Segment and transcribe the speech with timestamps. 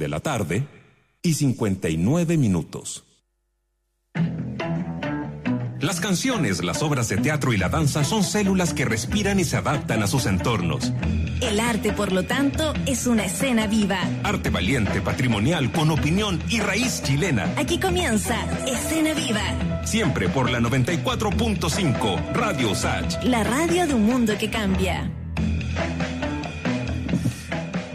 [0.00, 0.66] de la tarde
[1.22, 3.04] y 59 minutos.
[5.80, 9.56] Las canciones, las obras de teatro y la danza son células que respiran y se
[9.56, 10.92] adaptan a sus entornos.
[11.40, 13.98] El arte, por lo tanto, es una escena viva.
[14.22, 17.50] Arte valiente, patrimonial, con opinión y raíz chilena.
[17.56, 18.36] Aquí comienza
[18.66, 19.86] Escena Viva.
[19.86, 23.22] Siempre por la 94.5 Radio Sach.
[23.24, 25.10] La radio de un mundo que cambia.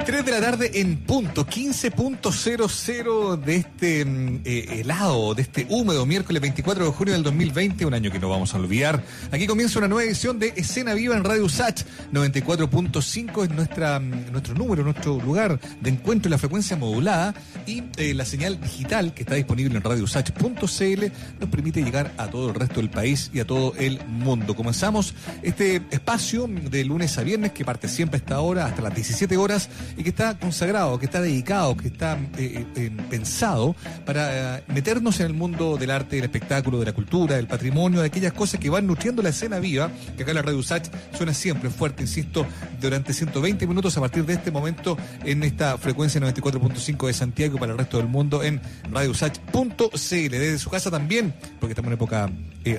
[0.06, 6.06] 3 de la tarde en punto, 15.00 de este mm, eh, helado, de este húmedo
[6.06, 9.04] miércoles 24 de junio del 2020, un año que no vamos a olvidar.
[9.32, 11.82] Aquí comienza una nueva edición de Escena Viva en Radio Sach
[12.14, 17.34] 94.5 es nuestra, mm, nuestro número, nuestro lugar de encuentro en la frecuencia modulada
[17.66, 21.06] y eh, la señal digital que está disponible en radiosach.cl
[21.40, 24.56] nos permite llegar a todo el resto del país y a todo el mundo.
[24.56, 28.94] Comenzamos este espacio de lunes a viernes que parte siempre a esta hora, hasta las
[28.94, 34.58] 17 horas y que está consagrado, que está dedicado, que está eh, eh, pensado para
[34.58, 38.08] eh, meternos en el mundo del arte, del espectáculo, de la cultura, del patrimonio, de
[38.08, 41.34] aquellas cosas que van nutriendo la escena viva, que acá en la Radio Usach suena
[41.34, 42.46] siempre fuerte, insisto,
[42.82, 47.72] durante 120 minutos a partir de este momento en esta frecuencia 94.5 de Santiago para
[47.72, 50.30] el resto del mundo en radiosach.cl.
[50.30, 52.30] Desde su casa también, porque estamos en época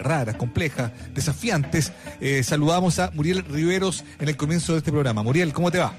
[0.03, 1.93] rara, compleja, desafiantes,
[2.43, 5.23] saludamos a Muriel Riveros en el comienzo de este programa.
[5.23, 5.95] Muriel, ¿cómo te va?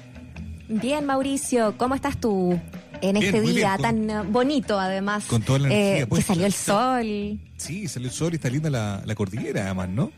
[0.68, 2.60] Bien, Mauricio, ¿cómo estás tú?
[3.00, 5.24] En este día tan eh, bonito, además.
[5.24, 6.04] Con toda la energía.
[6.04, 7.38] Eh, que salió el sol.
[7.56, 10.12] Sí, salió el sol y está linda la, la cordillera, además, ¿no?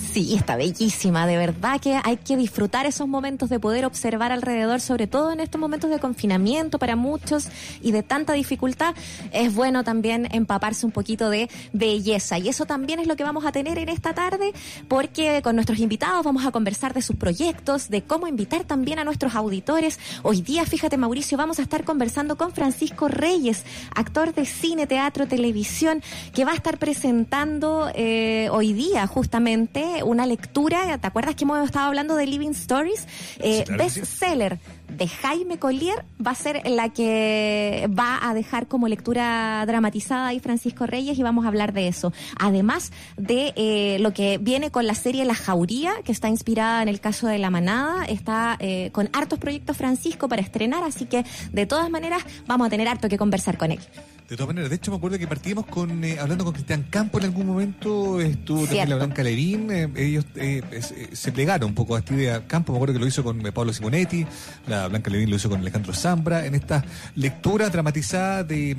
[0.00, 4.80] Sí, está bellísima, de verdad que hay que disfrutar esos momentos de poder observar alrededor,
[4.80, 7.48] sobre todo en estos momentos de confinamiento para muchos
[7.80, 8.94] y de tanta dificultad,
[9.30, 12.38] es bueno también empaparse un poquito de belleza.
[12.38, 14.52] Y eso también es lo que vamos a tener en esta tarde,
[14.88, 19.04] porque con nuestros invitados vamos a conversar de sus proyectos, de cómo invitar también a
[19.04, 20.00] nuestros auditores.
[20.22, 25.28] Hoy día, fíjate Mauricio, vamos a estar conversando con Francisco Reyes, actor de cine, teatro,
[25.28, 31.44] televisión, que va a estar presentando eh, hoy día justamente una lectura, ¿te acuerdas que
[31.44, 33.06] hemos estado hablando de Living Stories?
[33.38, 34.58] Eh, bestseller
[34.96, 40.40] de Jaime Collier va a ser la que va a dejar como lectura dramatizada ahí
[40.40, 42.12] Francisco Reyes y vamos a hablar de eso.
[42.38, 46.88] Además de eh, lo que viene con la serie La Jauría, que está inspirada en
[46.88, 51.24] el caso de La Manada, está eh, con hartos proyectos Francisco para estrenar, así que
[51.52, 53.80] de todas maneras vamos a tener harto que conversar con él.
[54.30, 57.18] De todas maneras, de hecho me acuerdo que partimos con eh, hablando con Cristian Campo
[57.18, 60.62] en algún momento, estuvo también la Blanca Levín, eh, ellos eh,
[61.12, 62.46] se plegaron un poco a esta idea.
[62.46, 64.24] Campo me acuerdo que lo hizo con Pablo Simonetti,
[64.68, 66.84] la Blanca Levín lo hizo con Alejandro Zambra, en esta
[67.16, 68.76] lectura dramatizada de,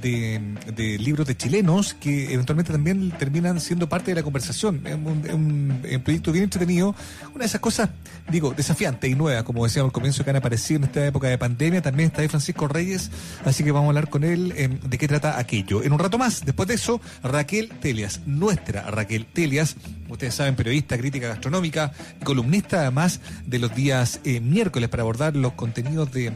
[0.00, 4.86] de, libros de chilenos que eventualmente también terminan siendo parte de la conversación.
[4.86, 6.94] Es un, proyecto bien entretenido,
[7.34, 7.90] una de esas cosas,
[8.30, 11.36] digo, desafiante y nueva, como decíamos al comienzo, que han aparecido en esta época de
[11.36, 11.82] pandemia.
[11.82, 13.10] También está ahí Francisco Reyes,
[13.44, 15.82] así que vamos a hablar con él de qué trata aquello.
[15.82, 19.76] En un rato más, después de eso, Raquel Telias, nuestra Raquel Telias,
[20.08, 21.92] ustedes saben, periodista, crítica gastronómica,
[22.24, 26.32] columnista además de los días eh, miércoles para abordar los contenidos de,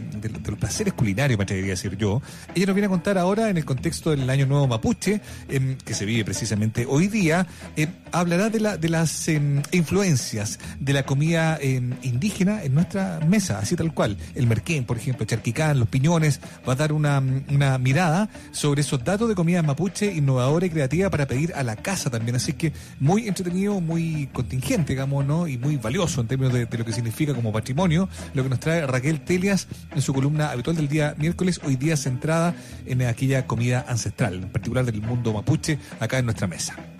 [0.47, 2.23] los placeres culinarios, me atrevería a decir yo.
[2.55, 5.95] Ella nos viene a contar ahora, en el contexto del Año Nuevo Mapuche, em, que
[5.95, 7.47] se vive precisamente hoy día,
[7.77, 13.59] em, hablará de, la, de las em, influencias de la comida indígena en nuestra mesa,
[13.59, 14.17] así tal cual.
[14.35, 19.03] El merquén, por ejemplo, charquicán, los piñones, va a dar una, una mirada sobre esos
[19.05, 22.37] datos de comida mapuche innovadora y creativa para pedir a la casa también.
[22.37, 25.47] Así que muy entretenido, muy contingente, digamos, ¿no?
[25.47, 28.87] Y muy valioso en términos de, lo que significa como patrimonio, lo que nos trae
[28.87, 32.55] Raquel Telias en su columna habitual del día miércoles, hoy día centrada
[32.87, 36.98] en aquella comida ancestral, en particular del mundo mapuche, acá en nuestra mesa.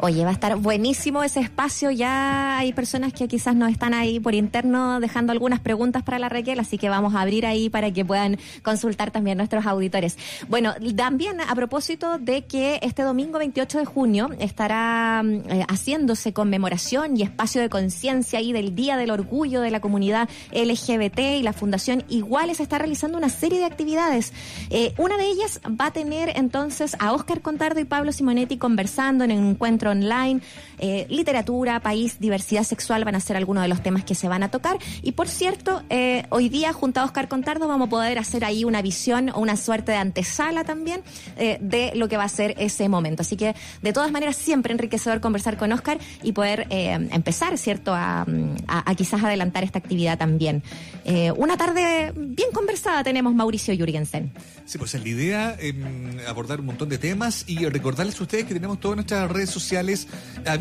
[0.00, 1.90] Oye, va a estar buenísimo ese espacio.
[1.90, 6.28] Ya hay personas que quizás no están ahí por interno dejando algunas preguntas para la
[6.28, 10.16] Raquel, así que vamos a abrir ahí para que puedan consultar también nuestros auditores.
[10.48, 16.32] Bueno, también a propósito de que este domingo 28 de junio estará mm, eh, haciéndose
[16.32, 21.42] conmemoración y espacio de conciencia ahí del Día del Orgullo de la comunidad LGBT y
[21.42, 24.32] la Fundación Iguales está realizando una serie de actividades.
[24.70, 29.24] Eh, una de ellas va a tener entonces a Oscar Contardo y Pablo Simonetti conversando
[29.24, 30.42] en un encuentro online,
[30.78, 34.42] eh, literatura, país, diversidad sexual van a ser algunos de los temas que se van
[34.42, 34.78] a tocar.
[35.02, 38.64] Y por cierto, eh, hoy día junto a Oscar Contardo vamos a poder hacer ahí
[38.64, 41.02] una visión o una suerte de antesala también
[41.36, 43.22] eh, de lo que va a ser ese momento.
[43.22, 48.26] Así que de todas maneras siempre enriquecedor conversar con Oscar y poder empezar, ¿cierto?, a,
[48.96, 50.62] quizás adelantar esta actividad también.
[51.36, 54.32] una tarde bien conversada tenemos Mauricio Jürgensen.
[54.64, 58.44] Sí, pues es la idea, em, abordar un montón de temas y recordarles a ustedes
[58.44, 60.08] que tenemos todas nuestras redes sociales sociales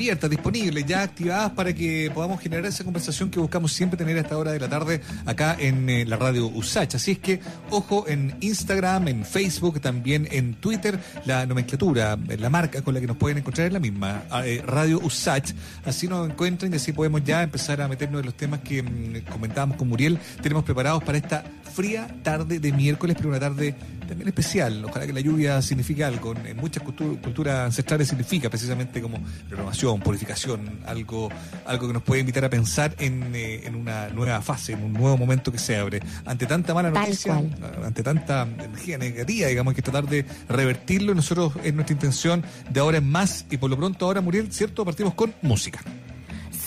[0.07, 4.21] abiertas, disponibles, ya activadas para que podamos generar esa conversación que buscamos siempre tener a
[4.21, 6.95] esta hora de la tarde acá en eh, la radio USACH.
[6.95, 12.81] Así es que, ojo, en Instagram, en Facebook, también en Twitter, la nomenclatura, la marca
[12.83, 15.51] con la que nos pueden encontrar es la misma, eh, Radio USACH.
[15.83, 19.29] Así nos encuentran y así podemos ya empezar a meternos en los temas que mm,
[19.29, 20.17] comentábamos con Muriel.
[20.41, 21.43] Tenemos preparados para esta
[21.73, 23.75] fría tarde de miércoles, pero una tarde
[24.07, 24.83] también especial.
[24.85, 26.33] Ojalá que la lluvia signifique algo.
[26.33, 29.19] En muchas culturas ancestrales significa precisamente como
[29.49, 31.29] renovación, purificación, algo,
[31.65, 34.93] algo que nos puede invitar a pensar en, eh, en una nueva fase, en un
[34.93, 36.01] nuevo momento que se abre.
[36.25, 37.41] Ante tanta mala noticia,
[37.83, 41.13] ante tanta energía negativa, digamos, hay que tratar de revertirlo.
[41.13, 44.85] Nosotros es nuestra intención de ahora en más y por lo pronto ahora, Muriel, ¿cierto?
[44.85, 45.81] Partimos con música.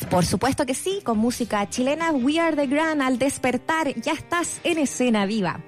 [0.08, 4.60] Por supuesto que sí, con música chilena We Are the Grand al despertar, ya estás
[4.64, 5.60] en escena viva.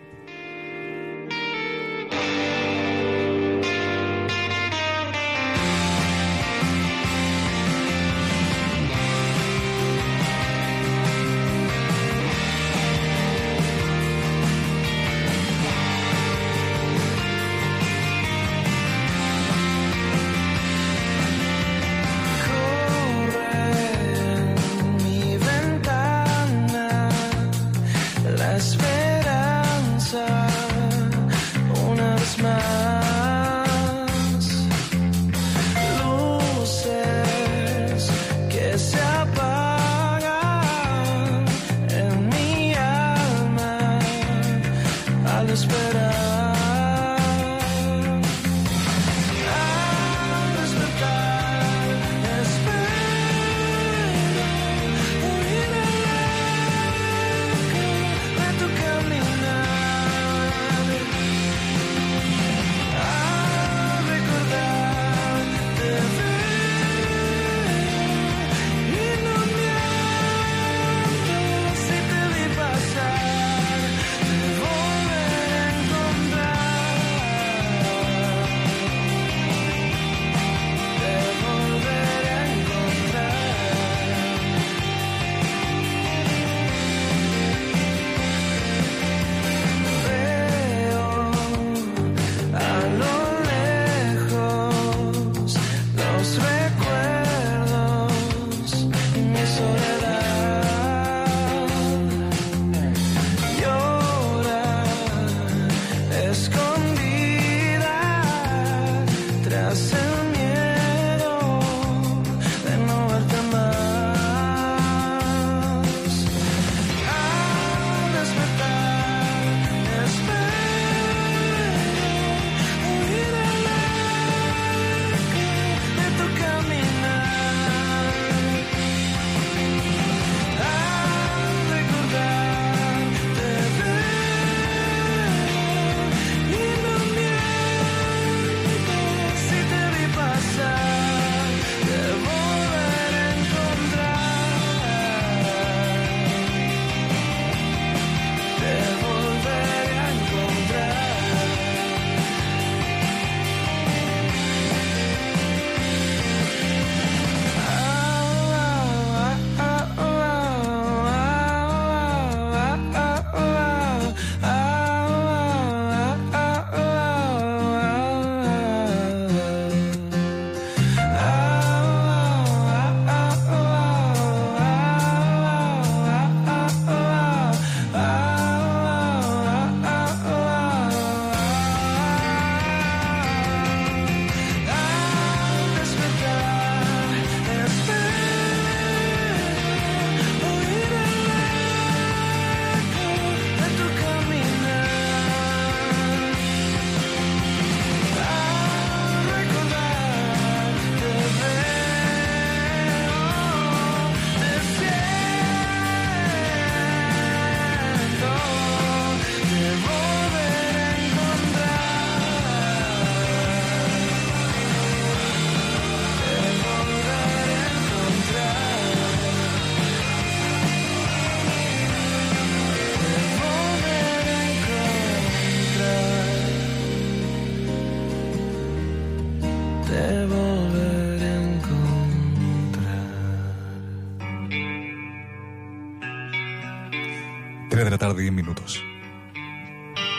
[238.15, 238.83] De 10 minutos.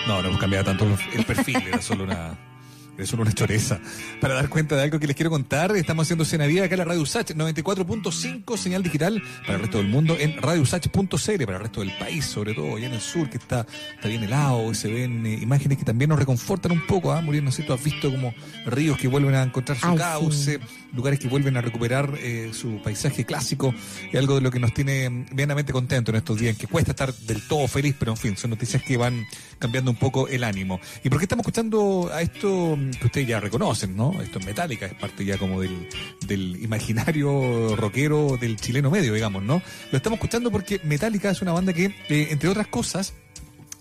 [0.07, 2.37] No, no cambiado tanto el perfil, era solo una,
[2.97, 3.79] es solo una choreza.
[4.23, 6.79] Para dar cuenta de algo que les quiero contar, estamos haciendo Cena Vida acá en
[6.79, 11.63] la Radio Usach 94.5, señal digital para el resto del mundo en radiousach.cl, para el
[11.63, 14.75] resto del país, sobre todo allá en el sur, que está, está bien helado, y
[14.75, 17.19] se ven eh, imágenes que también nos reconfortan un poco, ¿ah?
[17.19, 17.63] Muriendo, ¿no sé?
[17.63, 18.33] Tú has visto como
[18.65, 20.61] ríos que vuelven a encontrar su cauce,
[20.93, 23.75] lugares que vuelven a recuperar eh, su paisaje clásico,
[24.09, 27.13] y algo de lo que nos tiene bienamente contentos en estos días, que cuesta estar
[27.13, 29.25] del todo feliz, pero en fin, son noticias que van
[29.59, 30.79] cambiando un poco el ánimo.
[31.03, 34.12] ¿Y por qué estamos escuchando a esto que ustedes ya reconocen, ¿no?
[34.21, 35.87] Esto es Metallica, es parte ya como del,
[36.27, 39.61] del imaginario rockero del chileno medio, digamos, ¿no?
[39.91, 43.13] Lo estamos escuchando porque Metallica es una banda que, eh, entre otras cosas,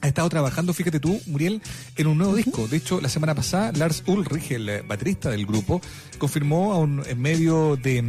[0.02, 1.62] ha estado trabajando, fíjate tú, Muriel,
[1.96, 2.66] en un nuevo disco.
[2.66, 5.80] De hecho, la semana pasada, Lars Ulrich, el baterista del grupo,
[6.22, 8.00] confirmó a un, en medio de,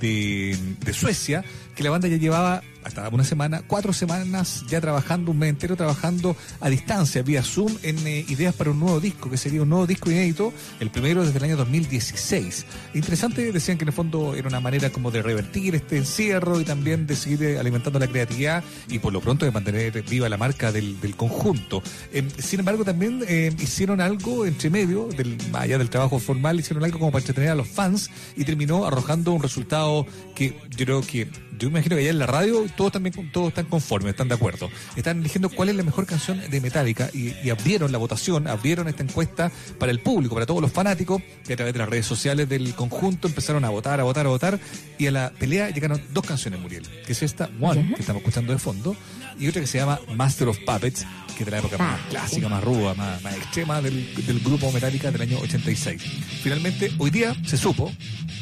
[0.00, 1.44] de, Suecia
[1.76, 5.76] que la banda ya llevaba hasta una semana, cuatro semanas ya trabajando, un mes entero
[5.76, 9.68] trabajando a distancia, vía Zoom, en eh, ideas para un nuevo disco, que sería un
[9.68, 12.66] nuevo disco inédito, el primero desde el año 2016.
[12.94, 16.64] Interesante, decían que en el fondo era una manera como de revertir este encierro y
[16.64, 20.36] también de seguir eh, alimentando la creatividad y por lo pronto de mantener viva la
[20.36, 21.82] marca del, del conjunto.
[22.12, 25.08] Eh, sin embargo, también eh, hicieron algo entre medio,
[25.52, 29.32] allá del trabajo formal, hicieron algo como para entretener a los fans y terminó arrojando
[29.32, 31.28] un resultado que yo creo que
[31.58, 34.70] yo imagino que allá en la radio todos también todos están conformes, están de acuerdo.
[34.96, 39.02] Están eligiendo cuál es la mejor canción de Metallica y, abrieron la votación, abrieron esta
[39.02, 42.48] encuesta para el público, para todos los fanáticos, que a través de las redes sociales
[42.48, 44.60] del conjunto empezaron a votar, a votar, a votar,
[44.98, 48.52] y a la pelea llegaron dos canciones, Muriel, que es esta, One, que estamos escuchando
[48.52, 48.96] de fondo,
[49.38, 51.06] y otra que se llama Master of Puppets,
[51.36, 54.70] que es de la época más clásica, más ruda, más, más extrema del, del grupo
[54.72, 56.02] Metallica del año 86.
[56.42, 57.92] Finalmente, hoy día se supo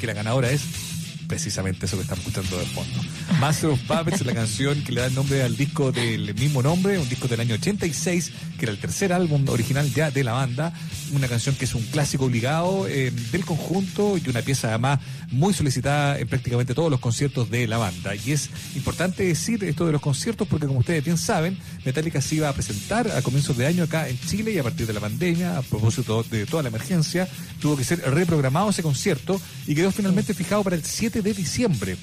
[0.00, 0.89] que la ganadora es
[1.30, 3.00] precisamente eso que estamos escuchando de fondo.
[3.38, 6.99] Master of Puppets, la canción que le da el nombre al disco del mismo nombre,
[6.99, 10.72] un disco del año 86, que era el tercer álbum original ya de la banda,
[11.12, 14.99] una canción que es un clásico obligado eh, del conjunto y una pieza además
[15.30, 18.12] muy solicitada en prácticamente todos los conciertos de la banda.
[18.16, 22.34] Y es importante decir esto de los conciertos porque como ustedes bien saben, Metallica se
[22.34, 25.00] iba a presentar a comienzos de año acá en Chile y a partir de la
[25.00, 27.28] pandemia, a propósito de toda la emergencia,
[27.60, 31.96] tuvo que ser reprogramado ese concierto y quedó finalmente fijado para el 7 de diciembre.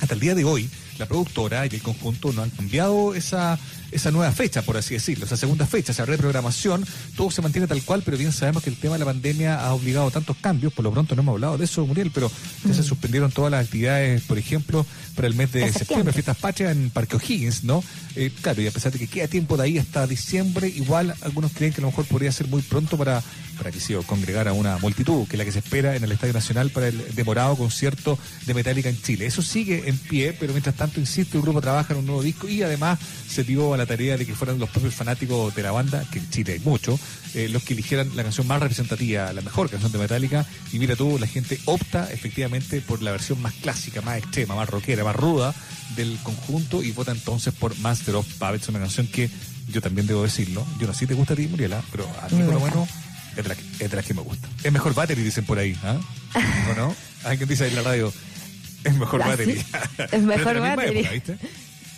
[0.00, 0.68] Hasta el día de hoy,
[0.98, 3.58] la productora y el conjunto no han cambiado esa,
[3.92, 6.84] esa nueva fecha, por así decirlo, esa segunda fecha, esa reprogramación,
[7.16, 9.72] todo se mantiene tal cual, pero bien sabemos que el tema de la pandemia ha
[9.74, 12.30] obligado a tantos cambios, por lo pronto no hemos hablado de eso, Muriel, pero
[12.64, 16.36] ya se suspendieron todas las actividades, por ejemplo, para el mes de septiembre, septiembre fiestas
[16.36, 17.82] patrias en Parque O'Higgins, ¿no?
[18.16, 21.52] Eh, claro, y a pesar de que queda tiempo de ahí hasta diciembre, igual algunos
[21.52, 23.22] creen que a lo mejor podría ser muy pronto para,
[23.62, 26.10] para que sí, congregar a una multitud, que es la que se espera en el
[26.10, 29.26] Estadio Nacional para el demorado concierto de Metallica en Chile.
[29.26, 32.48] Eso sigue en pie, pero mientras tanto, insisto, el grupo trabaja en un nuevo disco
[32.48, 35.70] y además se dio a la tarea de que fueran los propios fanáticos de la
[35.70, 36.98] banda, que en Chile hay muchos,
[37.34, 40.44] eh, los que eligieran la canción más representativa, la mejor canción de Metallica.
[40.72, 44.68] Y mira tú, la gente opta efectivamente por la versión más clásica, más extrema, más
[44.68, 45.54] rockera, más ruda
[45.94, 49.30] del conjunto y vota entonces por Master of Puppets, una canción que
[49.68, 50.66] yo también debo decirlo.
[50.78, 52.88] Yo no sé si te gusta a ti, Muriela, pero a mí por lo menos
[53.36, 54.48] es de, la que, la que me gusta.
[54.62, 55.76] Es mejor battery, dicen por ahí.
[55.82, 55.98] ¿ah?
[56.70, 56.94] ¿O no?
[57.24, 58.12] Alguien dice ahí en la radio,
[58.84, 59.64] es mejor ¿Ah, battery.
[60.12, 61.00] Es mejor battery.
[61.00, 61.38] época, ¿viste?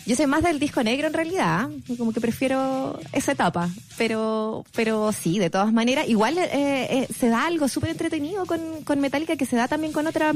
[0.05, 5.11] Yo soy más del disco negro en realidad, como que prefiero esa etapa, pero pero
[5.11, 9.35] sí, de todas maneras, igual eh, eh, se da algo súper entretenido con, con Metallica
[9.35, 10.33] que se da también con otra,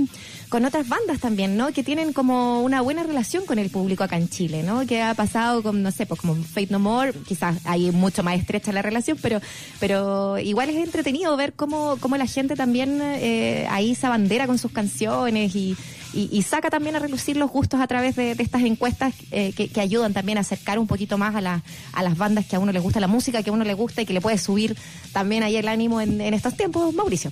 [0.49, 1.71] con otras bandas también, ¿no?
[1.71, 4.87] Que tienen como una buena relación con el público acá en Chile, ¿no?
[4.87, 8.39] Que ha pasado con, no sé, pues como Fate No More, quizás hay mucho más
[8.39, 9.39] estrecha la relación, pero
[9.79, 14.57] pero igual es entretenido ver cómo, cómo la gente también eh, ahí se bandera con
[14.57, 15.77] sus canciones y,
[16.13, 20.13] y, saca también a relucir los gustos a través de, estas encuestas eh, que, ayudan
[20.13, 21.63] también a acercar un poquito más a, la,
[21.93, 24.01] a las bandas que a uno le gusta la música, que a uno le gusta
[24.01, 24.75] y que le puede subir
[25.13, 27.31] también ahí el ánimo en estos tiempos, Mauricio.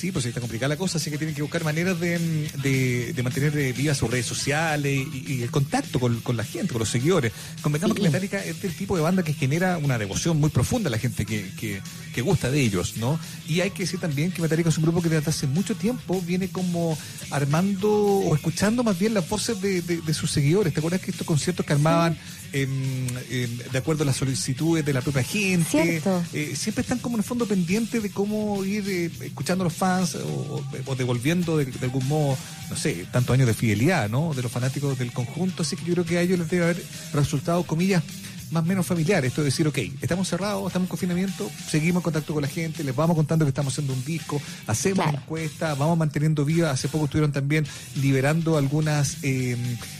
[0.00, 2.18] Sí, pues está complicada la cosa, así que tienen que buscar maneras de,
[2.62, 6.44] de, de mantener eh, vivas sus redes sociales y, y el contacto con, con la
[6.44, 7.34] gente, con los seguidores.
[7.60, 10.90] Convengamos que Metallica es del tipo de banda que genera una devoción muy profunda a
[10.90, 11.82] la gente que, que,
[12.14, 13.20] que gusta de ellos, ¿no?
[13.46, 16.22] Y hay que decir también que Metallica es un grupo que desde hace mucho tiempo
[16.22, 16.96] viene como
[17.30, 20.72] armando o escuchando más bien las voces de, de, de sus seguidores.
[20.72, 22.16] ¿Te acuerdas que estos conciertos que armaban
[22.52, 25.96] en- de acuerdo a las solicitudes de la propia gente?
[26.32, 29.74] Eh, siempre están como en el fondo pendientes de cómo ir eh, escuchando a los
[29.74, 32.36] fans o, o devolviendo de, de algún modo,
[32.68, 34.34] no sé, tantos años de fidelidad, ¿no?
[34.34, 35.62] De los fanáticos del conjunto.
[35.62, 38.02] Así que yo creo que a ellos les debe haber resultado, comillas,
[38.50, 39.24] más o menos familiar.
[39.24, 42.84] Esto de decir, ok, estamos cerrados, estamos en confinamiento, seguimos en contacto con la gente,
[42.84, 45.18] les vamos contando que estamos haciendo un disco, hacemos Claro.
[45.18, 46.70] encuestas, vamos manteniendo viva.
[46.70, 47.66] Hace poco estuvieron también
[47.96, 49.56] liberando algunas eh,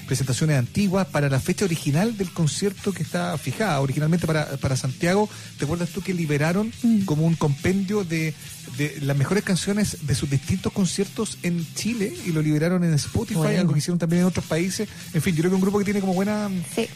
[0.06, 5.28] presentaciones antiguas para la fecha original del concierto que está fijada originalmente para, para Santiago.
[5.58, 6.72] ¿Te acuerdas tú que liberaron
[7.04, 8.34] como un compendio de,
[8.80, 13.56] de las mejores canciones de sus distintos conciertos en Chile y lo liberaron en Spotify,
[13.58, 14.88] algo que hicieron también en otros países.
[15.12, 16.48] En fin, yo creo que un grupo que tiene como buena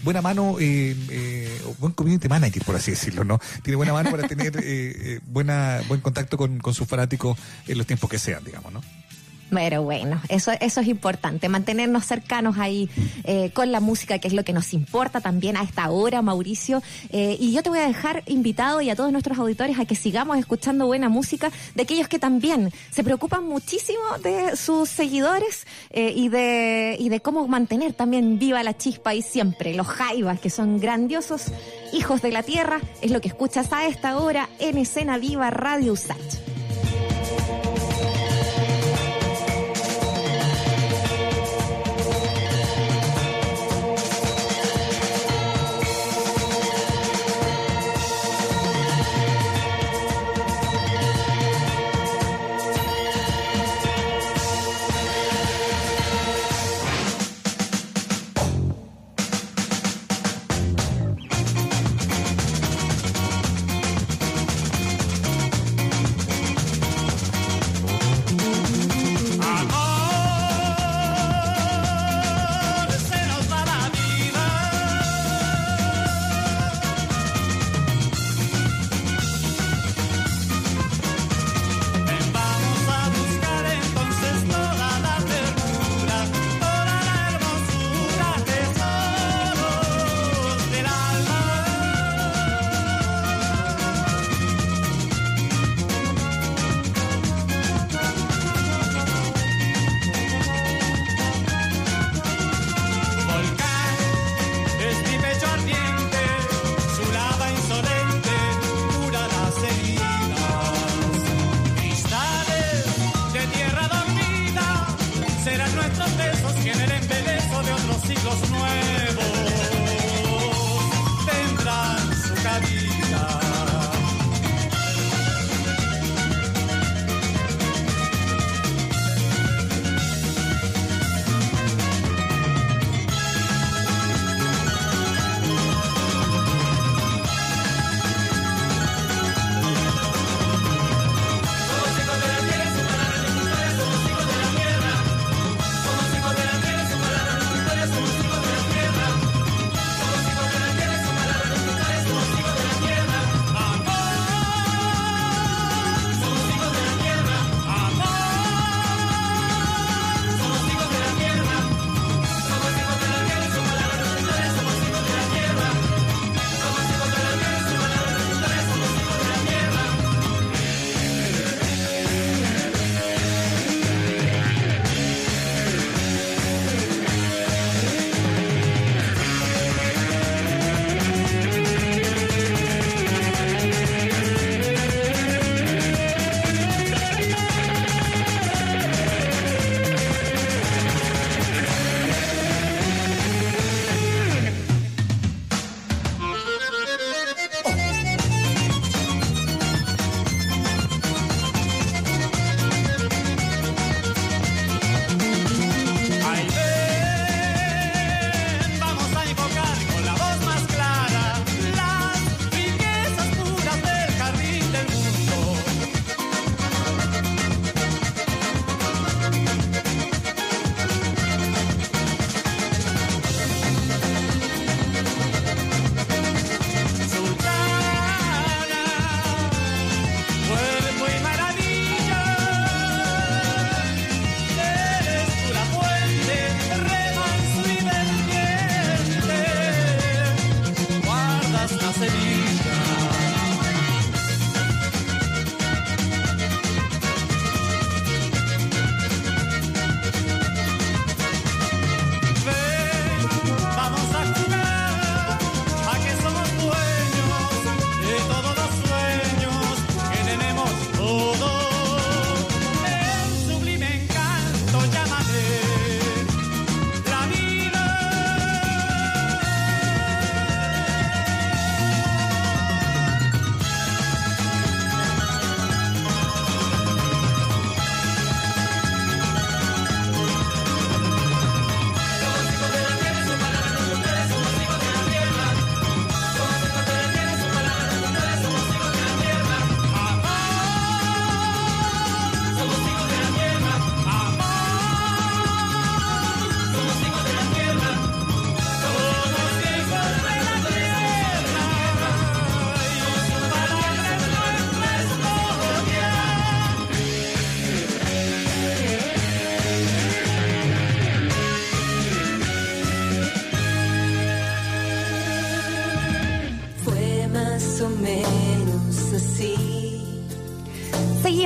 [0.02, 3.38] buena mano, eh, eh, buen community manager, por así decirlo, ¿no?
[3.62, 7.86] Tiene buena mano para tener eh, buena buen contacto con, con sus fanáticos en los
[7.86, 8.80] tiempos que sean, digamos, ¿no?
[9.50, 12.88] Pero bueno, eso, eso es importante, mantenernos cercanos ahí
[13.24, 16.82] eh, con la música, que es lo que nos importa también a esta hora, Mauricio.
[17.10, 19.94] Eh, y yo te voy a dejar invitado y a todos nuestros auditores a que
[19.94, 26.12] sigamos escuchando buena música de aquellos que también se preocupan muchísimo de sus seguidores eh,
[26.14, 29.74] y, de, y de cómo mantener también viva la chispa y siempre.
[29.74, 31.46] Los jaivas, que son grandiosos
[31.92, 35.92] hijos de la tierra, es lo que escuchas a esta hora en Escena Viva Radio
[35.92, 36.53] Usach.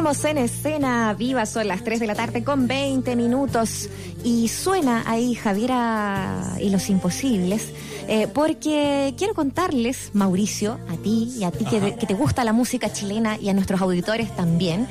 [0.08, 3.90] En escena viva, son las 3 de la tarde con 20 minutos.
[4.24, 7.66] Y suena ahí Javiera y los imposibles,
[8.08, 12.54] eh, porque quiero contarles, Mauricio, a ti y a ti que, que, te gusta la
[12.54, 14.88] música chilena y a nuestros auditores también,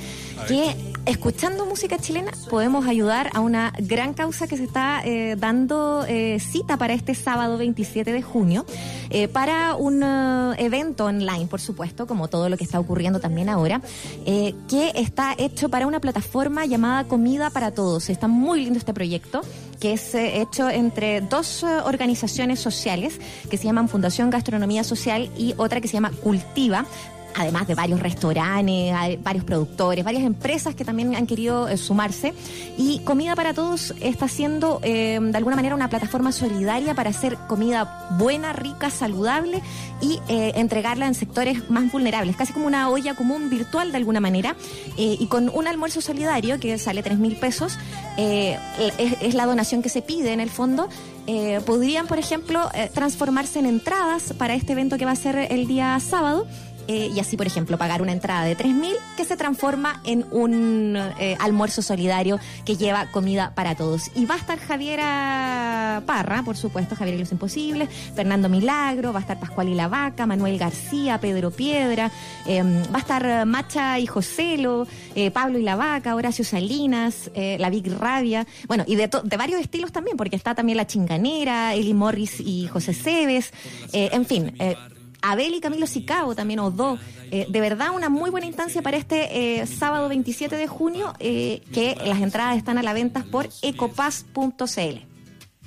[0.48, 0.76] que
[1.08, 6.38] escuchando música chilena podemos ayudar a una gran causa que se está eh, dando eh,
[6.40, 8.66] cita para este sábado 27 de junio,
[9.10, 10.04] eh, para un
[10.58, 13.82] evento online, por supuesto, como todo lo que está ocurriendo también ahora,
[14.26, 18.10] que está hecho para una plataforma llamada Comida para Todos.
[18.10, 19.42] Está muy lindo este proyecto
[19.80, 25.82] que es hecho entre dos organizaciones sociales que se llaman Fundación Gastronomía Social y otra
[25.82, 26.86] que se llama Cultiva,
[27.38, 32.34] además de varios restaurantes, varios productores, varias empresas que también han querido eh, sumarse.
[32.78, 37.38] Y Comida para Todos está haciendo eh, de alguna manera una plataforma solidaria para hacer
[37.48, 39.62] comida buena, rica, saludable
[40.02, 44.20] y eh, entregarla en sectores más vulnerables, casi como una olla común virtual de alguna
[44.20, 44.56] manera.
[44.98, 47.78] y con un almuerzo solidario que sale 3 mil pesos,
[48.18, 48.58] es,
[49.22, 50.90] es, la donación que se pide en el fondo.
[51.66, 56.00] podrían, por ejemplo, transformarse en entradas para este evento que va a ser el día
[56.00, 56.48] sábado
[56.88, 60.96] eh, y así, por ejemplo, pagar una entrada de 3.000 que se transforma en un
[61.20, 64.12] eh, almuerzo solidario que lleva comida para todos.
[64.16, 69.20] Y va a estar Javiera Parra, por supuesto, Javier y los Imposibles, Fernando Milagro, va
[69.20, 72.12] a estar Pascual y la Vaca, Manuel García, Pedro Piedra,
[72.46, 77.70] em, va a estar Macha y Joselo, eh, Pablo y la Vaca, Horacio Salinas, la
[77.70, 81.94] Big Rabia, bueno, y de, de varios estilos también, porque está también La Chinganera, Eli
[81.94, 83.52] Morris y José Cebes,
[83.94, 84.54] en fin
[85.22, 87.00] Abel y Camilo Sicao también, o dos.
[87.32, 91.62] Eh, de verdad, una muy buena instancia para este eh, sábado 27 de junio, eh,
[91.74, 95.07] que las entradas están a la venta por ecopass.cl.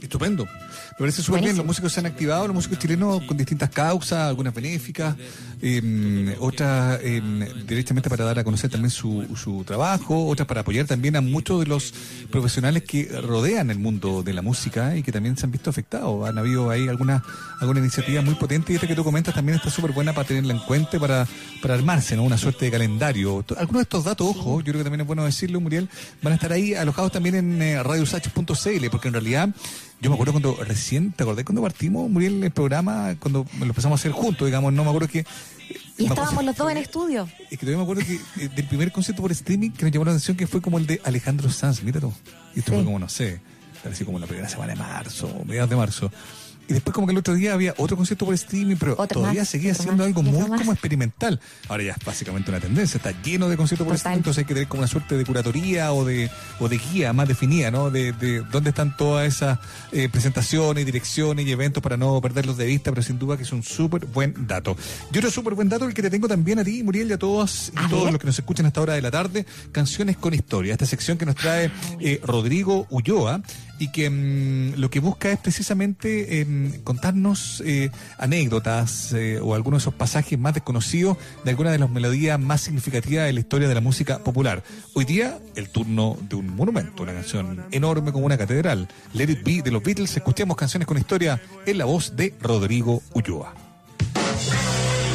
[0.02, 0.44] Estupendo.
[0.44, 1.56] Me parece súper bien.
[1.56, 5.16] Los músicos se han activado, los músicos chilenos con distintas causas, algunas benéficas,
[5.62, 7.20] eh, otras eh,
[7.66, 11.60] directamente para dar a conocer también su, su trabajo, otras para apoyar también a muchos
[11.60, 11.92] de los
[12.30, 16.28] profesionales que rodean el mundo de la música y que también se han visto afectados.
[16.28, 17.22] Han habido ahí alguna,
[17.60, 20.54] alguna iniciativa muy potente y esta que tú comentas también está súper buena para tenerla
[20.54, 21.26] en cuenta, para,
[21.62, 22.24] para armarse, ¿no?
[22.24, 23.44] Una suerte de calendario.
[23.56, 25.88] Algunos de estos datos, ojo, yo creo que también es bueno decirlo, Muriel,
[26.22, 29.48] van a estar ahí alojados también en eh, radiosach.cl, porque en realidad
[30.00, 33.98] yo me acuerdo cuando recién, ¿te acordás cuando partimos, Muriel, el programa, cuando lo empezamos
[33.98, 35.26] a hacer juntos, digamos, no me acuerdo que...
[35.98, 37.28] Y estábamos los dos en estudio.
[37.50, 40.06] Es que todavía me acuerdo que eh, del primer concierto por streaming que nos llamó
[40.06, 42.12] la atención que fue como el de Alejandro Sanz, mira tú.
[42.54, 43.40] Y esto fue como, no sé,
[43.82, 46.10] parecía como la primera semana de marzo, mediados de marzo.
[46.70, 49.74] Y después como que el otro día había otro concierto por streaming, pero todavía seguía
[49.74, 51.40] siendo algo muy como experimental.
[51.68, 54.54] Ahora ya es básicamente una tendencia, está lleno de conciertos por streaming, entonces hay que
[54.54, 56.30] tener como una suerte de curatoría o de,
[56.60, 57.90] o de guía más definida, ¿no?
[57.90, 59.58] De, de dónde están todas esas
[59.90, 63.50] eh, presentaciones, direcciones y eventos para no perderlos de vista, pero sin duda que es
[63.50, 64.76] un súper buen dato.
[65.12, 67.18] Y otro súper buen dato el que te tengo también a ti, Muriel, y a
[67.18, 70.34] todos, y todos los que nos escuchan a esta hora de la tarde, canciones con
[70.34, 73.42] historia, esta sección que nos trae eh, Rodrigo Ulloa
[73.80, 79.80] y que mm, lo que busca es precisamente eh, contarnos eh, anécdotas eh, o algunos
[79.80, 83.66] de esos pasajes más desconocidos de alguna de las melodías más significativas de la historia
[83.66, 84.62] de la música popular.
[84.94, 88.86] Hoy día, el turno de un monumento, una canción enorme como una catedral.
[89.14, 93.02] Let It Be de los Beatles, escuchamos canciones con historia en la voz de Rodrigo
[93.14, 93.69] Ulloa.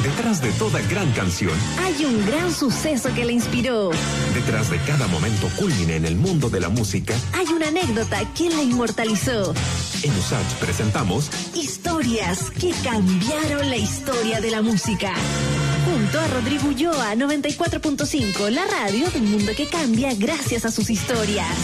[0.06, 3.90] Detrás de toda gran canción hay un gran suceso que la inspiró.
[4.36, 8.52] Detrás de cada momento culmine en el mundo de la música hay una anécdota que
[8.52, 9.56] la inmortalizó.
[10.04, 15.12] En Usach presentamos Historias que cambiaron la historia de la música.
[15.92, 21.58] Junto a Rodrigo Ulloa 94.5, la radio del mundo que cambia gracias a sus historias.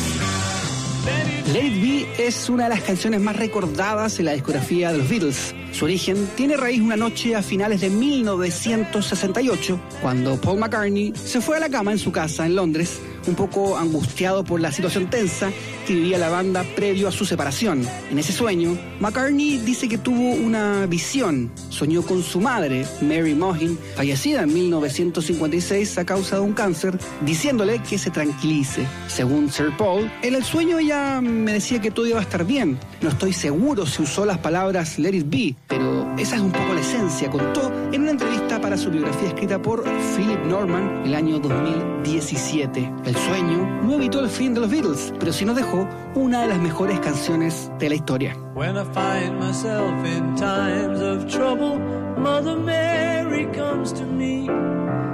[1.54, 5.54] It Be es una de las canciones más recordadas en la discografía de los Beatles.
[5.72, 11.58] Su origen tiene raíz una noche a finales de 1968, cuando Paul McCartney se fue
[11.58, 15.52] a la cama en su casa en Londres un poco angustiado por la situación tensa
[15.86, 17.86] que vivía la banda previo a su separación.
[18.10, 21.52] En ese sueño, McCartney dice que tuvo una visión.
[21.70, 27.80] Soñó con su madre, Mary Mohin, fallecida en 1956 a causa de un cáncer, diciéndole
[27.80, 28.86] que se tranquilice.
[29.08, 32.80] Según Sir Paul, en el sueño ella me decía que todo iba a estar bien.
[33.02, 36.74] No estoy seguro si usó las palabras let it be, pero esa es un poco
[36.74, 39.82] la esencia, contó en una entrevista para su biografía escrita por
[40.16, 42.94] Philip Norman el año 2017.
[43.06, 46.50] El sueño no evitó el fin de los Beatles, pero sí nos dejó una de
[46.50, 48.36] las mejores canciones de la historia.
[48.54, 51.80] When I find myself in times of trouble,
[52.18, 54.50] Mother Mary comes to me,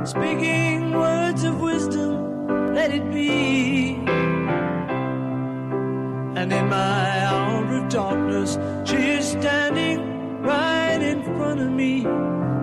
[0.06, 4.00] speaking words of wisdom, let it be.
[6.36, 10.17] And in my hour of darkness, she is standing
[10.48, 12.08] right in front of me,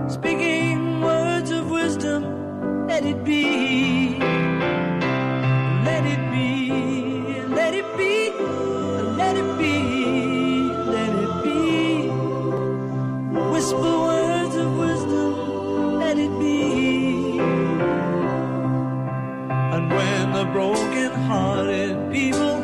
[0.09, 2.23] speaking words of wisdom.
[2.87, 4.19] Let it be,
[5.89, 6.71] let it be,
[7.59, 8.31] let it be,
[9.21, 9.77] let it be,
[10.97, 12.09] let it be.
[13.53, 17.39] Whisper words of wisdom, let it be.
[19.75, 22.64] And when the broken hearted people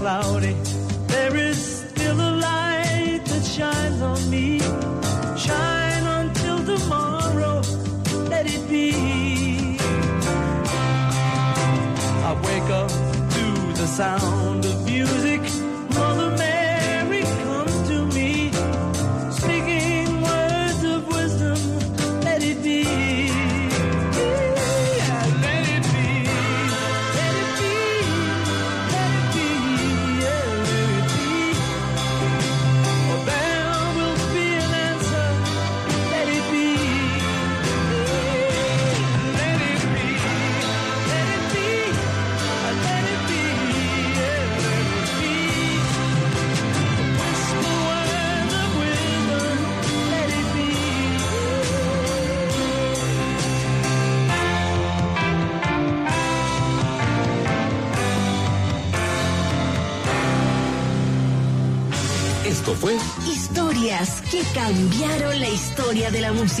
[0.00, 0.56] Cloudy,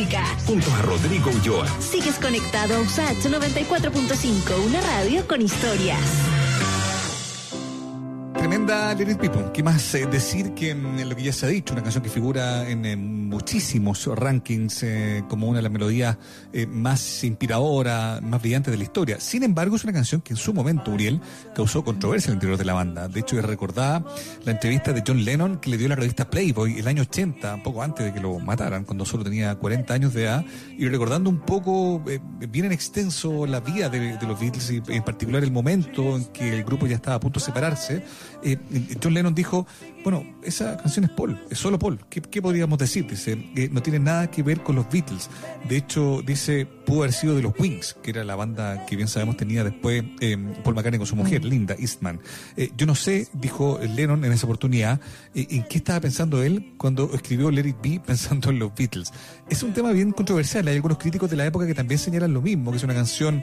[0.00, 0.24] música.
[0.46, 1.66] junto a Rodrigo Ulloa.
[1.80, 6.00] Sigues conectado a USAT 94.5, una radio con historias.
[8.34, 9.52] Tremenda Let It Be, po.
[9.52, 11.74] ¿Qué más eh, decir que mm, lo que ya se ha dicho?
[11.74, 12.84] Una canción que figura en
[13.30, 16.18] muchísimos rankings eh, como una de las melodías
[16.52, 19.20] eh, más inspiradoras, más brillantes de la historia.
[19.20, 21.20] Sin embargo, es una canción que en su momento, Uriel,
[21.54, 23.08] causó controversia al interior de la banda.
[23.08, 24.04] De hecho, es recordada
[24.44, 27.82] la entrevista de John Lennon que le dio la revista Playboy el año 80, poco
[27.82, 30.44] antes de que lo mataran, cuando solo tenía 40 años de edad,
[30.76, 35.02] y recordando un poco, eh, bien en extenso, la vida de, los Beatles y en
[35.04, 38.04] particular el momento en que el grupo ya estaba a punto de separarse.
[38.42, 38.58] eh,
[39.00, 39.66] John Lennon dijo,
[40.02, 42.00] bueno, esa canción es Paul, es solo Paul.
[42.08, 43.06] ¿Qué, qué podríamos decir?
[43.20, 45.28] Dice, eh, no tiene nada que ver con los Beatles.
[45.68, 49.08] De hecho, dice, pudo haber sido de los Wings, que era la banda que bien
[49.08, 52.18] sabemos tenía después eh, Paul McCartney con su mujer, Linda Eastman.
[52.56, 55.02] Eh, yo no sé, dijo Lennon en esa oportunidad,
[55.34, 59.12] en qué estaba pensando él cuando escribió Let It Be pensando en los Beatles.
[59.50, 60.66] Es un tema bien controversial.
[60.68, 63.42] Hay algunos críticos de la época que también señalan lo mismo, que es una canción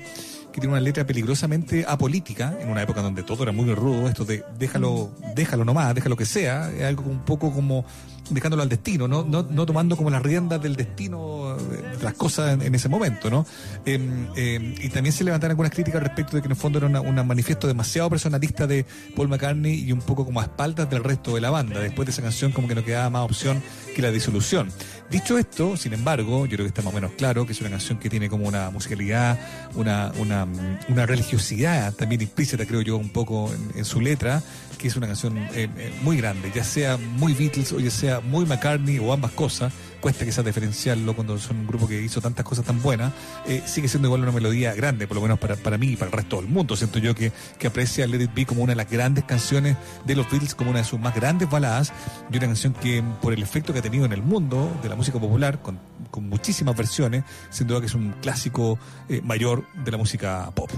[0.51, 4.25] que tiene una letra peligrosamente apolítica, en una época donde todo era muy rudo, esto
[4.25, 7.85] de déjalo, déjalo nomás, déjalo que sea, es algo un poco como
[8.29, 12.61] dejándolo al destino, no, no, no tomando como las riendas del destino de las cosas
[12.61, 13.45] en, ese momento, ¿no?
[13.85, 13.99] Eh,
[14.35, 17.27] eh, y también se levantaron algunas críticas respecto de que en el fondo era un
[17.27, 18.85] manifiesto demasiado personalista de
[19.15, 21.79] Paul McCartney y un poco como a espaldas del resto de la banda.
[21.79, 23.61] Después de esa canción como que no quedaba más opción
[23.95, 24.69] que la disolución.
[25.09, 27.69] Dicho esto, sin embargo, yo creo que está más o menos claro que es una
[27.69, 29.39] canción que tiene como una musicalidad,
[29.75, 30.47] una, una,
[30.89, 34.43] una religiosidad también implícita, creo yo, un poco en su letra,
[34.77, 38.19] que es una canción eh, eh, muy grande, ya sea muy Beatles o ya sea
[38.21, 42.45] muy McCartney o ambas cosas, cuesta quizás diferenciarlo cuando son un grupo que hizo tantas
[42.45, 43.11] cosas tan buenas,
[43.47, 46.11] eh, sigue siendo igual una melodía grande, por lo menos para, para mí y para
[46.11, 46.75] el resto del mundo.
[46.75, 50.15] Siento yo que, que aprecia Let It Be como una de las grandes canciones de
[50.15, 51.91] los Beatles, como una de sus más grandes baladas,
[52.31, 54.95] y una canción que por el efecto que ha tenido en el mundo de la
[54.95, 55.79] música popular, con,
[56.11, 58.77] con muchísimas versiones, sin duda que es un clásico
[59.23, 60.69] mayor de la música pop.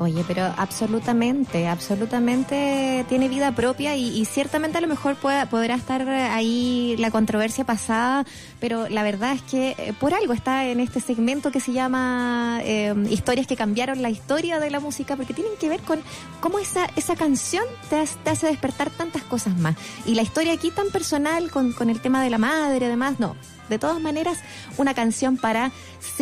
[0.00, 6.06] Oye, pero absolutamente, absolutamente tiene vida propia y, ciertamente a lo mejor pueda, podrá estar
[6.08, 8.26] ahí la controversia pasada,
[8.58, 12.58] pero la verdad es que eh, por algo está en este segmento que se llama
[12.64, 16.00] eh, Historias que cambiaron la historia de la música, porque tienen que ver con
[16.40, 19.76] cómo esa, esa canción te, hace- te hace despertar tantas cosas más.
[20.06, 23.36] Y la historia aquí tan personal con, con el tema de la madre, además, no.
[23.68, 24.38] De todas maneras,
[24.76, 25.72] una canción para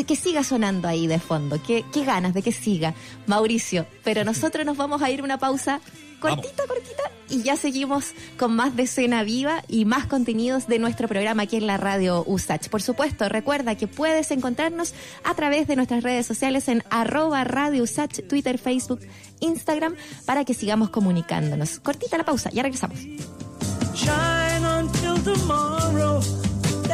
[0.07, 1.61] que siga sonando ahí de fondo.
[1.63, 2.95] Qué, qué ganas de que siga,
[3.27, 3.87] Mauricio.
[4.05, 5.81] Pero nosotros nos vamos a ir a una pausa
[6.23, 11.09] cortita, cortita, y ya seguimos con más de Cena Viva y más contenidos de nuestro
[11.09, 12.69] programa aquí en la radio USACH.
[12.69, 17.83] Por supuesto, recuerda que puedes encontrarnos a través de nuestras redes sociales en arroba radio
[17.83, 19.01] USACH, Twitter, Facebook,
[19.41, 21.81] Instagram, para que sigamos comunicándonos.
[21.81, 23.01] Cortita la pausa, ya regresamos.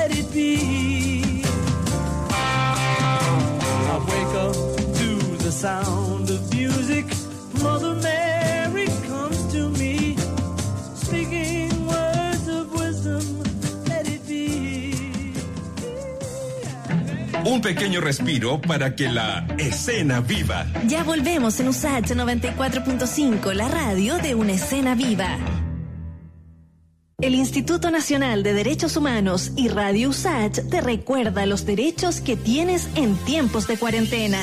[0.08, 1.42] Shine until tomorrow, let it be.
[3.88, 4.54] I wake up
[4.96, 5.08] to
[5.44, 7.06] the sound of music.
[7.62, 10.16] Mother Mary comes to me,
[10.94, 13.42] speaking words of wisdom,
[13.88, 15.34] let it be.
[17.44, 20.66] Un pequeño respiro para que la escena viva.
[20.86, 25.38] Ya volvemos en USACH 94.5, la radio de una escena viva.
[27.20, 32.88] El Instituto Nacional de Derechos Humanos y Radio USACH te recuerda los derechos que tienes
[32.94, 34.38] en tiempos de cuarentena.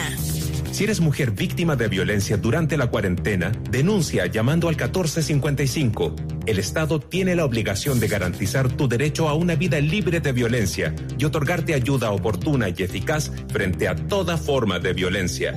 [0.74, 6.18] Si eres mujer víctima de violencia durante la cuarentena, denuncia llamando al 1455.
[6.46, 10.94] El Estado tiene la obligación de garantizar tu derecho a una vida libre de violencia
[11.18, 15.54] y otorgarte ayuda oportuna y eficaz frente a toda forma de violencia.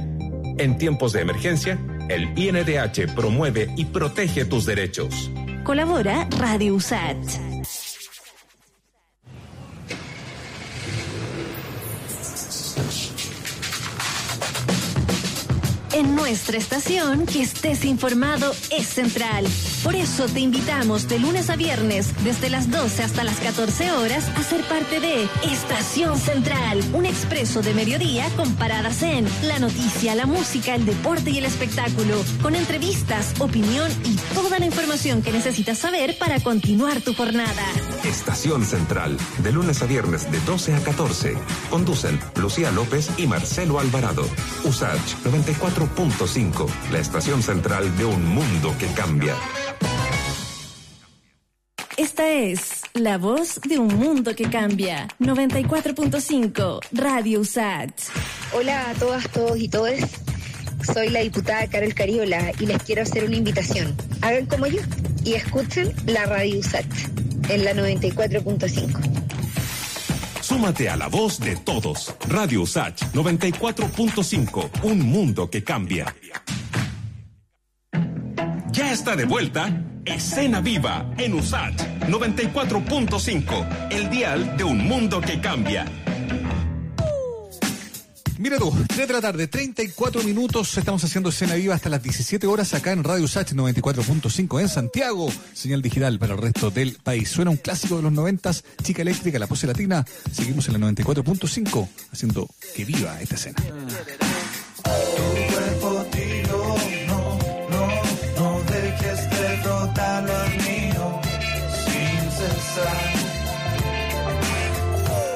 [0.58, 5.32] En tiempos de emergencia, el INDH promueve y protege tus derechos.
[5.68, 7.38] Colabora Radio USACH.
[15.92, 19.44] En nuestra estación, que estés informado es central.
[19.84, 24.28] Por eso te invitamos de lunes a viernes, desde las 12 hasta las 14 horas,
[24.36, 30.14] a ser parte de Estación Central, un expreso de mediodía con paradas en la noticia,
[30.14, 35.32] la música, el deporte y el espectáculo, con entrevistas, opinión y toda la información que
[35.32, 37.64] necesitas saber para continuar tu jornada.
[38.04, 41.34] Estación Central, de lunes a viernes de 12 a 14.
[41.70, 44.28] Conducen Lucía López y Marcelo Alvarado.
[44.64, 49.34] USACH 94.5, la estación central de un mundo que cambia.
[51.98, 55.08] Esta es la voz de un mundo que cambia.
[55.18, 57.90] 94.5 Radio USAT.
[58.52, 60.04] Hola a todas, todos y todes.
[60.94, 63.96] Soy la diputada Carol Cariola y les quiero hacer una invitación.
[64.22, 64.80] Hagan como yo
[65.24, 66.86] y escuchen la radio USAT
[67.48, 69.00] en la 94.5.
[70.40, 72.14] Súmate a la voz de todos.
[72.28, 76.14] Radio USACH 94.5, un mundo que cambia.
[78.70, 85.38] Ya está de vuelta Escena Viva en USACH 94.5, el dial de un mundo que
[85.40, 85.84] cambia.
[88.38, 90.78] Mira tú, 3 de la tarde, 34 minutos.
[90.78, 95.28] Estamos haciendo escena viva hasta las 17 horas acá en Radio Sach 94.5 en Santiago.
[95.52, 97.28] Señal digital para el resto del país.
[97.28, 100.06] Suena un clásico de los 90, Chica Eléctrica, la pose latina.
[100.32, 103.62] Seguimos en la 94.5 haciendo que viva esta escena.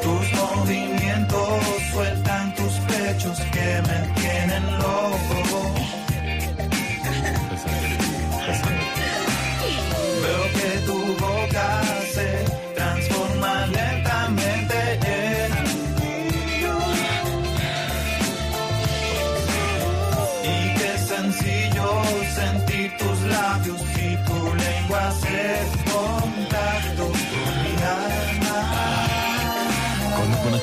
[0.03, 1.62] Tus movimientos
[1.93, 5.32] sueltan tus pechos que me tienen loco.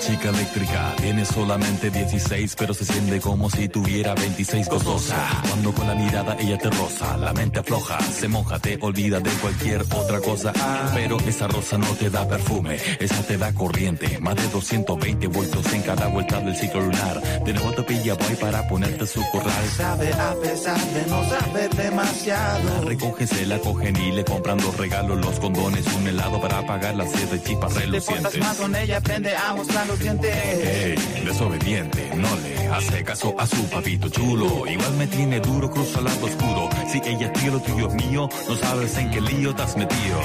[0.09, 0.93] Chica eléctrica.
[0.97, 5.17] Tiene solamente 16, pero se siente como si tuviera 26 costosa.
[5.47, 9.29] Cuando con la mirada ella te roza, la mente afloja, se moja, te olvida de
[9.31, 10.53] cualquier otra cosa.
[10.93, 14.19] Pero esa rosa no te da perfume, esa te da corriente.
[14.19, 17.43] Más de 220 voltios en cada vuelta del ciclo lunar.
[17.43, 19.65] De nuevo te pilla boy para ponerte su corral.
[19.75, 22.81] Sabe a pesar de no saber demasiado.
[22.81, 26.65] La recogen, se la cogen y le compran los regalos, los condones, un helado para
[26.65, 28.39] pagar la sed de chipas Te portas relucientes.
[28.39, 30.35] más con ella, aprende a mostrar los dientes.
[30.35, 34.65] Ey, desobediente, no le hace caso a su papito chulo.
[34.67, 36.69] Igual me tiene duro, cruza al lado oscuro.
[36.91, 39.75] Si ella es tuyo, lo tuyo es mío, no sabes en qué lío te has
[39.77, 40.19] metido.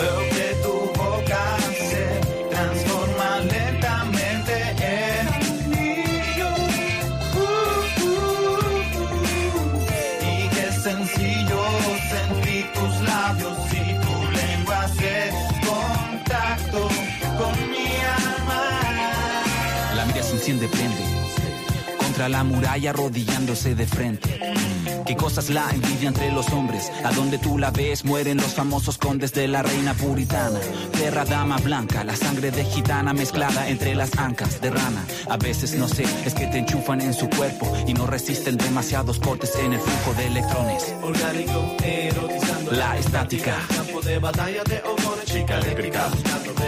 [0.00, 1.56] Veo que tu boca
[1.90, 3.11] se transforma
[20.42, 21.04] enciende, prende.
[21.98, 24.40] Contra la muralla arrodillándose de frente.
[25.06, 26.90] Qué cosas la envidia entre los hombres.
[27.04, 30.58] A donde tú la ves mueren los famosos condes de la reina puritana.
[30.98, 35.04] Perra dama blanca, la sangre de gitana mezclada entre las ancas de rana.
[35.30, 39.20] A veces no sé, es que te enchufan en su cuerpo y no resisten demasiados
[39.20, 40.92] cortes en el flujo de electrones.
[41.02, 43.56] Orgánico, erotizando La estática.
[43.68, 46.61] Campo de batalla de hormonas, chica eléctrica, buscando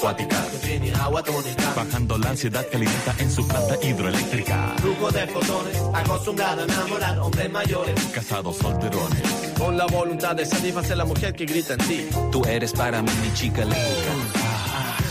[0.00, 1.74] relaciones cuáticas, que tiene agua tónica.
[1.76, 4.74] Bajando la ansiedad que alimenta en su planta hidroeléctrica.
[4.78, 8.04] Flujo de fotones, acostumbrado a enamorar hombres mayores.
[8.12, 9.22] Casados solterones.
[9.58, 12.08] Con la voluntad de satisfacer la mujer que grita en ti.
[12.32, 14.12] Tú eres para mí mi chica eléctrica.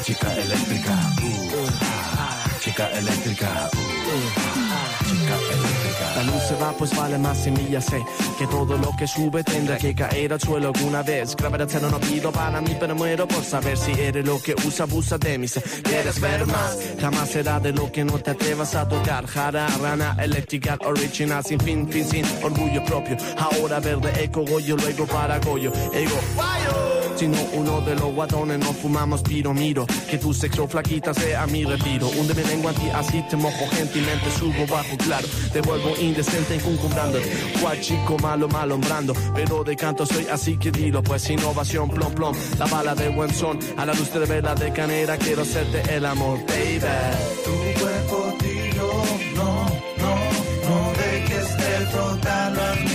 [0.05, 0.91] Chica eléctrica.
[0.91, 3.69] uh, ah, Chica eléctrica.
[6.15, 8.03] La luz se va, pues vale más semilla sé
[8.37, 11.35] que todo lo que sube tendrá que caer al suelo alguna vez.
[11.35, 14.83] Gravedad cero no pido para mí, pero muero por saber si eres lo que usa,
[14.83, 15.47] abusa de mí.
[15.83, 19.25] Quieres ver más, jamás será de lo que no te atrevas a tocar.
[19.25, 23.17] Jara, rana, eléctrica, original, sin fin, fin, sin orgullo propio.
[23.37, 25.73] Ahora verde, eco, goyo, luego para goyo.
[25.93, 26.19] Ego,
[27.15, 31.63] sino uno de los guatones no fumamos piro miro que tu sexo flaquita sea mi
[31.63, 32.07] retiro.
[32.09, 36.55] Hunde mi lengua en ti así te mojo gentilmente subo bajo claro te vuelvo indecente
[36.55, 37.19] encumbrando
[37.61, 42.35] cual chico malo malombrando pero de canto soy así que dilo pues innovación plom plom
[42.59, 43.59] la bala de buen son.
[43.77, 46.39] A la luz de vela de canera quiero hacerte el amor.
[46.47, 46.79] Baby.
[47.45, 48.89] Tu cuerpo tiro,
[49.35, 49.65] no,
[50.01, 50.15] no,
[50.67, 52.94] no dejes de frotarlo al mío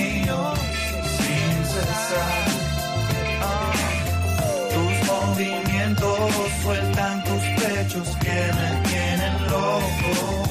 [5.21, 6.19] tus movimientos
[6.63, 10.43] sueltan tus pechos que me tienen loco.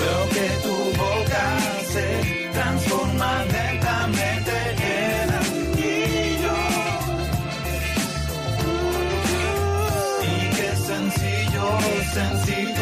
[0.00, 1.44] Veo que tu boca
[1.92, 6.56] se transforma lentamente en anillo.
[10.22, 11.64] Y qué sencillo
[12.12, 12.77] sentir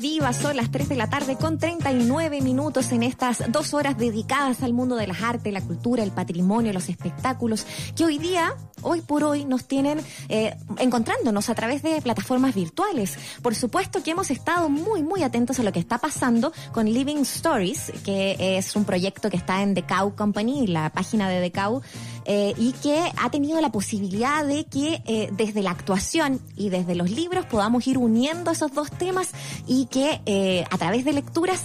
[0.00, 4.62] viva, son las 3 de la tarde con 39 minutos en estas dos horas dedicadas
[4.62, 9.02] al mundo de las artes, la cultura, el patrimonio, los espectáculos, que hoy día, hoy
[9.02, 13.18] por hoy, nos tienen eh, encontrándonos a través de plataformas virtuales.
[13.42, 17.18] Por supuesto que hemos estado muy, muy atentos a lo que está pasando con Living
[17.18, 21.52] Stories, que es un proyecto que está en The Cow Company, la página de The
[21.52, 21.82] Cow,
[22.24, 26.94] eh, y que ha tenido la posibilidad de que eh, desde la actuación y desde
[26.94, 29.30] los libros podamos ir uniendo esos dos temas
[29.66, 31.64] y que eh, a través de lecturas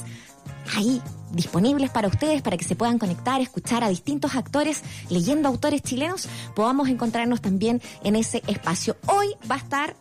[0.75, 1.01] ahí
[1.31, 6.27] disponibles para ustedes, para que se puedan conectar, escuchar a distintos actores leyendo autores chilenos,
[6.55, 8.95] podamos encontrarnos también en ese espacio.
[9.07, 9.95] Hoy va a estar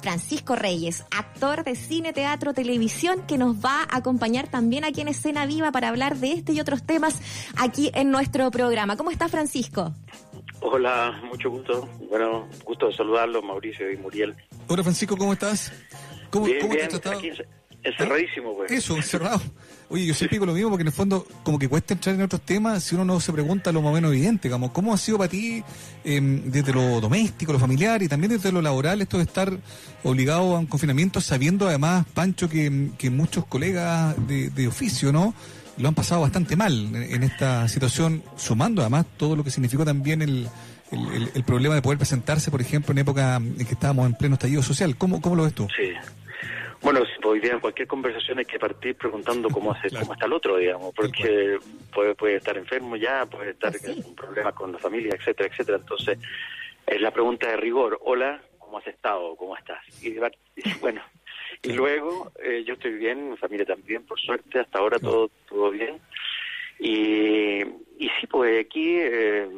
[0.00, 5.08] Francisco Reyes, actor de cine, teatro, televisión, que nos va a acompañar también aquí en
[5.08, 7.20] Escena Viva para hablar de este y otros temas
[7.56, 8.96] aquí en nuestro programa.
[8.96, 9.92] ¿Cómo está Francisco?
[10.60, 11.88] Hola, mucho gusto.
[12.08, 14.34] Bueno, gusto de saludarlos, Mauricio y Muriel.
[14.68, 15.72] Hola Francisco, ¿cómo estás?
[16.30, 17.18] ¿Cómo, bien, cómo te bien, has tratado?
[17.18, 17.46] aquí encer-
[17.82, 18.70] encerradísimo, pues.
[18.72, 19.40] Eso, encerrado.
[19.90, 22.20] Oye, yo siempre digo lo mismo porque en el fondo como que cuesta entrar en
[22.22, 24.98] otros temas si uno no se pregunta lo más o menos evidente, como cómo ha
[24.98, 25.62] sido para ti
[26.04, 29.50] eh, desde lo doméstico, lo familiar y también desde lo laboral esto de estar
[30.02, 35.32] obligado a un confinamiento sabiendo además, Pancho, que, que muchos colegas de, de oficio, ¿no?
[35.78, 39.86] Lo han pasado bastante mal en, en esta situación, sumando además todo lo que significó
[39.86, 40.48] también el,
[40.90, 44.14] el, el- el problema de poder presentarse, por ejemplo, en época en que estábamos en
[44.14, 44.96] pleno estallido social.
[44.98, 45.66] ¿Cómo, cómo lo ves tú?
[45.74, 45.92] Sí.
[46.80, 50.32] Bueno, hoy día en cualquier conversación hay que partir preguntando cómo, hace, cómo está el
[50.32, 51.58] otro, digamos, porque
[51.92, 55.78] puede, puede estar enfermo ya, puede estar con problemas con la familia, etcétera, etcétera.
[55.78, 56.18] Entonces,
[56.86, 57.98] es la pregunta de rigor.
[58.02, 59.36] Hola, ¿cómo has estado?
[59.36, 59.82] ¿Cómo estás?
[60.02, 60.14] Y
[60.80, 61.02] bueno,
[61.62, 65.70] y luego eh, yo estoy bien, mi familia también, por suerte, hasta ahora todo, todo
[65.70, 66.00] bien.
[66.78, 67.60] Y,
[67.98, 69.48] y sí, pues aquí eh,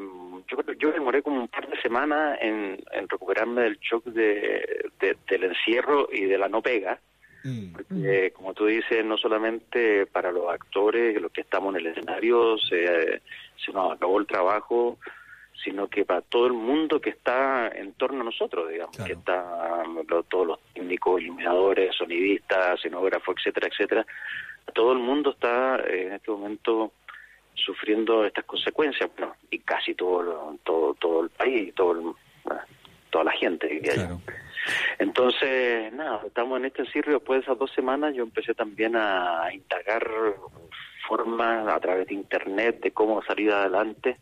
[0.49, 5.17] yo, yo demoré como un par de semanas en, en recuperarme del shock de, de-
[5.29, 6.99] del encierro y de la no pega.
[7.73, 12.59] Porque, como tú dices, no solamente para los actores, los que estamos en el escenario,
[12.59, 13.23] se,
[13.65, 14.99] se nos acabó el trabajo,
[15.65, 19.83] sino que para todo el mundo que está en torno a nosotros, digamos, que está
[20.09, 24.07] lo- todos los técnicos, iluminadores, sonidistas, escenógrafos, etcétera, etcétera.
[24.75, 26.93] Todo el mundo está eh, en este momento
[27.55, 32.01] sufriendo estas consecuencias, bueno, y casi todo todo todo el país, todo el-
[32.45, 32.61] bueno,
[33.11, 33.81] toda la gente.
[34.99, 39.49] Entonces, nada, estamos en este encierro después de esas dos semanas yo empecé también a
[39.53, 40.07] indagar
[41.09, 44.19] formas a través de internet de cómo salir adelante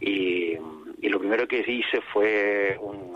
[0.00, 0.54] y,
[1.00, 3.10] y lo primero que hice fue un-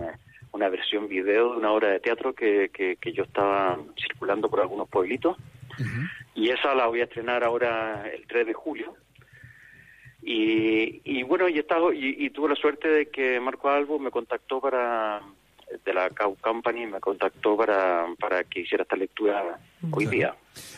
[0.52, 4.60] una versión video de una obra de teatro que, que, que yo estaba circulando por
[4.60, 5.36] algunos pueblitos
[6.36, 8.94] y esa la voy a estrenar ahora el 3 de julio.
[10.26, 14.60] Y, y bueno, y, y, y tuve la suerte de que Marco Albo me contactó
[14.60, 15.20] para,
[15.84, 19.58] de la Cow Company, me contactó para, para que hiciera esta lectura
[19.90, 20.34] hoy día.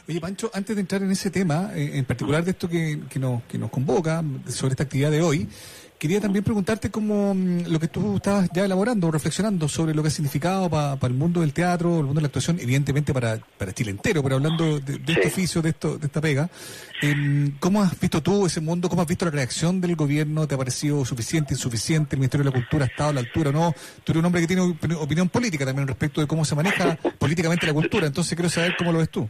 [0.09, 3.19] Oye, Pancho, antes de entrar en ese tema, eh, en particular de esto que, que,
[3.19, 5.49] nos, que nos convoca, sobre esta actividad de hoy,
[5.99, 10.09] quería también preguntarte cómo mm, lo que tú estabas ya elaborando, reflexionando sobre lo que
[10.09, 13.73] ha significado para el mundo del teatro, el mundo de la actuación, evidentemente para, para
[13.73, 16.51] Chile entero, pero hablando de, de este oficio, de, esto, de esta pega,
[17.03, 18.89] em, ¿cómo has visto tú ese mundo?
[18.89, 20.47] ¿Cómo has visto la reacción del gobierno?
[20.47, 22.17] ¿Te ha parecido suficiente, insuficiente?
[22.17, 23.75] ¿El Ministerio de la Cultura ha estado a la altura o no?
[24.05, 26.97] Tú eres un hombre que tiene opini- opinión política también respecto de cómo se maneja
[27.19, 29.29] políticamente la cultura, entonces quiero saber cómo lo ves tú.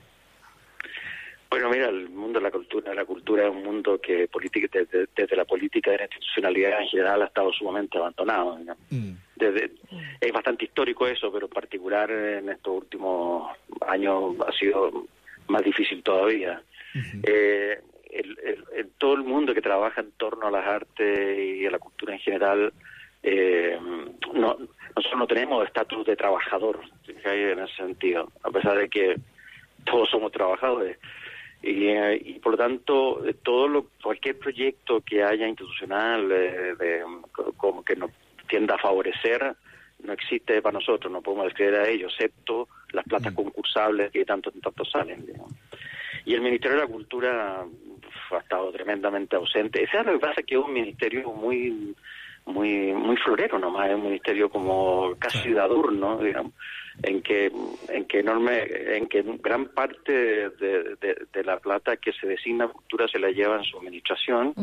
[1.48, 5.06] Bueno, mira, el mundo de la cultura, la cultura es un mundo que política, desde,
[5.14, 8.58] desde la política de la institucionalidad en general ha estado sumamente abandonado.
[8.58, 8.76] ¿no?
[9.36, 9.70] Desde,
[10.20, 15.06] es bastante histórico eso, pero en particular en estos últimos años ha sido
[15.48, 16.60] más difícil todavía.
[17.22, 17.78] Eh,
[18.10, 21.70] el, el- el- todo el mundo que trabaja en torno a las artes y a
[21.70, 22.72] la cultura en general,
[23.22, 23.78] eh,
[24.34, 24.56] no,
[24.96, 27.12] nosotros no tenemos estatus de trabajador ¿sí?
[27.24, 29.16] en ese sentido, a pesar de que
[29.84, 30.98] todos somos trabajadores.
[31.68, 36.74] Y, eh, y por lo tanto, eh, todo lo, cualquier proyecto que haya institucional eh,
[36.78, 37.02] de,
[37.32, 38.10] co- como que nos
[38.48, 39.54] tienda a favorecer,
[40.04, 44.52] no existe para nosotros, no podemos acceder a ello, excepto las platas concursables que tanto
[44.52, 45.26] tanto salen.
[45.26, 45.50] digamos.
[46.24, 49.82] Y el Ministerio de la Cultura uf, ha estado tremendamente ausente.
[49.82, 51.94] Ese es lo que pasa, que es un ministerio muy
[52.46, 56.52] muy muy florero nomás, es un ministerio como casi de adorno, digamos,
[57.02, 57.52] en que
[57.88, 58.62] en que enorme,
[58.96, 63.18] en que gran parte de, de- de la plata que se designa a cultura se
[63.18, 64.54] la lleva en su administración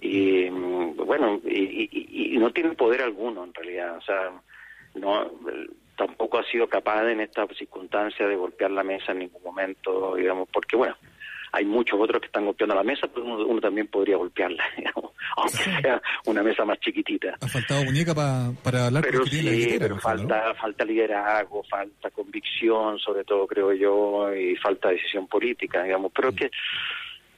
[0.00, 4.30] y mm, bueno y, y- y no tiene poder alguno en realidad, o sea,
[4.94, 5.30] no
[5.96, 10.48] tampoco ha sido capaz en esta circunstancia de golpear la mesa en ningún momento, digamos,
[10.52, 10.96] porque bueno,
[11.52, 15.12] hay muchos otros que están golpeando la mesa, pero uno, uno también podría golpearla, digamos,
[15.36, 17.36] aunque sea una mesa más chiquitita.
[17.40, 21.62] Ha faltado muñeca pa- para hablar con Pero la sí, billetera, pero falta, falta liderazgo,
[21.64, 26.12] falta convicción, sobre todo creo yo, y falta decisión política, digamos.
[26.14, 26.50] Pero que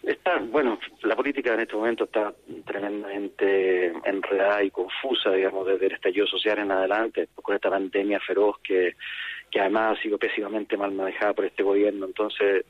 [0.03, 2.33] está, bueno, la política en este momento está
[2.65, 8.57] tremendamente enredada y confusa, digamos, desde el estallido social en adelante, con esta pandemia feroz
[8.63, 8.97] que,
[9.51, 12.07] que además ha sido pésimamente mal manejada por este gobierno.
[12.07, 12.65] Entonces,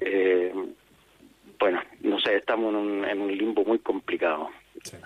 [0.00, 0.52] eh,
[1.62, 4.50] bueno, no sé, estamos en un, en un limbo muy complicado.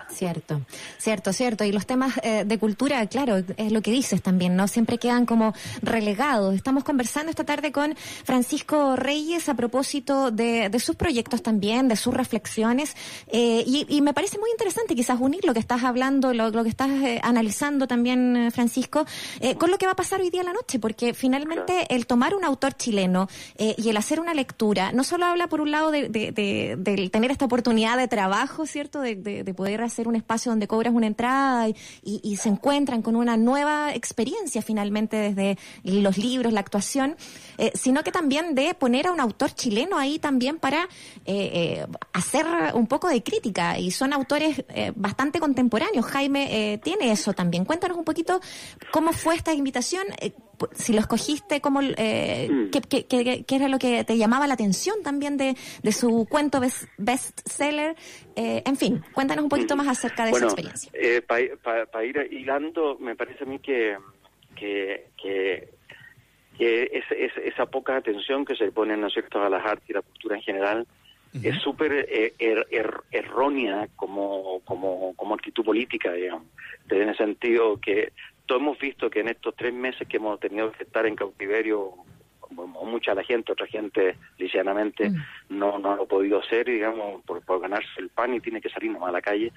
[0.09, 0.61] Cierto,
[0.99, 1.65] cierto, cierto.
[1.65, 4.69] Y los temas eh, de cultura, claro, es lo que dices también, ¿no?
[4.69, 5.53] Siempre quedan como
[5.83, 6.55] relegados.
[6.55, 7.95] Estamos conversando esta tarde con
[8.25, 12.97] Francisco Reyes a propósito de, de sus proyectos también, de sus reflexiones.
[13.29, 16.63] Eh, y, y me parece muy interesante quizás unir lo que estás hablando, lo, lo
[16.63, 19.05] que estás eh, analizando también, eh, Francisco,
[19.41, 22.07] eh, con lo que va a pasar hoy día a la noche, porque finalmente el
[22.07, 25.71] tomar un autor chileno eh, y el hacer una lectura, no solo habla por un
[25.71, 29.01] lado de, de- tener esta oportunidad de trabajo, ¿cierto?
[29.01, 31.69] De poder hacer un espacio donde cobras una entrada
[32.03, 37.17] y, se encuentran con una nueva experiencia finalmente desde los libros, la actuación,
[37.57, 40.83] eh, sino que también de poner a un autor chileno ahí también para
[41.25, 41.51] eh,
[41.85, 43.79] eh, hacer un poco de crítica.
[43.79, 46.05] Y son autores eh, bastante contemporáneos.
[46.07, 47.65] Jaime tiene eso también.
[47.65, 48.41] Cuéntanos un poquito
[48.93, 50.05] cómo fue esta invitación.
[50.63, 54.47] Eh, si lo escogiste, cómo, eh, qué, qué- qué- qué era lo que te llamaba
[54.47, 57.97] la atención también de, de su cuento best, bestseller.
[58.37, 60.91] Eh, en fin, cuéntanos un poquito más acerca de bueno, esa experiencia.
[61.91, 63.97] para ir hilando, me parece a mí que,
[64.55, 65.69] que, que,
[66.59, 69.93] que es- es- esa poca atención que se pone, ¿no cierto?, a las artes y
[69.93, 70.87] la cultura en general
[71.43, 76.47] es súper eh, er- er- errónea como, como, como actitud política, digamos.
[76.89, 78.13] En el sentido que
[78.47, 81.93] todos hemos visto que en estos tres meses que hemos tenido que estar en cautiverio,
[82.51, 85.11] mucha la gente, otra gente lisianamente
[85.49, 88.71] no, no lo ha podido hacer, digamos, por, por ganarse el pan y tiene que
[88.71, 89.53] salir nomás a la calle.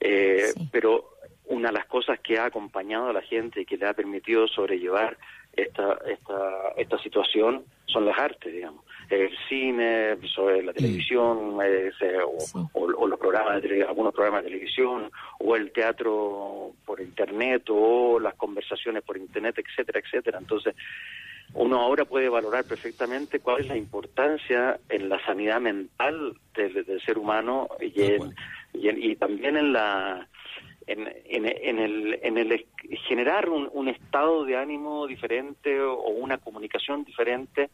[0.00, 1.10] Eh, Pero
[1.46, 4.46] una de las cosas que ha acompañado a la gente y que le ha permitido
[4.48, 5.18] sobrellevar
[5.52, 8.83] esta, esta, esta situación son las artes, digamos.
[9.10, 11.90] El cine, sobre la televisión, eh,
[12.26, 12.38] o,
[12.72, 18.18] o- o los programas de algunos programas de televisión, o el teatro por internet, o
[18.18, 20.38] las conversaciones por internet, etcétera, etcétera.
[20.38, 20.74] Entonces,
[21.54, 27.00] uno ahora puede valorar perfectamente cuál es la importancia en la sanidad mental del, del
[27.02, 28.34] ser humano y, en-
[28.72, 30.26] y, en- y también en la
[30.86, 32.66] en, en, en el, en el
[33.08, 37.70] generar un, un estado de ánimo diferente o una comunicación diferente.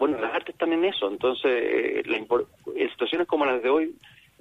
[0.00, 3.70] Bueno, las artes están en eso, entonces eh, la impor- en situaciones como las de
[3.70, 3.94] hoy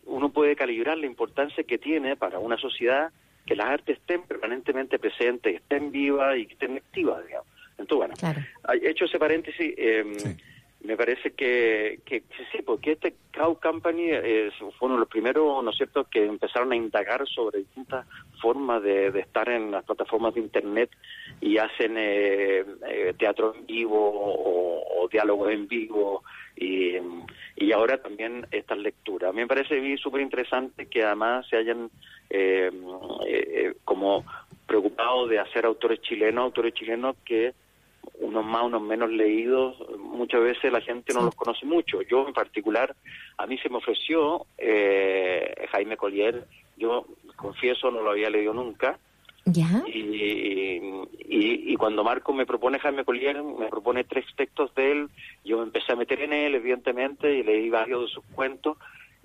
[0.06, 3.12] uno puede calibrar la importancia que tiene para una sociedad
[3.46, 7.48] que las artes estén permanentemente presentes, que estén vivas y que estén activas, digamos.
[7.78, 8.14] Entonces, bueno,
[8.64, 10.36] Hay- hecho ese paréntesis, eh,
[10.86, 15.64] me parece que, que, sí, porque este Cow Company eh, fue uno de los primeros,
[15.64, 18.08] ¿no es cierto?, que empezaron a indagar sobre distintas
[18.42, 20.90] formas de, estar en las plataformas de Internet
[21.42, 26.24] y hacen eh, eh, teatro en vivo o, o diálogos en vivo
[26.56, 26.94] y,
[27.56, 29.30] y ahora también estas lecturas.
[29.30, 31.90] A mí me parece súper interesante que además se hayan
[32.30, 32.72] eh,
[33.28, 34.26] eh, como
[34.66, 37.54] preocupado de hacer autores chilenos, autores chilenos que
[38.20, 42.02] unos más, unos menos leídos, muchas veces la gente no los conoce mucho.
[42.02, 42.96] Yo en particular,
[43.38, 46.46] a mí se me ofreció eh, Jaime Collier,
[46.78, 49.00] yo confieso no lo había leído nunca,
[49.46, 49.84] ¿Ya?
[49.86, 55.10] y, y, y cuando Marco me propone Jaime Collier, me propone tres textos de él,
[55.44, 58.78] yo me empecé a meter en él, evidentemente, y leí varios de sus cuentos,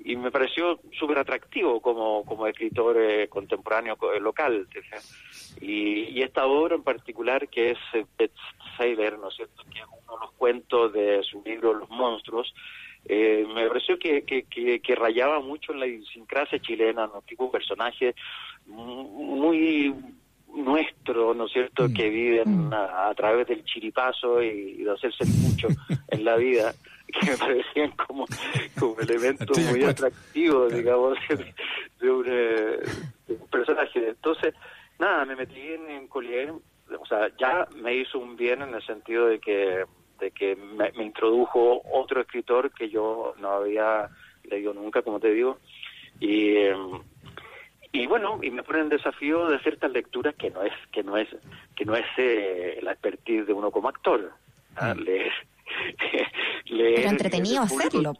[0.03, 4.67] y me pareció súper atractivo como, como escritor eh, contemporáneo co- eh, local.
[5.61, 9.85] Y, y esta obra en particular, que es eh, Bestseller, ¿no es cierto?, que es
[9.87, 12.55] uno de los cuentos de su libro Los Monstruos,
[13.07, 17.23] eh, me pareció que, que, que, rayaba mucho en la idiosincrasia chilena, ¿no?
[17.23, 18.15] tipo un personaje
[18.67, 19.95] muy
[20.55, 25.25] nuestro, ¿no es cierto?, que viven a, a través del chiripazo y, y de hacerse
[25.25, 25.69] el mucho
[26.09, 26.75] en la vida,
[27.07, 28.27] que me parecían como,
[28.79, 31.55] como elementos muy atractivos, digamos, de,
[32.01, 32.79] de un, eh,
[33.27, 34.09] de un personaje.
[34.09, 34.55] Entonces,
[34.99, 38.83] nada, me metí en, en Collier, o sea, ya me hizo un bien en el
[38.85, 39.85] sentido de que
[40.21, 44.09] de que me, me introdujo otro escritor que yo no había
[44.45, 45.59] leído nunca, como te digo,
[46.21, 46.77] y eh,
[47.93, 51.03] y bueno y me pone el desafío de hacer estas lecturas que no es que
[51.03, 51.29] no es
[51.77, 54.33] que no es eh, la expertise de uno como actor
[54.77, 54.95] ¿ah?
[54.95, 55.33] leer
[56.67, 58.13] leer Pero entretenido hacerlo.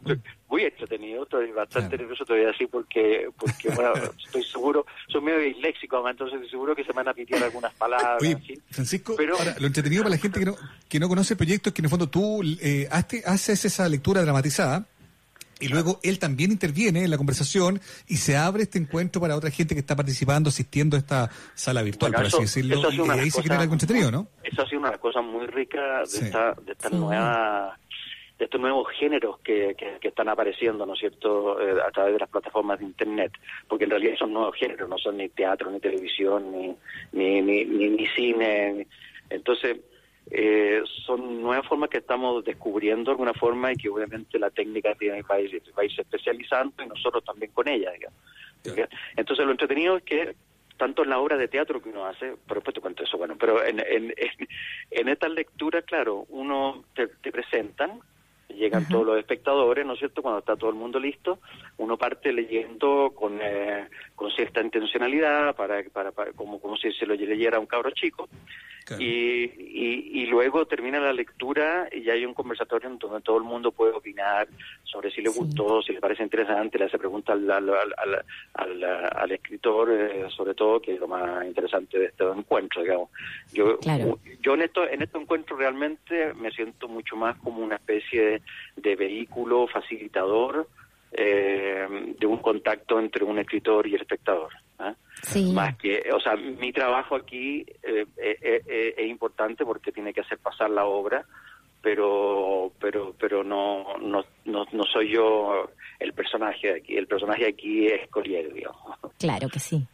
[0.49, 3.93] muy entretenido estoy bastante nervioso todavía así porque porque bueno
[4.25, 7.73] estoy seguro soy medio disléxico entonces estoy seguro que se me van a pitear algunas
[7.73, 8.37] palabras Oye.
[8.69, 10.55] Francisco, Pero- ahora, lo entretenido para la gente que no,
[10.89, 13.87] que no conoce el proyecto es que en el fondo tú eh, haste- haces esa
[13.87, 14.85] lectura dramatizada
[15.61, 19.51] y luego él también interviene en la conversación y se abre este encuentro para otra
[19.51, 22.87] gente que está participando, asistiendo a esta sala virtual, Bueno, por eso- así decirlo, eso
[22.87, 24.27] ha sido y una de ahí las se genera cosas- algo entretenido, ¿no?
[24.43, 26.25] Eso ha sido una de las cosas muy ricas de, Sí.
[26.25, 26.97] esta, de estas Sí.
[26.97, 27.77] nuevas
[28.39, 32.13] de estos nuevos géneros que, que, que están apareciendo, ¿no es cierto?, Eh, a través
[32.13, 33.31] de las plataformas de Internet,
[33.67, 36.75] porque en realidad son nuevos géneros, no son ni teatro, ni televisión, ni,
[37.11, 38.87] ni, ni, ni, ni cine.
[39.29, 39.77] Entonces,
[40.29, 44.93] eh, son nuevas formas que estamos descubriendo de alguna forma y que obviamente la técnica
[44.95, 48.19] tiene, va, a ir, va a irse especializando y nosotros también con ella, digamos.
[49.15, 50.35] Entonces lo entretenido es que
[50.77, 53.63] tanto en la obra de teatro que uno hace, por te cuento eso, bueno, pero
[53.63, 54.47] en, en, en,
[54.91, 57.99] en estas lecturas, claro, uno te, te presentan,
[58.53, 60.21] llegan todos los espectadores, ¿no es cierto?
[60.21, 61.39] Cuando está todo el mundo listo,
[61.77, 67.05] uno parte leyendo con, eh, con cierta intencionalidad, para, para, para- como, como si se
[67.05, 68.29] lo leyera a un cabro chico,
[68.99, 73.43] y, y, y luego termina la lectura y hay un conversatorio en donde todo el
[73.43, 74.47] mundo puede opinar
[74.83, 78.83] sobre si le gustó, si le parece interesante, le hace preguntas al, al, al, al-
[78.83, 83.09] al- al escritor, eh, sobre todo, que es lo más interesante de este encuentro, digamos.
[83.53, 84.19] Yo, Claro.
[84.41, 88.40] yo en esto en este encuentro realmente me siento mucho más como una especie de,
[88.75, 90.67] de vehículo facilitador
[91.11, 94.51] eh, de un contacto entre un escritor y el espectador.
[94.79, 94.95] ¿ah?
[95.21, 95.51] Sí.
[95.53, 100.21] Más que, o sea, mi trabajo aquí eh, eh, eh, es importante porque tiene que
[100.21, 101.25] hacer pasar la obra,
[101.81, 105.69] pero pero pero no no no, no soy yo
[106.01, 106.97] el personaje de aquí.
[106.97, 108.97] El personaje aquí es Collier, digamos.
[109.19, 109.85] Claro que sí.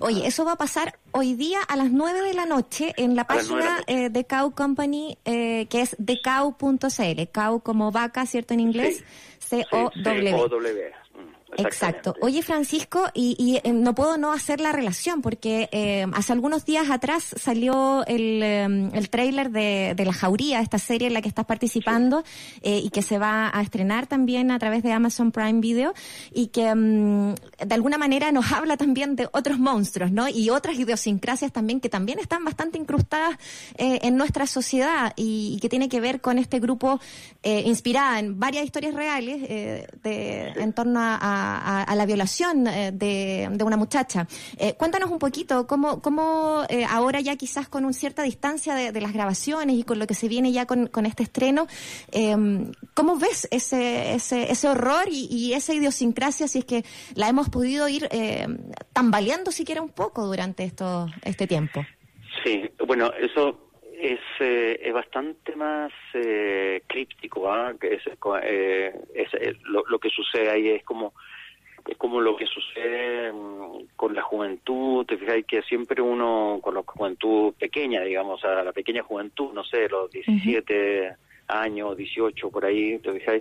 [0.00, 3.22] Oye, eso va a pasar hoy día a las 9 de la noche en la
[3.22, 7.22] A de página eh, de Cow Company, eh, que es decow.cl.
[7.32, 8.54] Cow como vaca, ¿cierto?
[8.54, 9.04] En inglés.
[9.40, 10.30] C-O-W.
[10.30, 10.90] C-O-W.
[10.90, 11.05] Mm,
[11.58, 12.14] Exacto.
[12.20, 16.64] Oye, Francisco, y, y, eh, no puedo no hacer la relación porque eh, hace algunos
[16.64, 21.22] días atrás salió el, eh, el tráiler de, de La Jauría, esta serie en la
[21.22, 22.24] que estás participando
[22.62, 25.94] eh, y que se va a estrenar también a través de Amazon Prime Video
[26.32, 27.34] y que mm,
[27.66, 30.28] de alguna manera nos habla también de otros monstruos, ¿no?
[30.28, 33.36] Y otras idiosincrasias también que también están bastante incrustadas
[33.76, 37.00] eh, en nuestra sociedad y, y que tiene que ver con este grupo
[37.42, 42.92] eh, inspirada en varias historias reales de, en torno a, a- a la violación eh,
[42.92, 44.26] de, de una muchacha.
[44.58, 49.00] Eh, cuéntanos un poquito cómo, cómo eh, ahora ya quizás con una cierta distancia de,
[49.00, 51.66] las grabaciones y con lo que se viene ya con, con este estreno,
[52.12, 52.34] eh,
[52.94, 56.84] ¿cómo ves ese, ese, ese horror y, y esa idiosincrasia si es que
[57.14, 58.46] la hemos podido ir eh,
[58.92, 61.84] tambaleando siquiera un poco durante esto, este tiempo?
[62.44, 63.65] Sí, bueno, eso
[63.98, 67.74] es, eh, es bastante más eh, críptico, ¿ah?
[67.80, 68.02] Que es,
[68.42, 71.14] eh, es, eh, lo, lo que sucede ahí es como
[71.86, 76.74] es como lo que sucede mm, con la juventud, te fijas que siempre uno, con
[76.74, 81.14] la juventud pequeña, digamos, a la pequeña juventud, no sé, los 17
[81.48, 83.40] años, 18 por ahí, te fijas,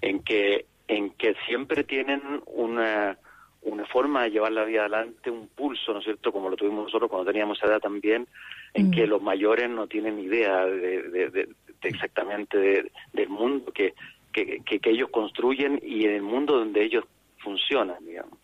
[0.00, 3.16] en que, en que siempre tienen una,
[3.62, 6.86] una forma de llevar la vida adelante, un pulso, ¿no es cierto?, como lo tuvimos
[6.86, 8.26] nosotros cuando teníamos esa edad también,
[8.74, 11.48] en que los mayores no tienen idea de, de- de-
[11.80, 13.94] de exactamente de- del mundo que,
[14.32, 17.04] que, que, que ellos construyen y en el mundo donde ellos
[17.38, 18.38] funcionan, digamos.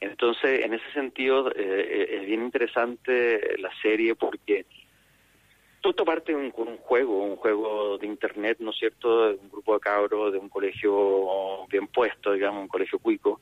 [0.00, 4.66] Entonces, en ese sentido, eh, eh, es bien interesante la serie porque
[5.80, 9.48] todo parte un- con un juego, un juego de internet, ¿no es cierto?, de un
[9.48, 13.40] grupo de cabros de un colegio bien puesto, digamos, un colegio cuico,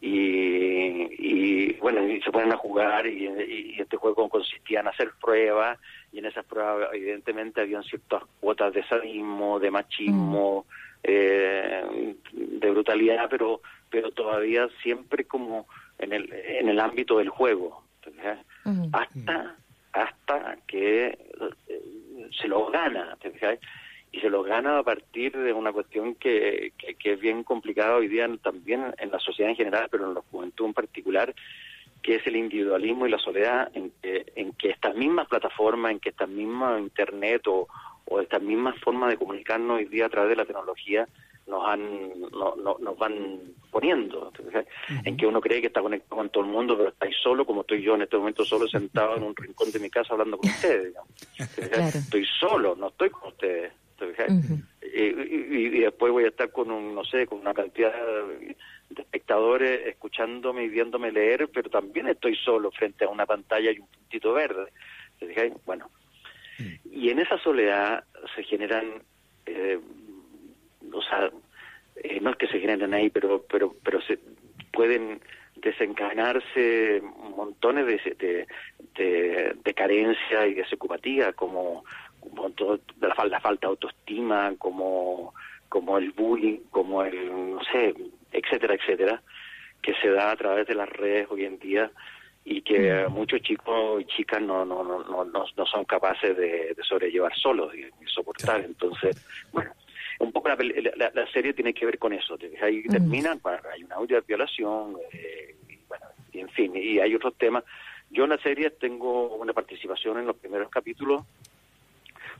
[0.00, 5.12] y, y, bueno, y se ponen a jugar y, y este juego consistía en hacer
[5.20, 5.78] pruebas
[6.12, 10.66] y en esas pruebas evidentemente habían ciertas cuotas de sadismo, de machismo,
[11.02, 15.66] eh, de brutalidad, pero pero todavía siempre como
[15.98, 18.38] en el en el ámbito del juego, ¿entendés?
[18.92, 19.56] hasta
[19.92, 21.06] hasta que
[21.68, 23.58] eh, se lo gana, ¿te fijas?
[24.16, 27.96] Y se lo gana a partir de una cuestión que, que, que es bien complicada
[27.96, 31.34] hoy día también en la sociedad en general, pero en la juventud en particular,
[32.02, 36.00] que es el individualismo y la soledad, en que, en que estas mismas plataformas, en
[36.00, 37.68] que estas mismas internet o,
[38.06, 41.06] o estas mismas formas de comunicarnos hoy día a través de la tecnología
[41.46, 43.38] nos han no- no- nos van
[43.70, 44.32] poniendo.
[45.04, 47.60] En que uno cree que está conectado con todo el mundo pero estáis solo como
[47.60, 50.48] estoy yo en este momento solo sentado en un rincón de mi casa hablando con
[50.48, 50.94] ustedes
[51.94, 54.32] estoy solo no estoy con ustedes ¿te fijas?
[54.82, 58.56] y, y- y después voy a estar con un no sé con una cantidad de
[59.02, 63.88] espectadores escuchándome y viéndome leer pero también estoy solo frente a una pantalla y un
[63.88, 64.72] puntito verde
[65.18, 65.52] ¿te fijas?
[65.64, 65.90] bueno
[66.90, 69.02] y en esa soledad se generan
[69.46, 69.78] eh,
[70.92, 71.30] o sea,
[71.96, 74.18] eh, no es que se generen ahí, pero pero pero se
[74.72, 75.20] pueden
[75.56, 77.02] desencadenarse
[77.36, 78.46] montones de, de,
[78.94, 81.84] de, de carencia y de secupatía, como,
[82.28, 85.34] como todo- la, la falta de autoestima, como,
[85.68, 87.94] como el bullying, como el, no sé,
[88.32, 89.22] etcétera, etcétera,
[89.82, 91.90] que se da a través de las redes hoy en día
[92.44, 96.74] y que eh, muchos chicos y chicas no no no no, no, son capaces de,
[96.74, 98.60] de sobrellevar solos y, y soportar.
[98.64, 99.16] Entonces
[99.52, 99.72] bueno
[100.20, 100.56] un poco la,
[100.96, 103.96] la, la serie tiene que ver con eso te fijas, ahí termina bueno, hay una
[103.96, 107.64] audio de violación eh, y bueno y en fin y hay otros temas.
[108.10, 111.22] Yo en la serie tengo una participación en los primeros capítulos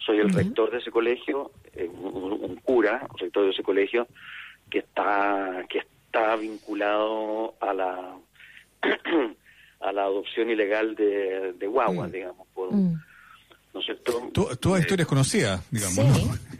[0.04, 4.06] soy el rector de ese colegio, eh, un, un cura, un rector de ese colegio,
[4.70, 8.16] que está, que está vinculado a la
[9.80, 12.12] a la adopción ilegal de, de guaguas, Mm.
[12.12, 12.94] digamos, por, Mm.
[13.74, 14.30] ¿no es cierto?
[14.32, 15.96] To- Todas historias conocidas, digamos.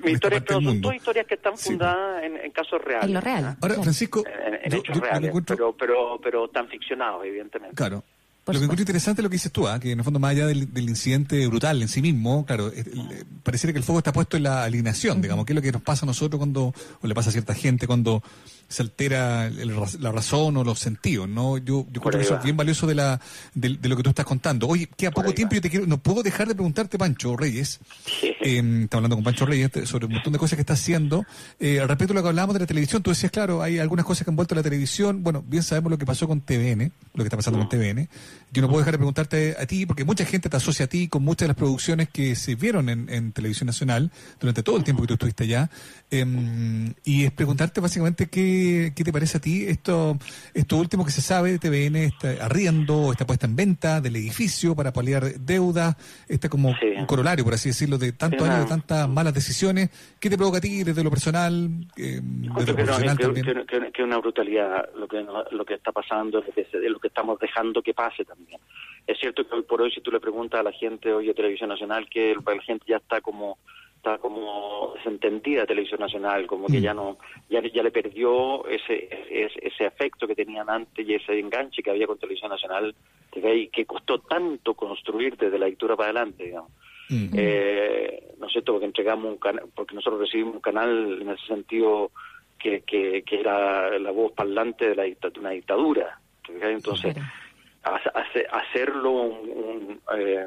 [0.05, 0.11] Sí.
[0.11, 3.09] historia, son todas historias que están Sí, fundadas en, en casos reales.
[3.09, 3.45] En lo real.
[3.45, 3.57] ¿ah?
[3.63, 3.75] Ahora.
[3.77, 7.75] Francisco, En, en yo- hechos yo reales, encuentro- pero, pero, pero tan ficcionados, evidentemente.
[7.75, 8.05] Claro.
[8.47, 9.81] Por lo que encuentro interesante es lo que dices tú, ¿ah?
[9.81, 12.85] que en el fondo, más allá del, del incidente brutal en sí mismo, claro, eh,
[12.87, 15.73] eh, pareciera que el foco está puesto en la alineación, digamos, que es lo que
[15.73, 18.23] nos pasa a nosotros cuando, o le pasa a cierta gente cuando
[18.69, 21.59] se altera el la razón o los sentidos, ¿no?
[21.59, 23.21] Yo, yo creo que eso es bien valioso de, la,
[23.55, 24.67] de, de lo que tú estás contando.
[24.67, 27.81] Oye, queda poco tiempo y yo te quiero, no puedo dejar de preguntarte, Pancho Reyes,
[28.23, 31.25] eh, estamos hablando con Pancho Reyes sobre un montón de cosas que está haciendo.
[31.61, 34.05] Eh, al respecto a lo que hablábamos de la televisión, tú decías, claro, hay algunas
[34.05, 35.23] cosas que han vuelto a la televisión.
[35.23, 38.09] Bueno, bien sabemos lo que pasó con TVN, lo que está pasando con TVN.
[38.53, 41.09] Yo no puedo dejar de preguntarte a ti, porque mucha gente te asocia a ti
[41.09, 44.11] con muchas de las producciones que se vieron en, en Televisión Nacional
[44.41, 45.71] durante todo el tiempo que tú estuviste allá.
[46.11, 48.56] Em, y es preguntarte básicamente qué,
[48.95, 50.17] qué te parece a ti esto,
[50.55, 54.75] esto último que se sabe de TVN, este arriendo, esta puesta en venta del edificio
[54.75, 55.97] para paliar deuda,
[56.29, 56.87] este como Sí.
[56.97, 59.91] un corolario, por así decirlo, de tantos Sí, años, de tantas malas decisiones.
[60.21, 63.45] ¿Qué te provoca a ti desde lo personal, eh, desde lo que, profesional también?
[63.47, 66.89] que- que- que es una brutalidad lo que, lo que está pasando, lo que, se-
[66.89, 68.61] lo que estamos dejando que pase también.
[69.07, 71.35] Es cierto que hoy por hoy, si tú le preguntas a la gente hoy de
[71.35, 73.59] Televisión Nacional, que la gente ya está como
[73.97, 76.83] está como desentendida de Televisión Nacional, como que Mm.
[76.83, 77.19] ya no
[77.49, 81.91] ya, ya le perdió ese, ese ese afecto que tenían antes y ese enganche que
[81.91, 82.95] había con Televisión Nacional,
[83.33, 86.71] que, que costó tanto construir desde la dictadura para adelante, digamos.
[87.09, 87.29] Mm.
[87.37, 88.73] Eh, ¿no es cierto?
[88.73, 92.11] Porque entregamos un canal, porque nosotros recibimos un canal en ese sentido
[92.59, 96.19] que, que, que era la voz parlante de, la dicta- de una dictadura.
[96.49, 97.15] Entonces,
[97.83, 100.47] hace- hacerlo un, un, eh,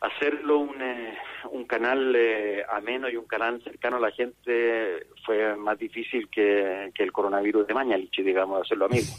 [0.00, 1.18] hacerlo un, eh,
[1.50, 6.90] un canal eh, ameno y un canal cercano a la gente fue más difícil que,
[6.94, 9.12] que el coronavirus de Mañalich, digamos, hacerlo amigo.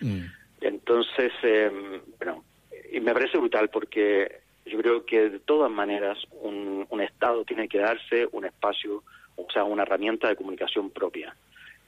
[0.00, 0.24] Mm.
[0.60, 1.70] Entonces, eh,
[2.18, 2.44] bueno,
[2.92, 7.68] y me parece brutal porque yo creo que de todas maneras un, un Estado tiene
[7.68, 9.02] que darse un espacio,
[9.36, 11.36] o sea, una herramienta de comunicación propia.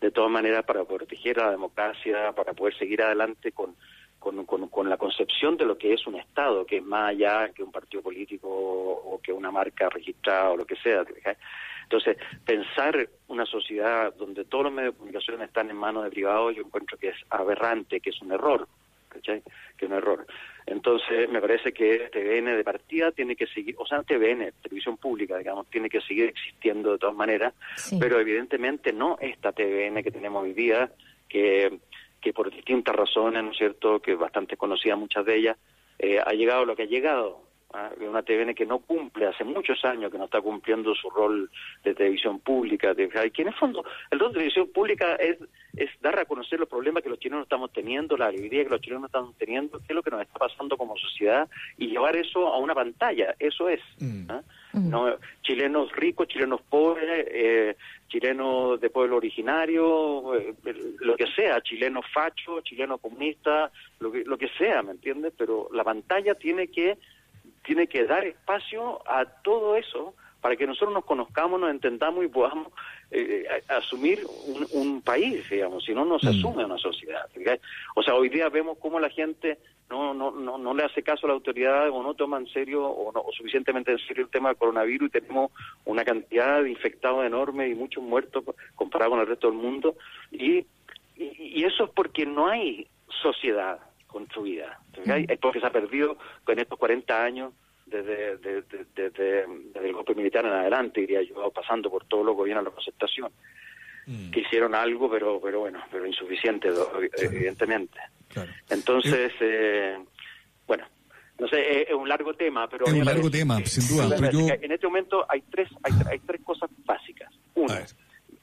[0.00, 3.74] De todas maneras, para proteger a la democracia, para poder seguir adelante con,
[4.18, 7.50] con, con- con la concepción de lo que es un Estado, que es más allá
[7.54, 11.04] que un partido político o que una marca registrada o lo que sea.
[11.04, 11.36] ¿te fijas?
[11.84, 16.56] Entonces, pensar una sociedad donde todos los medios de comunicación están en manos de privados,
[16.56, 18.66] yo encuentro que es aberrante, que es un error.
[19.08, 19.42] ¿cachai?
[19.78, 20.26] Que es un error.
[20.66, 25.38] Entonces, me parece que TVN de partida tiene que seguir, o sea, TVN, televisión pública,
[25.38, 27.96] digamos, tiene que seguir existiendo de todas maneras, Sí.
[27.98, 30.90] pero evidentemente no esta TVN que tenemos hoy día,
[31.30, 31.78] que,
[32.20, 35.56] que por distintas razones, ¿no es cierto?, que bastante conocida muchas de ellas,
[35.98, 37.40] eh, ha llegado a lo que ha llegado.
[37.72, 37.90] ¿ah?
[38.00, 41.50] Una TVN que no cumple, hace muchos años que no está cumpliendo su rol
[41.84, 42.94] de televisión pública.
[42.94, 45.38] De, que en el fondo, el rol de televisión pública es,
[45.76, 48.80] es dar a conocer los problemas que los chilenos estamos teniendo, la alegría que los
[48.80, 52.48] chilenos estamos teniendo, qué es lo que nos está pasando como sociedad y llevar eso
[52.48, 53.34] a una pantalla.
[53.38, 53.80] Eso es.
[53.98, 54.30] Mm.
[54.30, 54.42] ¿ah?
[54.76, 57.76] No, chilenos ricos, chilenos pobres, eh,
[58.08, 60.54] chilenos de pueblo originario, eh,
[61.00, 65.32] lo que sea, chilenos fachos, chilenos comunistas, lo que, lo que sea, ¿me entiendes?
[65.36, 66.98] Pero la pantalla tiene que
[67.64, 70.14] tiene que dar espacio a todo eso
[70.46, 72.68] para que nosotros nos conozcamos, nos entendamos y podamos
[73.10, 76.38] eh, a- asumir un, un país, digamos, si no, no se Mm.
[76.38, 77.28] asume una sociedad.
[77.96, 79.58] O sea, hoy día vemos cómo la gente
[79.90, 82.86] no, no, no, no le hace caso a la autoridad o no toma en serio
[82.86, 85.50] o, no, o suficientemente en serio el tema del coronavirus y tenemos
[85.84, 88.44] una cantidad de infectados enorme y muchos muertos
[88.76, 89.96] comparado con el resto del mundo.
[90.30, 90.58] Y,
[91.16, 91.24] y,
[91.58, 92.86] y eso es porque no hay
[93.20, 94.78] sociedad construida.
[94.94, 95.24] ¿te fijas?
[95.28, 96.16] Es porque se ha perdido
[96.46, 97.52] en estos 40 años
[97.86, 102.26] desde, de- de- desde- desde el golpe militar en adelante, diría yo, pasando por todos
[102.26, 103.32] los gobiernos de la concertación,
[104.06, 104.30] Mm.
[104.30, 106.68] que hicieron algo, pero pero bueno, pero insuficiente,
[107.18, 107.98] evidentemente.
[108.28, 108.50] Claro.
[108.70, 109.96] Entonces, eh,
[110.66, 110.84] bueno,
[111.38, 112.86] no sé, es, es un largo tema, pero...
[112.86, 115.92] Es un largo parece tema, sin duda, pero yo- En este momento hay tres, hay,
[116.10, 117.32] hay tres cosas básicas.
[117.54, 117.86] Uno, A ver.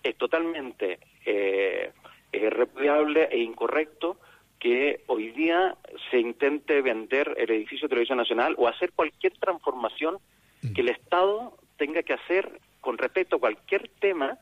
[0.03, 1.91] es totalmente eh,
[2.31, 4.17] eh, repudiable e incorrecto
[4.63, 5.75] que hoy día
[6.09, 10.19] se intente vender el edificio de Televisión Nacional o hacer cualquier transformación
[10.73, 14.37] que el Estado tenga que hacer con respecto a cualquier tema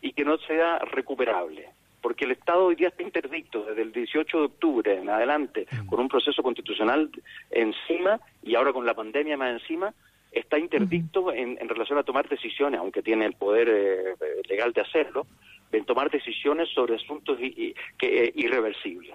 [0.00, 1.68] y que no sea recuperable.
[2.00, 6.00] Porque el Estado hoy día está interdicto desde el 18 de octubre en adelante, con
[6.00, 7.10] un proceso constitucional
[7.50, 9.92] encima y ahora con la pandemia más encima,
[10.32, 14.14] está interdicto en, en relación a tomar decisiones, aunque tiene el poder eh,
[14.48, 15.26] legal de hacerlo,
[15.70, 19.14] en tomar decisiones sobre asuntos i- i- que, eh, irreversibles.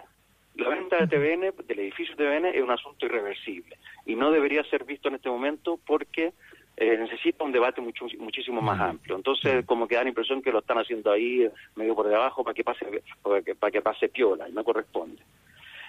[0.61, 4.83] La venta de TVN, del edificio TVN, es un asunto irreversible y no debería ser
[4.83, 6.33] visto en este momento porque
[6.77, 9.15] eh, necesita un debate mucho, muchísimo más amplio.
[9.15, 12.43] Entonces, como que da la impresión que lo están haciendo ahí eh, medio por debajo
[12.43, 12.85] para que pase
[13.23, 15.23] para que, para que pase piola y no corresponde.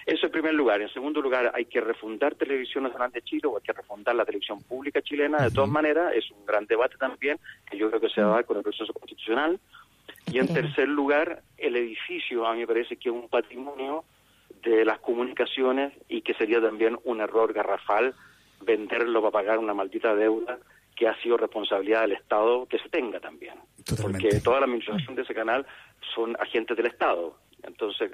[0.07, 0.81] Eso en primer lugar.
[0.81, 4.25] En segundo lugar, hay que refundar Televisión Nacional de Chile o hay que refundar la
[4.25, 5.43] televisión pública chilena.
[5.43, 7.37] De todas maneras, es un gran debate también
[7.69, 9.59] que yo creo que se va a dar con el proceso constitucional.
[10.31, 14.03] Y en tercer lugar, el edificio, a mí me parece que es un patrimonio
[14.63, 18.13] de las comunicaciones y que sería también un error garrafal
[18.61, 20.57] venderlo para pagar una maldita deuda
[20.95, 23.55] que ha sido responsabilidad del Estado que se tenga también.
[24.01, 25.65] Porque toda la administración de ese canal
[26.13, 27.37] son agentes del Estado.
[27.63, 28.11] Entonces,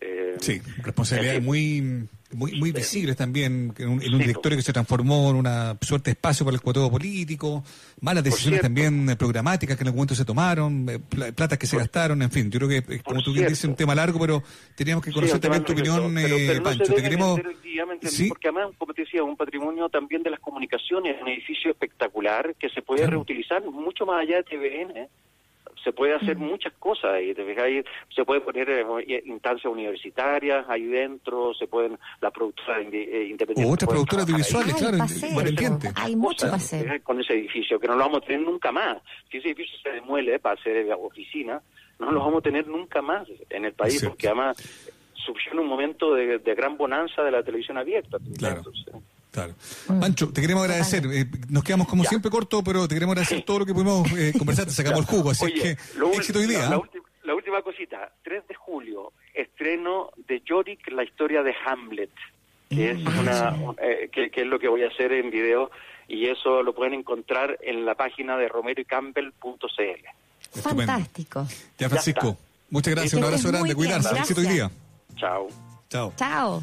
[0.00, 4.72] eh, Sí, responsabilidades muy, muy, muy visibles también en un, en un directorio que se
[4.72, 7.62] transformó en una suerte de espacio para el cuoteo político,
[8.00, 11.66] malas decisiones también eh, programáticas que en algún momento se tomaron, eh, pla- platas que
[11.66, 14.18] se gastaron, en fin, yo creo que, eh, como tú bien dices, un tema largo,
[14.20, 14.42] pero
[14.76, 16.94] teníamos que conocer también tu opinión, pero- eh, pero no se Pancho.
[16.94, 17.40] Te queremos...
[18.02, 18.28] Sí.
[18.28, 22.68] Porque además, como te decía, un patrimonio también de las comunicaciones, un edificio espectacular que
[22.70, 25.08] se puede reutilizar mucho más allá de TVN.
[25.82, 27.82] Se puede hacer muchas cosas ahí, te fijas, ahí
[28.14, 33.70] se puede poner eh, instancias universitarias ahí dentro, se pueden, la productora inde- eh, independiente.
[33.70, 35.92] O otras productoras audiovisuales, claro, independientes.
[35.96, 36.86] Hay mucho para hacer.
[36.92, 37.00] ¿eh?
[37.00, 38.98] con ese edificio, que no lo vamos a tener nunca más.
[39.30, 41.60] Si ese edificio se demuele para hacer eh, oficina,
[41.98, 44.56] no lo vamos a tener nunca más en el país, porque además
[45.14, 48.18] surgió en un momento de, de gran bonanza de la televisión abierta.
[48.38, 48.56] Claro.
[48.58, 48.94] Entonces,
[49.30, 49.54] Claro.
[50.00, 51.06] Pancho, te queremos agradecer.
[51.06, 54.32] eh, nos quedamos como siempre corto, pero te queremos agradecer todo lo que pudimos eh,
[54.38, 54.66] conversar.
[54.66, 55.30] Te sacamos el jugo.
[55.30, 56.60] Así Oye, es que lo éxito hoy día.
[56.60, 56.80] La, la ¿eh?
[56.80, 62.10] última, la última cosita, 3 de julio, estreno de Yorick, la historia de Hamlet,
[62.68, 63.18] que es Mm.
[63.18, 65.70] una eh, que, que es lo que voy a hacer en video
[66.08, 70.60] y eso lo pueden encontrar en la página de romeroycampbell.cl.
[70.60, 71.46] Fantástico.
[71.78, 72.36] Ya, Francisco.
[72.70, 73.14] Muchas gracias.
[73.14, 73.66] Un abrazo grande.
[73.66, 74.08] bien, Cuidarse.
[74.08, 74.30] gracias.
[74.30, 74.70] Éxito hoy día.
[75.16, 75.48] Chao.
[75.88, 76.12] Chao.
[76.16, 76.62] Chao.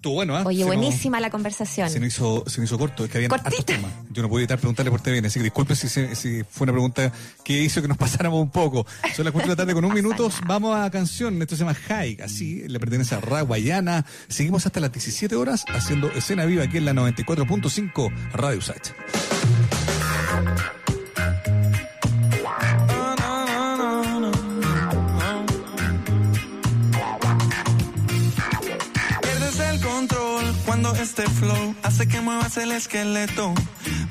[0.00, 0.44] Estuvo bueno, ¿ah?
[0.46, 1.90] Oye, Se buenísima la conversación.
[1.90, 3.78] Se nos hizo, se hizo corto, es que había Cortita.
[4.08, 7.12] Yo no podía evitar preguntarle por TVN, así que disculpe si, fue una pregunta
[7.44, 8.86] que hizo que nos pasáramos un poco.
[9.14, 10.30] Son las 4 de la tarde con un minuto.
[10.46, 11.42] Vamos a canción.
[11.42, 14.06] Esto se llama Hike, así le pertenece a Ra Guayana.
[14.28, 18.94] Seguimos hasta las 17 horas haciendo escena viva aquí en la 94.5 Radio Sach.
[30.98, 33.54] Este flow hace que muevas el esqueleto.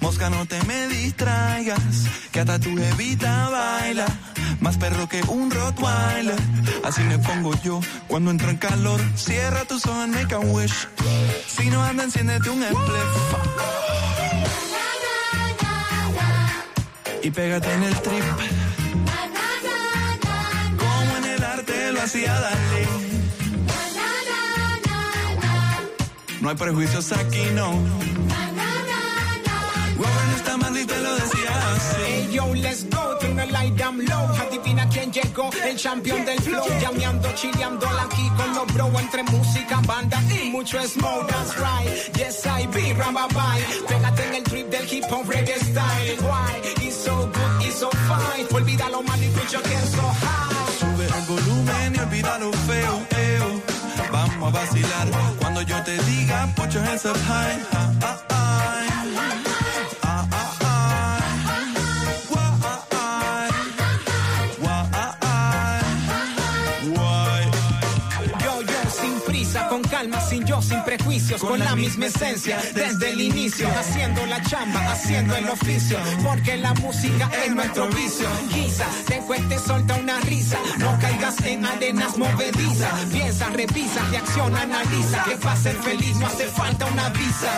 [0.02, 1.80] Mosca, no te me distraigas,
[2.32, 4.06] que hasta tu evita baila.
[4.60, 6.40] Más perro que un Rottweiler.
[6.84, 9.00] Así me pongo yo cuando entro en calor.
[9.16, 10.88] Cierra tus ojos, make a wish.
[11.48, 13.14] Si no anda, enciéndete un spliff.
[17.24, 18.24] Y pégate en el trip.
[20.78, 23.09] Como en el arte lo hacía Dalí.
[26.42, 27.72] No hay prejuicios aquí, no.
[29.98, 32.02] Robert está mal y te lo decía así.
[32.08, 34.28] Hey yo, let's go, tiene el light down low.
[34.48, 36.66] Adivina quién llegó, el champion del flow.
[36.80, 41.28] Llameando, chileando aquí con los bro entre música, banda y mucho smoke.
[41.28, 43.66] That's right, yes I be, bye.
[43.90, 46.18] Pégate en el trip del hip hop reggae style.
[46.22, 46.86] Why?
[46.88, 48.48] It's so good, it's so fine.
[48.52, 50.50] Olvida lo malo y your hands so high.
[50.80, 53.06] Sube el volumen y olvida lo feo,
[55.40, 58.29] cuando yo te diga, put your hands up high.
[70.50, 75.48] Yo, sin prejuicios, con, la misma esencia, desde el inicio, haciendo la chamba, haciendo el
[75.48, 78.28] oficio, porque la música es nuestro vicio.
[78.52, 85.24] Quizá te cueste solta una risa, no caigas en arenas movedizas, piensa, revisa, reacciona, analiza,
[85.26, 87.52] que para ser feliz no hace falta una visa.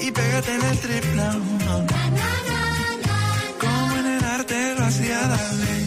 [0.00, 1.86] Y pégate en el trip now.
[3.60, 5.85] Como en el arte lo hacía Dalí.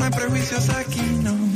[0.00, 1.49] No hay prejuicios aquí, no.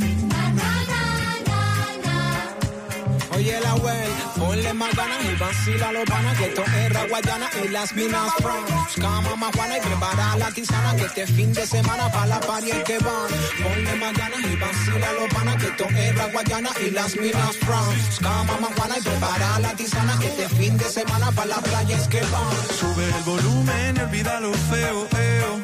[4.39, 8.99] Ponle más ganas y vacila los panas que esto es raguayana y las minas France.
[8.99, 12.71] Cama más juana y prepara la tisana que este fin de semana para la party
[12.71, 13.29] es que van.
[13.61, 18.23] Ponle más ganas y vacila los panas que esto es raguayana y las minas France.
[18.23, 21.97] Cama más juana y prepara la tisana que este fin de semana para la playa
[21.97, 22.77] es que van.
[22.79, 25.61] Sube el volumen y olvida lo feo, eo.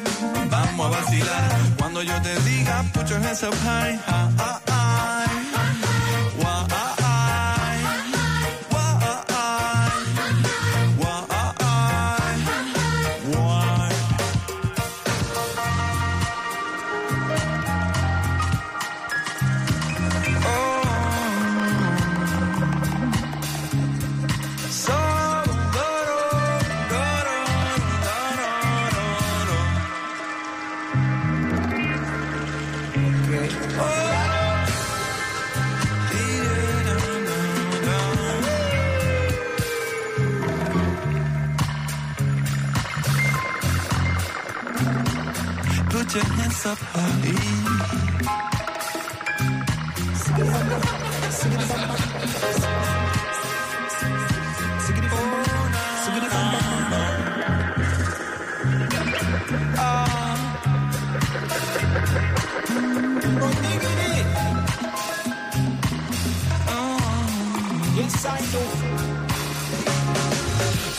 [0.50, 3.98] Vamos a vacilar cuando yo te diga, put your hands up high.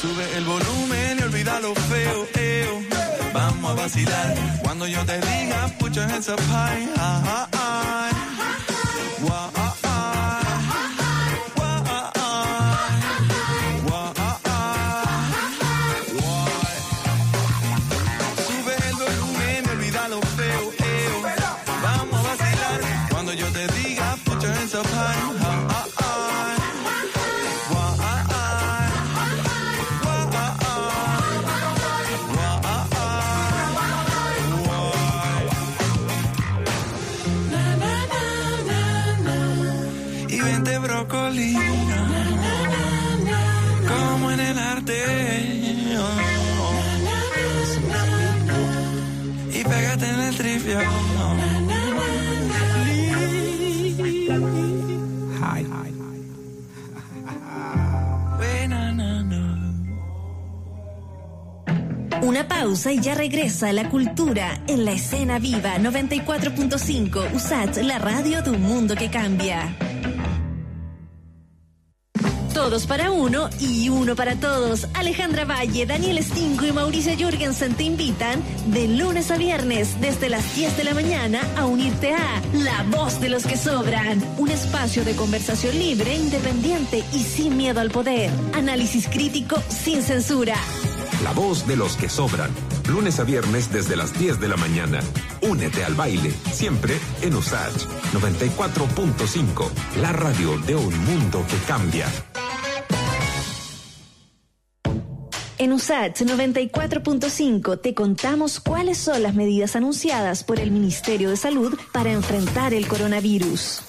[0.02, 2.93] Sube el volumen y olvida lo feo, eo.
[3.34, 4.36] Vamos a vacilar.
[4.62, 6.88] Cuando yo te diga, put your hands up high.
[6.98, 8.10] Ah, ah, ah.
[9.24, 10.40] Wah, ah, ah.
[21.82, 23.10] Vamos a vacilar.
[23.10, 25.43] Cuando yo te diga, put your hands.
[62.74, 68.50] Pausa y ya regresa la cultura en la escena viva 94.5 USAT, la radio de
[68.50, 69.76] un mundo que cambia.
[72.52, 74.88] Todos para uno y uno para todos.
[74.96, 80.56] Alejandra Valle, Daniel Stingo y Mauricio Jürgensen te invitan de lunes a viernes desde las
[80.56, 85.04] 10 de la mañana a unirte a La Voz de los que Sobran, un espacio
[85.06, 88.32] de conversación libre, independiente y sin miedo al poder.
[88.54, 90.56] Análisis crítico sin censura.
[91.24, 92.52] La voz de los que sobran.
[92.90, 95.00] Lunes a viernes desde las 10 de la mañana.
[95.42, 99.72] Únete al baile, siempre en USACH 94.5,
[100.02, 102.08] la radio de un mundo que cambia.
[105.58, 111.80] En USAT 94.5 te contamos cuáles son las medidas anunciadas por el Ministerio de Salud
[111.94, 113.82] para enfrentar el coronavirus.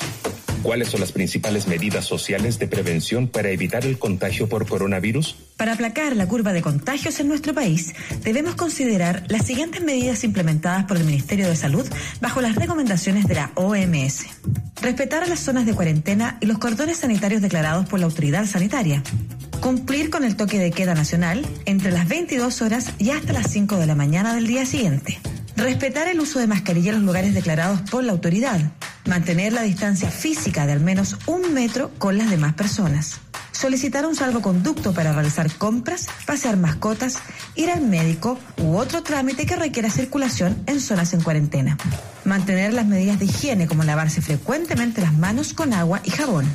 [0.65, 5.37] ¿Cuáles son las principales medidas sociales de prevención para evitar el contagio por coronavirus?
[5.59, 7.93] Para aplacar la curva de contagios en nuestro país,
[8.23, 11.87] debemos considerar las siguientes medidas implementadas por el Ministerio de Salud
[12.23, 14.25] bajo las recomendaciones de la OMS.
[14.81, 19.03] Respetar las zonas de cuarentena y los cordones sanitarios declarados por la autoridad sanitaria.
[19.61, 23.77] Cumplir con el toque de queda nacional entre las 22 horas y hasta las 5
[23.77, 25.21] de la mañana del día siguiente.
[25.57, 28.61] Respetar el uso de mascarilla en los lugares declarados por la autoridad.
[29.07, 33.21] Mantener la distancia física de al menos un metro con las demás personas.
[33.53, 37.19] Solicitar un salvoconducto para realizar compras, pasear mascotas,
[37.55, 41.79] ir al médico u otro trámite que requiera circulación en zonas en cuarentena.
[42.25, 46.47] Mantener las medidas de higiene como lavarse frecuentemente las manos con agua y jabón.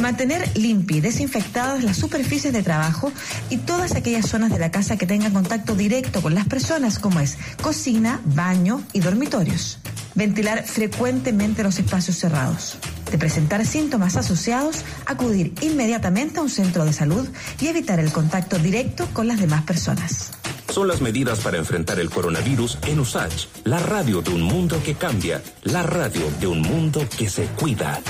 [0.00, 3.12] Mantener limpias y desinfectadas las superficies de trabajo
[3.50, 7.20] y todas aquellas zonas de la casa que tengan contacto directo con las personas, como
[7.20, 9.78] es cocina, baño y dormitorios.
[10.14, 12.78] Ventilar frecuentemente los espacios cerrados.
[13.10, 17.28] De presentar síntomas asociados, acudir inmediatamente a un centro de salud
[17.60, 20.32] y evitar el contacto directo con las demás personas.
[20.70, 24.94] Son las medidas para enfrentar el coronavirus en USACH, la radio de un mundo que
[24.94, 28.00] cambia, la radio de un mundo que se cuida.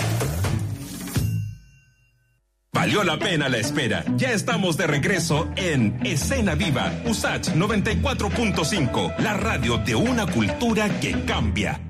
[2.76, 4.04] Valió la pena la espera.
[4.16, 11.24] Ya estamos de regreso en Escena Viva, USACH 94.5, la radio de una cultura que
[11.24, 11.80] cambia.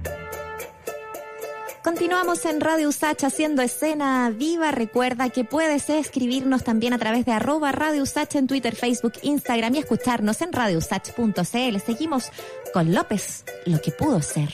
[1.83, 4.71] Continuamos en Radio Usach haciendo escena viva.
[4.71, 9.75] Recuerda que puedes escribirnos también a través de arroba Radio Usach en Twitter, Facebook, Instagram
[9.75, 11.79] y escucharnos en radiousach.cl.
[11.85, 12.31] Seguimos
[12.73, 14.51] con López, lo que pudo ser.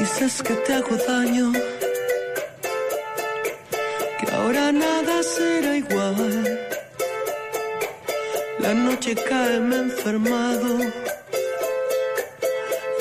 [0.00, 1.52] Dices que te hago daño,
[4.18, 6.58] que ahora nada será igual.
[8.60, 10.70] La noche cae, me he enfermado,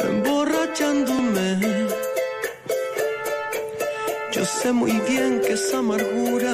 [0.10, 1.48] emborrachándome.
[4.34, 6.52] Yo sé muy bien que esa amargura,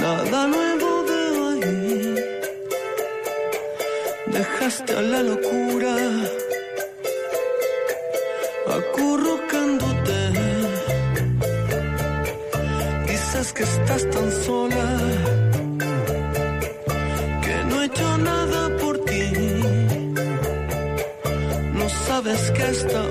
[0.00, 2.14] nada nuevo veo ahí.
[4.26, 5.94] Dejaste a la locura
[13.56, 14.86] que estás tan sola,
[17.42, 19.30] que no he hecho nada por ti.
[21.72, 23.02] No sabes que a esta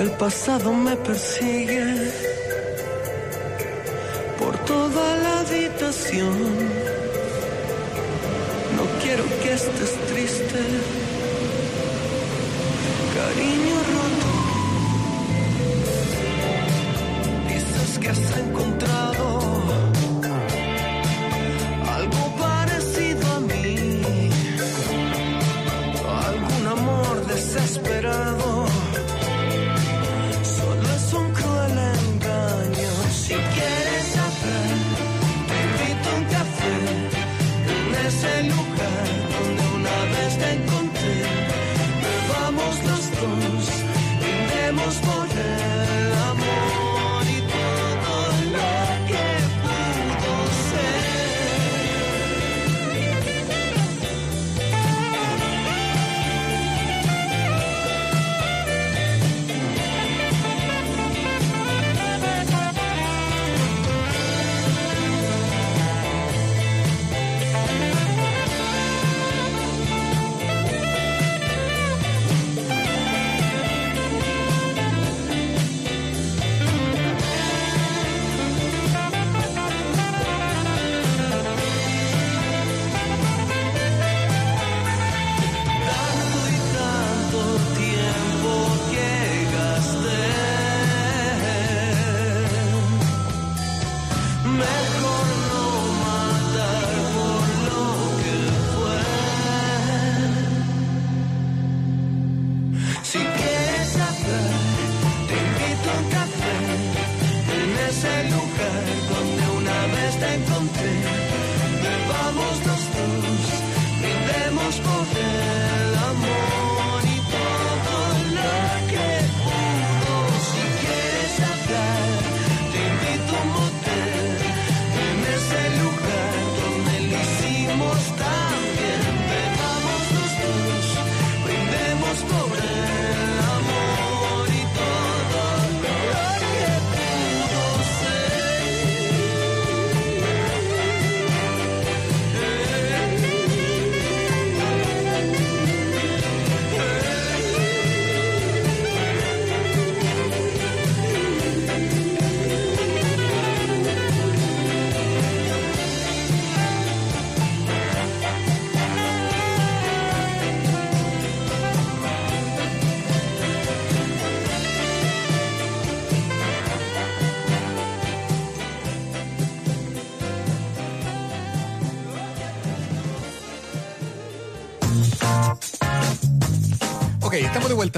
[0.00, 1.84] El pasado me persigue
[4.38, 6.38] por toda la habitación.
[8.76, 10.60] No quiero que estés triste,
[13.18, 14.30] cariño roto.
[17.48, 18.79] Dices que has encontrado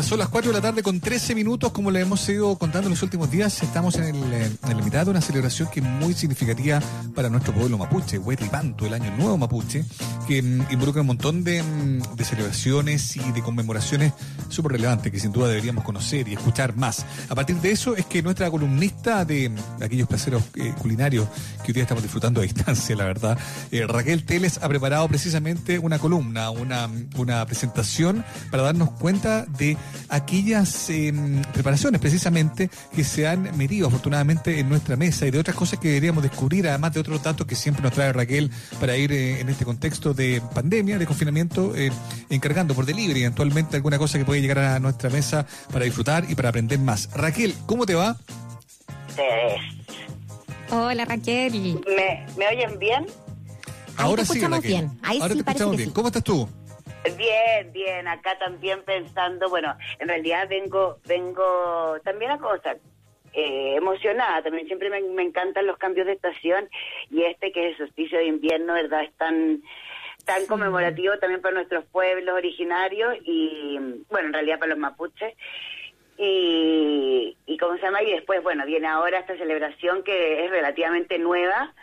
[0.02, 1.70] Son las 4 de la tarde con 13 minutos.
[1.70, 4.82] Como le hemos ido contando en los últimos días, estamos en, el, eh, en la
[4.84, 6.80] mitad de una celebración que es muy significativa
[7.14, 9.84] para nuestro pueblo mapuche, Huetripanto, el año nuevo mapuche,
[10.26, 14.12] que mm, involucra un montón de, mm, de celebraciones y de conmemoraciones
[14.48, 17.06] súper relevantes que sin duda deberíamos conocer y escuchar más.
[17.28, 21.28] A partir de eso es que nuestra columnista de, mm, aquellos placeros eh, culinarios
[21.62, 23.38] que hoy día estamos disfrutando a distancia, la verdad,
[23.70, 29.76] eh, Raquel Teles ha preparado precisamente una columna, una, una presentación para darnos cuenta de
[30.08, 31.12] aquellas eh,
[31.52, 35.88] preparaciones precisamente que se han medido afortunadamente en nuestra mesa y de otras cosas que
[35.88, 39.48] deberíamos descubrir, además de otros datos que siempre nos trae Raquel para ir eh, en
[39.48, 41.90] este contexto de pandemia, de confinamiento, eh,
[42.30, 46.34] encargando por delivery eventualmente alguna cosa que puede llegar a nuestra mesa para disfrutar y
[46.34, 47.08] para aprender más.
[47.14, 48.16] Raquel, ¿cómo te va?
[50.74, 51.52] Hola Raquel.
[51.86, 53.06] ¿Me, ¿Me oyen bien?
[53.98, 54.70] Ahora te sí, escuchamos Raquel.
[54.70, 54.90] bien.
[55.02, 55.88] Ahí Ahora sí te parece escuchamos que bien.
[55.90, 55.94] sí.
[55.94, 56.48] ¿Cómo estás tú?
[57.18, 62.78] Bien, bien, acá también pensando, bueno, en realidad vengo, vengo también a cosas.
[63.34, 66.68] Eh, emocionada, también siempre me, me encantan los cambios de estación
[67.10, 69.04] y este que es el solsticio de invierno, ¿verdad?
[69.04, 69.62] Es tan,
[70.24, 73.78] tan conmemorativo también para nuestros pueblos originarios y,
[74.10, 75.34] bueno, en realidad para los mapuches.
[76.24, 81.18] Y, y cómo se llama, y después, bueno, viene ahora esta celebración que es relativamente
[81.18, 81.74] nueva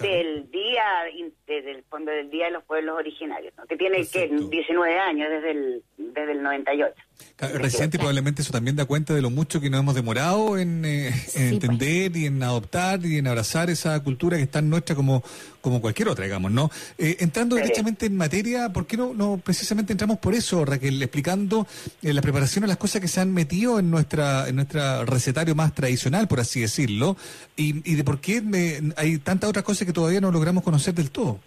[0.00, 3.64] del día, in- desde el fondo del Día de los Pueblos Originarios, ¿no?
[3.66, 6.94] que tiene que 19 años desde el, desde el 98.
[7.38, 11.08] Reciente probablemente eso también da cuenta de lo mucho que nos hemos demorado en, eh,
[11.34, 15.22] en entender y en adoptar y en abrazar esa cultura que es tan nuestra como,
[15.60, 16.70] como cualquier otra, digamos, ¿no?
[16.96, 21.66] Eh, entrando directamente en materia, ¿por qué no, no precisamente entramos por eso, Raquel, explicando
[22.02, 25.54] eh, la preparación a las cosas que se han metido en nuestra en nuestra recetario
[25.54, 27.18] más tradicional, por así decirlo,
[27.54, 30.94] y, y de por qué me- hay tantas otras cosas que todavía no logramos conocer
[30.94, 31.38] del todo?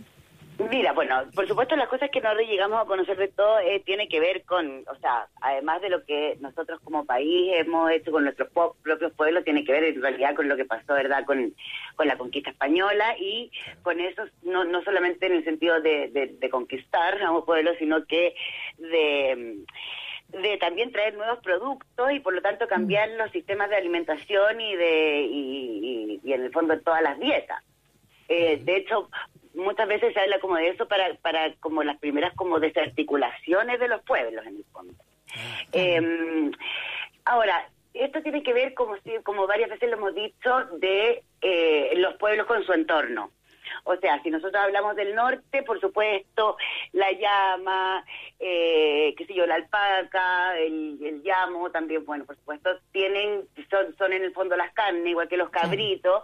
[0.59, 4.09] Mira, bueno, por supuesto las cosas que nosotros llegamos a conocer de todo eh, tiene
[4.09, 8.25] que ver con, o sea, además de lo que nosotros como país hemos hecho con
[8.25, 11.53] nuestros po- propios pueblos, tiene que ver en realidad con lo que pasó, ¿verdad?, con,
[11.95, 13.51] con la conquista española y
[13.83, 17.71] con eso no, no solamente en el sentido de, de- de conquistar a un pueblo,
[17.79, 18.35] sino que
[18.77, 19.59] de
[20.27, 24.75] de también traer nuevos productos y por lo tanto cambiar los sistemas de alimentación y
[24.75, 27.63] de y, y- y en el fondo todas las dietas.
[28.27, 29.09] Eh, de hecho,
[29.55, 33.87] muchas veces se habla como de eso para, para como las primeras como desarticulaciones de
[33.87, 34.93] los pueblos en el fondo.
[35.73, 36.51] Eh,
[37.25, 41.93] ahora, esto tiene que ver, como, si- como varias veces lo hemos dicho, de eh,
[41.97, 43.31] los pueblos con su entorno.
[43.83, 46.57] O sea, si nosotros hablamos del norte, por supuesto,
[46.93, 48.03] la llama,
[48.39, 53.95] eh, qué sé yo, la alpaca, el, el llamo, también, bueno, por supuesto, tienen, son,
[53.97, 56.23] son en el fondo las carnes, igual que los cabritos.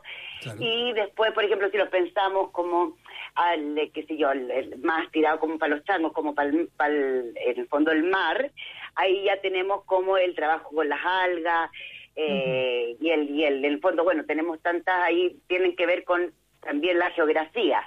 [0.60, 2.98] Y después, por ejemplo, si los pensamos como
[3.36, 6.70] al, qué sé yo, el- el más tirado como para los changos, como para, el,
[6.78, 8.52] para el- en el fondo del mar,
[8.96, 11.70] ahí ya tenemos como el trabajo con las algas,
[12.16, 16.34] eh, y el, y el, el fondo, bueno, tenemos tantas ahí, tienen que ver con
[16.66, 17.82] también la geografía.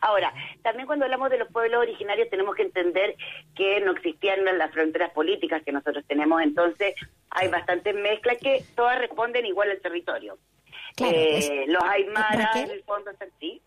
[0.00, 0.32] Ahora,
[0.62, 3.16] también cuando hablamos de los pueblos originarios tenemos que entender
[3.54, 6.94] que no existían las fronteras políticas que nosotros tenemos, entonces
[7.30, 10.38] hay bastantes mezclas que todas responden igual al territorio.
[10.96, 13.60] Claro, Eh, es- los aymaras, en el fondo, están sí.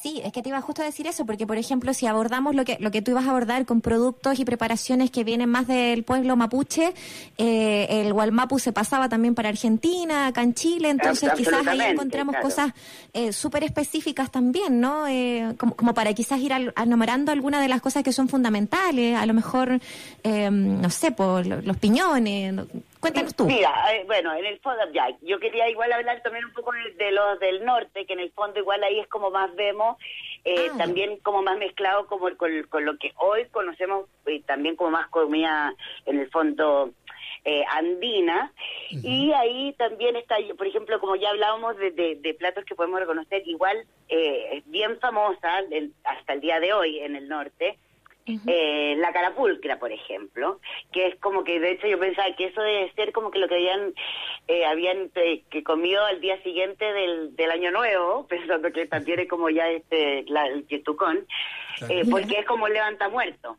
[0.00, 2.64] Sí, es que te iba justo a decir eso, porque por ejemplo, si abordamos lo
[2.64, 6.04] que lo que tú ibas a abordar con productos y preparaciones que vienen más del
[6.04, 6.94] pueblo mapuche,
[7.36, 12.32] eh, el Gualmapu se pasaba también para Argentina, acá en Chile, entonces quizás ahí encontramos
[12.34, 12.48] claro.
[12.48, 12.72] cosas
[13.12, 15.08] eh, súper específicas también, ¿no?
[15.08, 19.16] Eh, como, como para quizás ir al- enumerando algunas de las cosas que son fundamentales,
[19.16, 19.80] a lo mejor,
[20.22, 22.54] eh, no sé, por lo- los piñones.
[22.98, 23.44] No- Cuéntanos tú.
[23.46, 26.92] Mira, eh, bueno, en el fondo, ya, yo quería igual hablar también un poco de,
[27.04, 29.96] de los del norte, que en el fondo igual ahí es como más vemos,
[30.44, 30.78] eh, Ah.
[30.78, 35.08] también como más mezclado como con, con lo que hoy conocemos, y también como más
[35.08, 35.74] comida
[36.06, 36.90] en el fondo
[37.44, 38.52] eh, andina.
[38.90, 42.98] Y ahí también está, por ejemplo, como ya hablábamos de, de- de platos que podemos
[43.00, 47.78] reconocer, igual eh, es bien famosa el- hasta el día de hoy en el norte,
[48.46, 50.60] eh, la carapulcra, por ejemplo,
[50.92, 53.48] que es como que de hecho yo pensaba que eso debe ser como que lo
[53.48, 53.94] que habían
[54.48, 59.20] eh, habían eh, que comido al día siguiente del, del año nuevo, pensando que también
[59.20, 61.26] es como ya este la, el yetucón,
[61.88, 63.56] eh, porque es como el levanta muerto.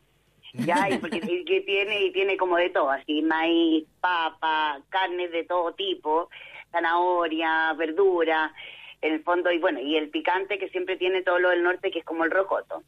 [0.52, 5.30] Ya, y porque y que tiene y tiene como de todo, así maíz, papa, carnes
[5.30, 6.28] de todo tipo,
[6.72, 8.52] zanahoria, verdura,
[9.00, 11.90] en el fondo y bueno, y el picante que siempre tiene todo lo del norte
[11.90, 12.82] que es como el rocoto.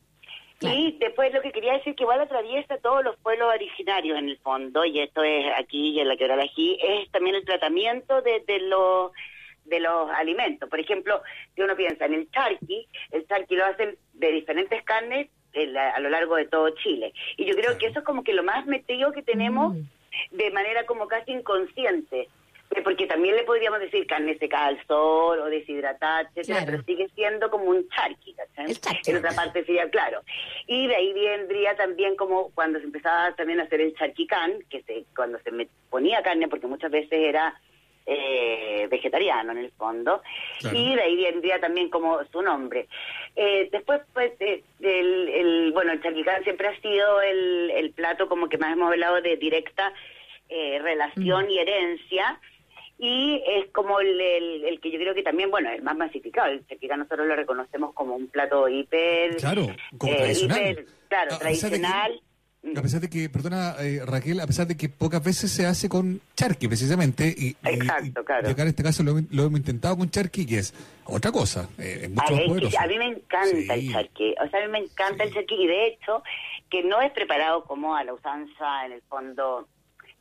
[0.69, 4.39] Y después lo que quería decir que igual atraviesa todos los pueblos originarios en el
[4.39, 8.41] fondo, y esto es aquí y en la quebrada aquí, es también el tratamiento de,
[8.41, 9.13] de los
[9.65, 10.69] de los alimentos.
[10.69, 11.23] Por ejemplo,
[11.55, 15.91] si uno piensa en el charqui, el charqui lo hacen de diferentes carnes eh, la-
[15.91, 17.13] a lo largo de todo Chile.
[17.37, 19.77] Y yo creo que eso es como que lo más metido que tenemos
[20.33, 22.29] de manera como casi inconsciente.
[22.85, 26.67] Porque también le podríamos decir carne seca al sol o deshidratada, etcétera, Claro.
[26.71, 28.75] pero sigue siendo como un charqui, ¿cachai?
[29.07, 30.23] En otra parte sería claro.
[30.67, 34.83] Y de ahí vendría también como cuando se empezaba también a hacer el charquicán, que
[34.83, 37.55] se cuando se me ponía carne, porque muchas veces era
[38.05, 40.23] eh, vegetariano en el fondo,
[40.59, 40.77] Claro.
[40.77, 42.89] y de ahí vendría también como su nombre.
[43.37, 48.29] Eh, después, pues, eh, el, el- bueno, el charquicán siempre ha sido el, el plato
[48.29, 49.93] como que más hemos hablado de directa
[50.49, 52.41] eh, relación y herencia,
[53.05, 56.53] y es como el, el- el que yo creo que también, bueno, el más masificado.
[56.53, 59.37] El charquicán nosotros lo reconocemos como un plato hiper...
[59.39, 59.67] Claro,
[59.99, 60.59] como eh, tradicional.
[60.71, 62.23] hiper, claro, A- a pesar de que- tradicional.
[62.77, 65.89] A pesar de que, perdona eh, Raquel, a pesar de que pocas veces se hace
[65.89, 68.49] con charqui precisamente, y, y- Exacto, claro.
[68.49, 70.73] y acá en este caso lo, lo hemos intentado con charqui, que es
[71.05, 72.79] otra cosa, eh, es mucho A, más ver, poderoso.
[72.79, 75.67] a mí me encanta el charqui, o sea, a mí me encanta el charqui y
[75.67, 76.23] de hecho
[76.71, 79.67] que no es preparado como a la usanza en el fondo,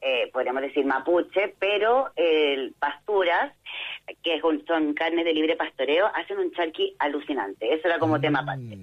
[0.02, 3.53] eh, podríamos decir mapuche, pero el pasturas,
[4.23, 8.78] que son carnes de libre pastoreo, hacen un charqui alucinante, eso era como tema aparte.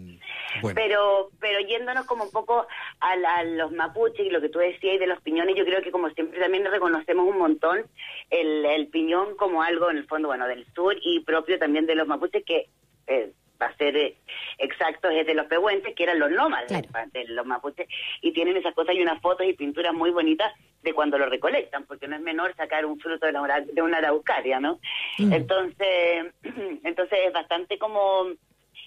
[0.75, 2.67] Pero pero yéndonos como un poco
[3.01, 5.65] a, la- a los mapuches y lo que tú decías y de los piñones, yo
[5.65, 7.85] creo que como siempre también reconocemos un montón
[8.31, 11.95] el, el piñón como algo en el fondo, bueno, del sur y propio también de
[11.97, 12.69] los mapuches que
[13.09, 14.17] eh, va a ser eh,
[14.59, 16.69] exacto es de los pehuentes, que eran los nómadas
[17.13, 17.89] de los mapuches,
[18.23, 20.53] y tienen esas cosas y unas fotos y pinturas muy bonitas
[20.83, 23.99] de cuando lo recolectan, porque no es menor sacar un fruto de, la, de una
[23.99, 24.79] araucaria, ¿no?
[25.19, 26.33] Entonces,
[26.85, 28.29] entonces es bastante como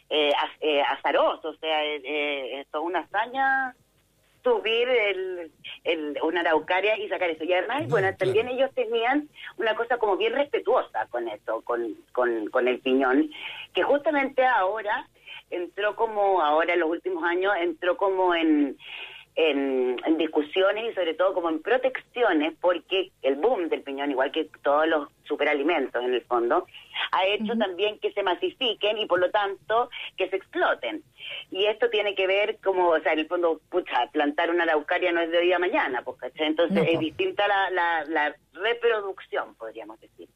[0.09, 3.75] eh, eh, azaroso, o sea, eh, es toda una hazaña
[4.43, 5.51] subir el,
[5.83, 7.43] el- una araucaria y sacar eso.
[7.43, 12.47] Y además, bueno, también ellos tenían una cosa como bien respetuosa con eso, con, con,
[12.49, 13.29] con el piñón,
[13.73, 15.07] que justamente ahora
[15.49, 18.77] entró como, ahora en los últimos años, entró como en,
[19.35, 24.31] en, en discusiones y sobre todo como en protecciones, porque el boom del piñón, igual
[24.31, 26.67] que todos los superalimentos en el fondo,
[27.11, 31.03] ha hecho también que se masifiquen y por lo tanto que se exploten.
[31.49, 35.11] Y esto tiene que ver como, o sea, en el fondo, pucha, plantar una araucaria
[35.11, 36.47] no es de hoy a mañana, pues, ¿cachai?
[36.47, 40.27] Entonces es distinta la, la, la reproducción, podríamos decir.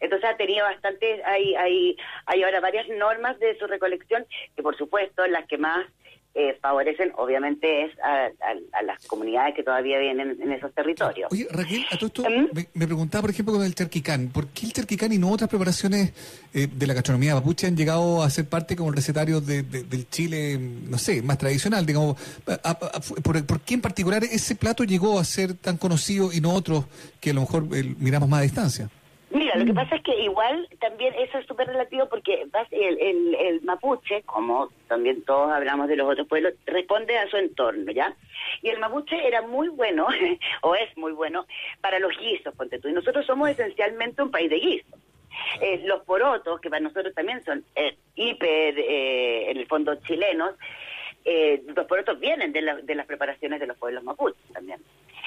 [0.00, 1.96] Entonces ha tenido bastante, hay, hay,
[2.26, 4.26] hay ahora varias normas de su recolección
[4.56, 5.86] que por supuesto las que más
[6.34, 11.30] eh, favorecen obviamente es a, a- a las comunidades que todavía vienen en esos territorios.
[11.30, 12.48] Oye, Raquel, a todo esto ¿Mm?
[12.54, 14.28] me, me preguntaba, por ejemplo, con el charquicán.
[14.28, 16.12] ¿Por qué el charquicán y no otras preparaciones
[16.54, 19.82] eh, de la gastronomía mapuche han llegado a ser parte como el recetario de- de-
[19.84, 21.84] del Chile, no sé, más tradicional?
[21.84, 22.16] Digamos,
[22.64, 22.78] a-
[23.22, 26.86] por, por qué en particular ese plato llegó a ser tan conocido y no otros
[27.20, 28.90] que a lo mejor eh, miramos más a distancia?
[29.32, 33.34] Mira, lo que pasa es que igual también eso es súper relativo porque el, el,
[33.34, 38.14] el mapuche, como también todos hablamos de los otros pueblos, responde a su entorno, ¿ya?
[38.60, 40.06] Y el mapuche era muy bueno,
[40.62, 41.46] o es muy bueno,
[41.80, 42.88] para los guisos, ponte tú.
[42.88, 45.00] Y nosotros somos esencialmente un país de guisos.
[45.60, 50.54] Eh, los porotos, que para nosotros también son eh, hiper, eh, en el fondo, chilenos,
[51.24, 54.80] eh, los porotos vienen de, la- de las preparaciones de los pueblos mapuches también.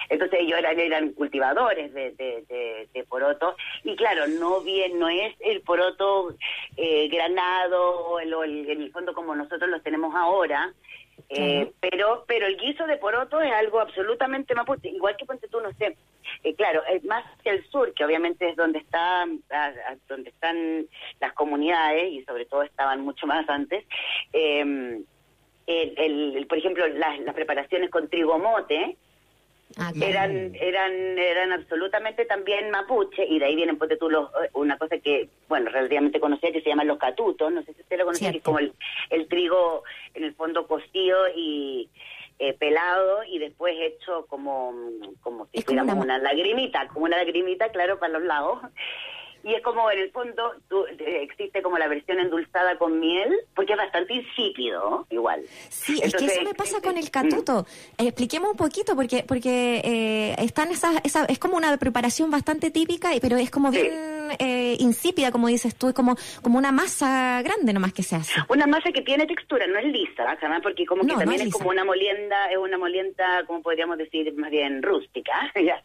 [0.10, 5.10] Entonces ellos eran, eran cultivadores de, de, de, de poroto y claro, no bien no
[5.10, 6.36] es el poroto
[6.78, 10.74] eh, granado o el, el- en el fondo como nosotros los tenemos ahora,
[11.30, 15.60] eh, pero pero el guiso de poroto es algo absolutamente mapuche, igual que ponte tú,
[15.62, 15.98] no sé,
[16.44, 19.26] eh, claro, es más que el sur, que obviamente es donde está a-
[19.66, 20.86] a- donde están
[21.20, 23.86] las comunidades y sobre todo estaban mucho más antes.
[24.34, 25.02] eh,
[25.68, 28.98] el, el- el- por ejemplo, las, las preparaciones con trigo mote,
[30.10, 34.78] eran eran eran absolutamente también mapuche y de ahí vienen ponte tú los, eh, una
[34.78, 38.06] cosa que bueno relativamente conocida que se llaman los catutos no sé si usted lo
[38.06, 38.74] conocía que es como el,
[39.10, 39.84] el trigo
[40.14, 41.90] en el fondo cocido y
[42.38, 44.72] eh, pelado y después hecho como
[45.22, 48.60] como si fuera una una, lagrimita como una lagrimita claro para los lados
[49.46, 53.32] y es como en el fondo tú- eh, existe como la versión endulzada con miel
[53.56, 57.66] porque es bastante insípido igual Sí, es que eso me pasa con el catuto.
[57.98, 62.72] Eh, expliquemos un poquito, porque porque eh, están esas, esa, es como una preparación bastante
[62.72, 63.94] típica, pero es como bien
[64.40, 68.34] eh, insípida, como dices tú, es como, como una masa grande nomás que se hace.
[68.50, 71.42] Una masa que tiene textura, no es lisa, jamás, porque como que No, no también
[71.42, 75.52] es como una molienda, es una molienda, como podríamos decir, más bien rústica.
[75.56, 75.82] ¿ya?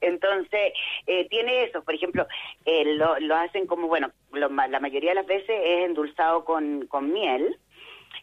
[0.00, 0.72] Entonces,
[1.06, 2.26] eh, tiene eso, por ejemplo,
[2.64, 6.86] eh, lo, lo hacen como, bueno, lo la mayoría de las veces es endulzado con,
[6.86, 7.56] con miel.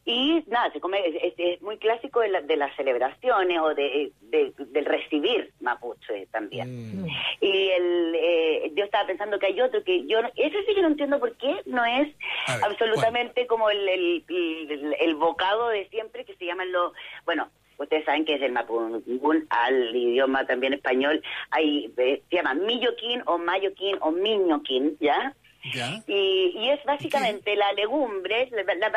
[0.05, 4.53] Y nada, se come, es, muy clásico de, la- de las celebraciones o de, de-
[4.57, 7.05] del recibir mapuche también.
[7.41, 10.87] Y el, eh, yo estaba pensando que hay otro que yo, ese sí que no
[10.87, 16.23] entiendo por qué no es ver, absolutamente como el, el, el- el bocado de siempre
[16.25, 16.93] que se llaman los,
[17.25, 17.49] bueno,
[17.79, 23.23] ustedes saben que es el mapungún al idioma también español, hay, eh, se llama milloquín
[23.25, 25.33] o mayoquín o miñoquín, ¿ya?
[25.73, 26.01] ¿Ya?
[26.07, 28.89] Y, y es básicamente la legumbre, la, la-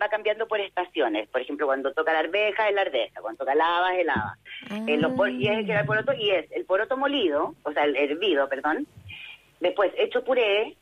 [0.00, 1.28] va, cambiando por estaciones.
[1.28, 4.10] Por ejemplo, cuando toca la arveja es la arveja, cuando toca la haba es el
[4.10, 4.38] haba.
[4.86, 8.48] Eh, los y es el poroto, y es el poroto molido, o sea, el hervido,
[8.48, 8.86] perdón.
[9.60, 10.74] Después, hecho puré,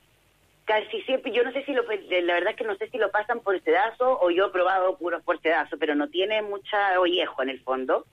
[0.69, 3.11] casi siempre, yo no sé si lo, la verdad es que no sé si lo
[3.11, 7.43] pasan por sedazo o yo he probado puros por sedazo, pero no tiene mucha ollejo
[7.43, 8.05] en el fondo.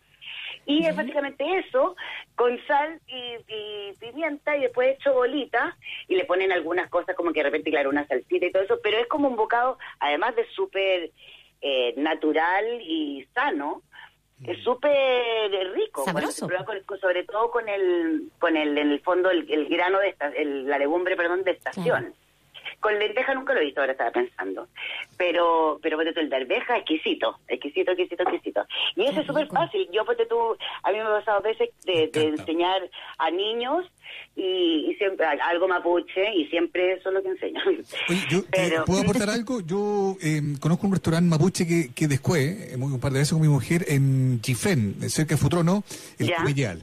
[0.65, 1.95] Y es básicamente eso,
[2.35, 5.77] con sal y, y pimienta y después hecho bolita
[6.07, 8.79] y le ponen algunas cosas como que de repente, claro, una salsita y todo eso,
[8.81, 11.11] pero es como un bocado, además de súper
[11.61, 13.81] eh, natural y sano,
[14.45, 14.91] es súper
[15.73, 16.03] rico,
[16.47, 16.83] Sabroso.
[16.87, 20.29] Con- sobre todo con el, con el, en el fondo, el, el grano de esta,
[20.29, 22.13] el- la legumbre, perdón, de estación.
[22.85, 24.67] Con lenteja nunca lo he visto, ahora estaba pensando.
[25.17, 28.67] Pero, pero ponte tú, el de arveja, exquisito, exquisito, exquisito, exquisito.
[28.95, 29.89] Y eso es súper fácil.
[29.91, 30.37] Yo, ponte tú,
[30.83, 32.87] a mí me ha pasado veces de, de enseñar
[33.17, 33.87] a niños
[34.35, 37.59] y, y siempre algo mapuche y siempre eso es lo que enseño.
[38.29, 39.61] Yo, eh, ¿Puedo aportar algo?
[39.61, 43.41] Yo eh, conozco un restaurante mapuche que, que después, eh, un par de veces con
[43.41, 45.83] mi mujer, en Chifén, cerca de Futrono,
[46.19, 46.77] el Ya.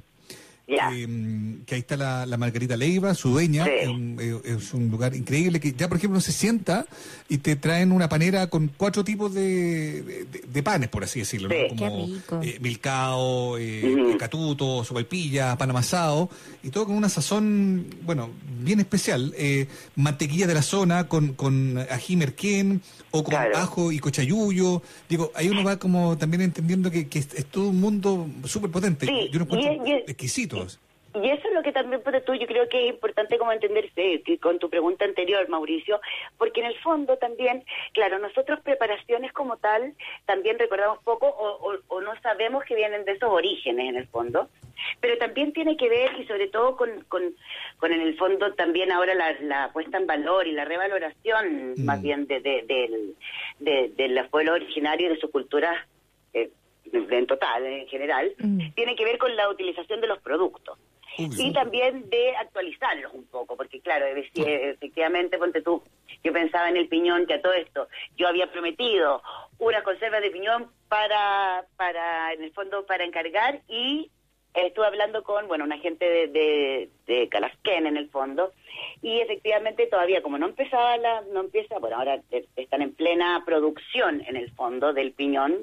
[0.94, 4.88] Eh, que ahí está la, la Margarita Leiva, su dueña, es, un, eh, es un
[4.90, 6.86] lugar increíble que ya, por ejemplo, se sienta
[7.28, 11.48] y te traen una panera con cuatro tipos de, de, de panes, por así decirlo,
[11.48, 11.54] ¿no?
[11.54, 12.40] Qué como rico.
[12.42, 16.30] eh, milcao, eh, catuto, sopaipilla, pan amasado,
[16.62, 18.30] y todo con una sazón, bueno,
[18.60, 19.34] bien especial.
[19.36, 19.66] Eh,
[19.96, 24.82] mantequilla de la zona con, con ají merquén o con ajo y cochayuyo.
[25.08, 28.70] Digo, ahí uno va como también entendiendo que, que es, es todo un mundo súper
[28.70, 29.06] potente.
[29.30, 30.08] Yo lo encuentro y es-
[30.58, 30.61] y es-
[31.14, 34.22] Y eso es lo que también, pues, tú, yo creo que es importante como entenderse
[34.24, 36.00] que con tu pregunta anterior, Mauricio,
[36.38, 39.92] porque en el fondo también, claro, nosotros preparaciones como tal,
[40.24, 44.06] también recordamos poco o, o- o no sabemos que vienen de esos orígenes en el
[44.06, 44.48] fondo,
[45.02, 47.22] pero también tiene que ver y sobre todo con, con,
[47.76, 52.00] con en el fondo también ahora la, la puesta en valor y la revaloración más
[52.00, 53.14] bien de, de, del-
[53.58, 55.84] de, de los pueblos originarios y de su cultura eh,
[56.92, 58.34] en total, en general,
[58.74, 60.78] tiene que ver con la utilización de los productos.
[61.16, 65.82] Y también de actualizarlos un poco, porque claro, efectivamente, ponte tú,
[66.24, 69.22] yo pensaba en el piñón, que a todo esto, yo había prometido
[69.58, 74.10] una conserva de piñón para, para en el fondo, para encargar y
[74.54, 78.52] estuve hablando con, bueno, una gente de, de, de Calasquén en el fondo,
[79.02, 82.20] y efectivamente todavía como no empezaba la, no empieza, bueno, ahora
[82.56, 85.54] están en plena producción en el fondo del piñón,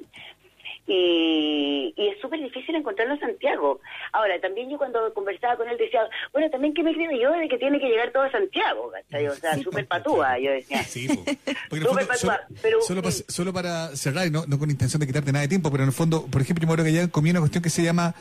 [0.89, 3.79] y, y es súper difícil encontrarlo en Santiago.
[4.11, 6.01] Ahora, también yo cuando conversaba con él decía,
[6.33, 9.27] bueno, también que me creo yo de que tiene que llegar todo a Santiago, ¿cachai?
[9.27, 10.83] O sea, súper patúa, yo decía.
[10.83, 11.07] Sí,
[11.45, 12.81] el Súper solo, patúa, pero...
[12.81, 15.69] solo para, solo para cerrar, y no, no con intención de quitarte nada de tiempo,
[15.71, 17.69] pero en el fondo, por ejemplo, yo me acuerdo que allá comí una cuestión que
[17.69, 18.15] se llama,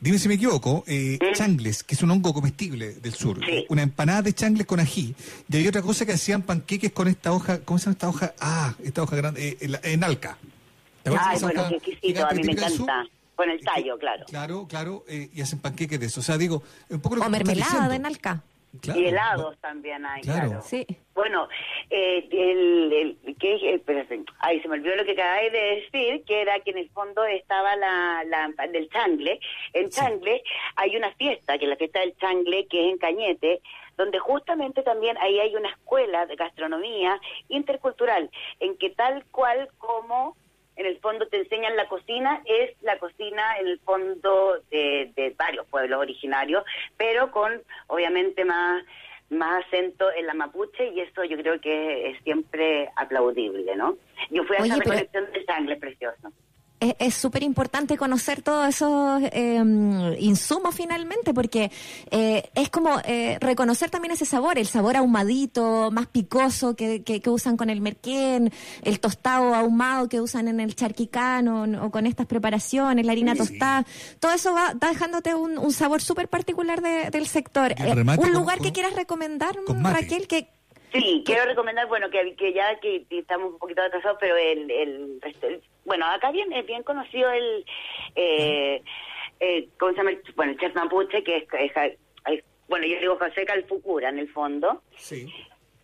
[0.00, 1.34] dime si me equivoco, eh, ¿Mm?
[1.34, 3.38] changles, que es un hongo comestible del sur.
[3.68, 5.14] Una empanada de changles con ají.
[5.50, 8.34] Y hay otra cosa que hacían panqueques con esta hoja, ¿cómo se llama esta hoja?
[8.40, 10.38] Ah, esta hoja grande, eh, en, la- en alca.
[11.02, 13.06] ¿Te acuerdas de Ay, bueno, qué exquisito, a mí me encanta.
[13.34, 14.24] Con el tallo, claro.
[14.26, 16.18] Claro, claro, eh, y hacen panqueques de eso.
[16.18, 18.42] O sea, digo, un poco lo O que estás mermelada de nalca.
[18.82, 19.00] Claro.
[19.00, 20.48] Y helados también hay, Claro.
[20.48, 20.62] claro.
[20.66, 20.84] Sí.
[21.14, 21.48] Bueno,
[21.88, 23.74] eh, el, el, ¿qué dije?
[23.74, 24.24] Espérate.
[24.40, 27.24] Ay, se me olvidó lo que acabáis de decir, que era que en el fondo
[27.26, 29.38] estaba la, la del changle.
[29.72, 30.42] En changle
[30.76, 33.62] hay una fiesta, que es la fiesta del changle, que es en Cañete,
[33.96, 38.30] donde justamente también ahí hay una escuela de gastronomía intercultural,
[38.60, 40.36] en que tal cual como
[40.78, 45.34] en el fondo te enseñan la cocina, es la cocina en el fondo de, de
[45.36, 46.64] varios pueblos originarios,
[46.96, 48.82] pero con obviamente más
[49.30, 53.98] más acento en la mapuche y eso yo creo que es siempre aplaudible, ¿no?
[54.30, 56.32] Yo fui a Oye, esa pero- recolección de sangre precioso.
[56.80, 59.56] Es- súper importante conocer todos esos eh,
[60.20, 61.70] insumos finalmente, porque
[62.10, 67.20] eh, es como eh, reconocer también ese sabor, el sabor ahumadito, más picoso que, que,
[67.20, 68.52] que usan con el merquén,
[68.82, 73.32] el tostado ahumado que usan en el charquicán o, o con estas preparaciones, la harina
[73.32, 73.38] Sí.
[73.38, 73.84] tostada.
[74.20, 77.72] Todo eso va, va dejándote un, un sabor súper particular de- del sector.
[77.72, 79.56] Eh, un con- lugar con- que quieras recomendar.
[79.82, 80.48] Raquel, que
[80.92, 85.20] Sí, quiero recomendar, bueno, que, que ya que estamos un poquito atrasados, pero el, el,
[85.20, 85.46] resta-
[85.88, 87.64] bueno, acá bien es bien conocido el,
[88.14, 88.82] eh,
[89.40, 90.10] eh, ¿cómo se llama?
[90.10, 94.18] El- Bueno, el chef mapuche, que es, es- es- bueno, yo digo José Calfucura en
[94.18, 95.26] el fondo, Sí.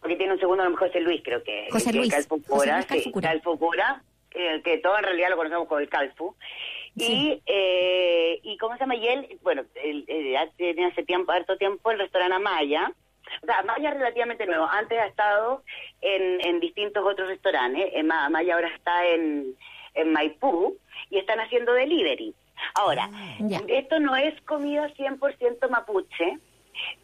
[0.01, 2.85] porque tiene un segundo nombre José Luis, creo que José que Luis, Calfucura, José Luis
[2.85, 3.29] sí, Calfucura.
[3.31, 4.03] Calfucura,
[4.33, 6.37] eh, que todo en realidad lo conocemos como el Calfu.
[6.97, 8.95] Y, eh, y ¿cómo se llama?
[8.95, 12.93] Y él, bueno, él, eh, hace, tiene hace tiempo, harto tiempo el restaurante Amaya.
[13.43, 14.67] O sea, Amaya es relativamente nuevo.
[14.67, 15.65] Antes ha estado
[16.03, 17.91] en, en distintos otros restaurantes.
[17.95, 19.57] Eh, Ma- Amaya ahora está en,
[19.95, 20.77] en Maipú
[21.11, 22.35] y están haciendo delivery.
[22.75, 23.11] Ahora,
[23.69, 26.39] esto no es comida 100% mapuche,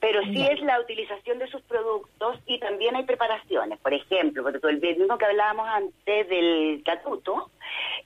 [0.00, 3.78] pero sí es la utilización de sus productos y también hay preparaciones.
[3.80, 7.50] Por ejemplo, porque todo el mismo que hablábamos antes del catuto,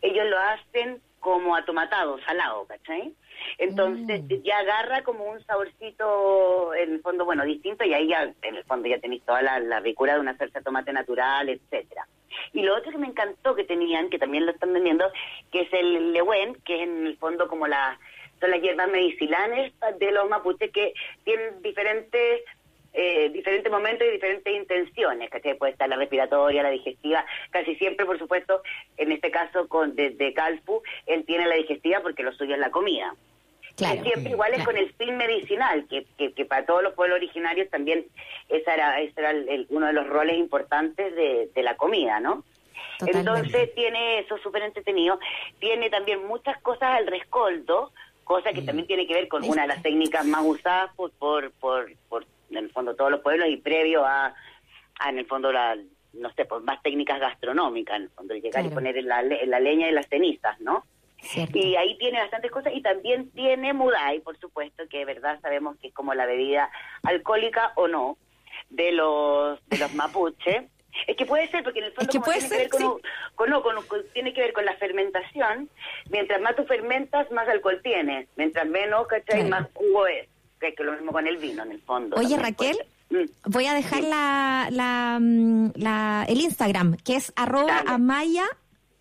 [0.03, 3.15] ellos lo hacen como atomatado, salado, ¿cachai?
[3.59, 8.57] Entonces ya agarra como un saborcito, en el fondo, bueno, distinto, y ahí ya, en
[8.57, 12.07] el fondo ya tenéis toda la, la ricura de una salsa de tomate natural, etcétera.
[12.53, 15.11] Y lo otro que me encantó que tenían, que también lo están vendiendo,
[15.53, 17.99] que es el lewen, que es en el fondo como la
[18.41, 20.93] son las hierbas medicinales de los mapuches que
[21.25, 22.43] tienen diferentes
[22.97, 25.59] eh, diferentes momentos y diferentes intenciones, ¿cachai?
[25.59, 28.63] Puede estar la respiratoria, la digestiva, casi siempre, por supuesto,
[28.97, 32.71] en este caso con desde Calfu, él tiene la digestiva porque lo suyo es la
[32.71, 33.13] comida.
[33.77, 34.03] Claro.
[34.05, 34.71] Siempre igual es Claro.
[34.71, 38.07] con el fin medicinal, que, que, que para todos los pueblos originarios también
[38.49, 42.21] esa era, ese era el- el- uno de los roles importantes de, de la comida,
[42.21, 42.45] ¿no?
[42.99, 43.31] Totalmente.
[43.31, 45.19] Entonces tiene eso súper entretenido.
[45.59, 47.93] Tiene también muchas cosas al rescoldo,
[48.23, 51.51] cosa que también tiene que ver con una de las técnicas más usadas por, por,
[51.53, 54.35] por, por, en el fondo, todos los pueblos y previo a,
[55.01, 55.77] a, en el fondo, la,
[56.13, 59.51] no sé, pues más técnicas gastronómicas, en el fondo, llegar y poner en la, en
[59.51, 60.85] la leña y las cenizas, ¿no?
[61.25, 61.59] Cierto.
[61.59, 65.77] Y ahí tiene bastantes cosas y también tiene Mudai, por supuesto, que de verdad sabemos
[65.81, 66.71] que es como la bebida
[67.03, 68.17] alcohólica o no
[68.71, 70.69] de los de los mapuche.
[71.09, 73.03] Es que puede ser, porque en el fondo que puede tiene ser, que ver sí.
[73.35, 75.69] con, no, con- con- tiene que ver con la fermentación.
[76.09, 78.29] Mientras más tú fermentas, más alcohol tienes.
[78.37, 79.41] Mientras menos, ¿cachai?
[79.41, 79.49] Claro.
[79.49, 80.29] Más jugo es.
[80.61, 82.17] Que es lo mismo con el vino, en el fondo.
[82.17, 82.77] Oye, Raquel.
[83.11, 83.25] Mm.
[83.47, 87.91] Voy a dejar la, la, mm, la- el Instagram, que es arroba Dale.
[87.91, 88.45] amaya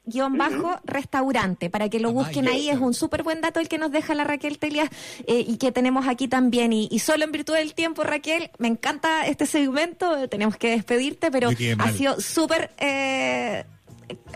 [0.05, 3.77] guion bajo restaurante para que lo busquen ahí es un súper buen dato el que
[3.77, 4.89] nos deja la Raquel Telias
[5.27, 8.67] eh, y que tenemos aquí también y, y solo en virtud del tiempo Raquel me
[8.67, 11.49] encanta este segmento tenemos que despedirte pero
[11.79, 13.63] ha sido súper eh,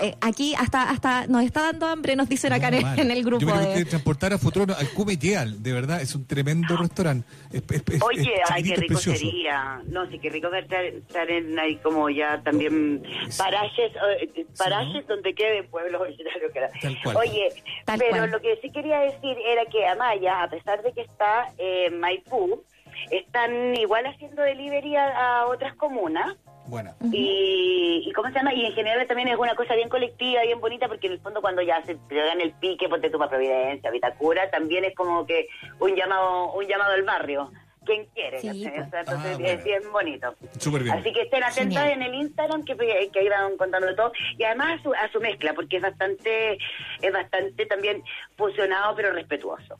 [0.01, 2.99] eh, aquí hasta hasta nos está dando hambre nos dicen acá en, Mal.
[2.99, 6.01] en el grupo Yo me de- gustaría transportar a Futuro al Cume Yeal, de verdad,
[6.01, 7.27] es un tremendo restaurante.
[7.51, 9.17] Es- es- es- Oye, es ay, qué rico precioso.
[9.19, 9.81] sería.
[9.87, 13.03] No, sí, qué rico estar, estar en ahí como ya también
[13.37, 13.91] parajes,
[14.21, 16.51] eh, parajes donde queden pueblos originarios.
[16.51, 16.69] que era.
[16.81, 17.17] Tal cual.
[17.17, 17.49] Oye,
[17.85, 18.31] Tal pero cual.
[18.31, 22.63] lo que sí quería decir era que Amaya, a pesar de que está en Maipú,
[23.11, 26.35] están igual haciendo delivery a, a otras comunas.
[26.67, 26.95] Buena.
[27.13, 30.59] Y, y cómo se llama y en general también es una cosa bien colectiva bien
[30.59, 33.89] bonita porque en el fondo cuando ya se pegan el pique ponte tú para Providencia
[33.89, 35.47] Vitacura también es como que
[35.79, 37.49] un llamado un llamado al barrio
[37.85, 38.53] quien quiere pues.
[38.53, 39.47] O sea, entonces Ah, bueno.
[39.47, 40.97] es bien bonito Súper bien.
[40.97, 41.89] así que estén atentos Genial.
[41.91, 45.21] en el Instagram que, que ahí van contando todo y además a su, a su
[45.21, 46.57] mezcla porque es bastante
[47.01, 48.03] es bastante también
[48.35, 49.79] fusionado pero respetuoso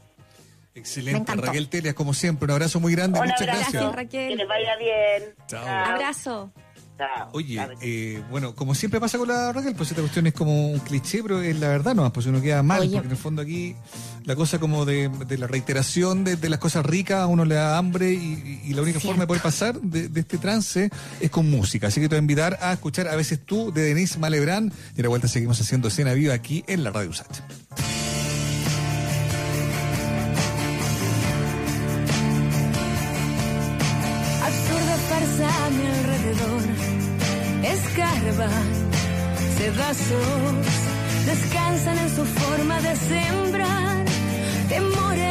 [0.78, 1.36] Excelente.
[1.36, 3.74] Raquel Telias, como siempre, un abrazo muy grande, un muchas abrazo gracias.
[3.84, 4.30] Gracias, Raquel.
[4.30, 5.68] que les vaya bien Chao.
[5.68, 6.52] abrazo
[6.98, 7.30] Chao.
[7.34, 7.70] Oye, Chao.
[7.82, 11.22] eh, bueno, como siempre pasa con la Raquel, pues esta cuestión es como un cliché,
[11.22, 12.90] pero es la verdad nomás, pues uno queda mal, Oye.
[12.94, 13.76] porque en el fondo aquí
[14.24, 17.54] la cosa como de, de la reiteración de, de las cosas ricas, a uno le
[17.54, 19.10] da hambre y, y la única Cierto.
[19.10, 20.90] forma de poder pasar de, de este trance
[21.20, 21.86] es con música.
[21.88, 25.00] Así que te voy a invitar a escuchar a veces tú de Denise Malebrán y
[25.00, 28.07] a la vuelta seguimos haciendo escena viva aquí en la Radio USAT.
[37.74, 38.50] Escarba,
[39.58, 40.66] sedazos,
[41.26, 44.06] descansan en su forma de sembrar,
[44.70, 45.27] temor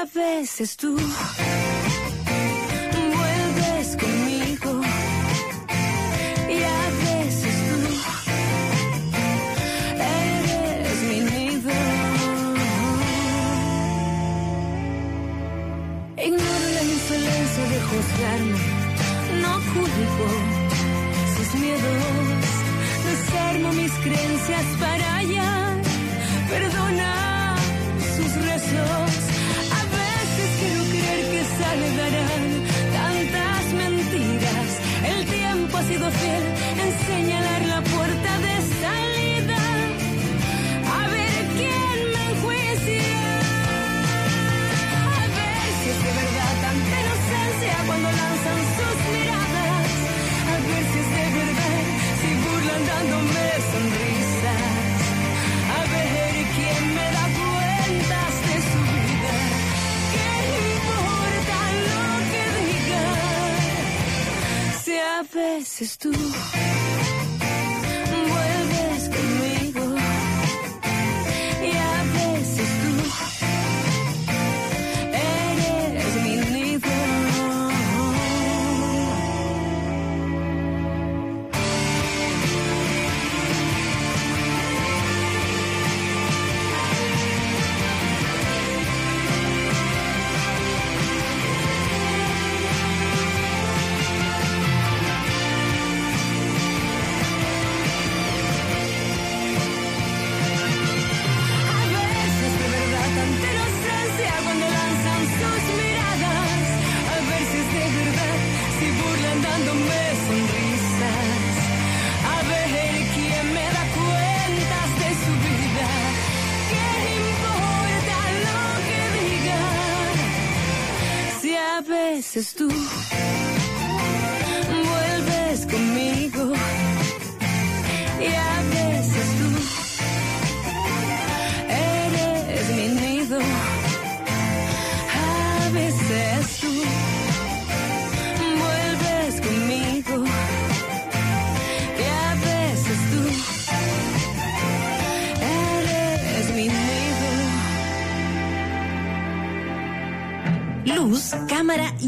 [0.00, 0.96] a veces tú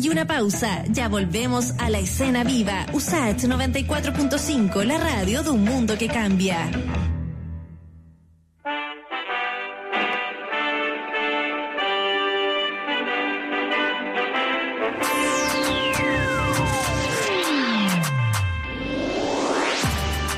[0.02, 0.84] y una pausa.
[0.88, 2.86] Ya volvemos a la escena viva.
[2.92, 6.70] USAT 94.5, la radio de un mundo que cambia.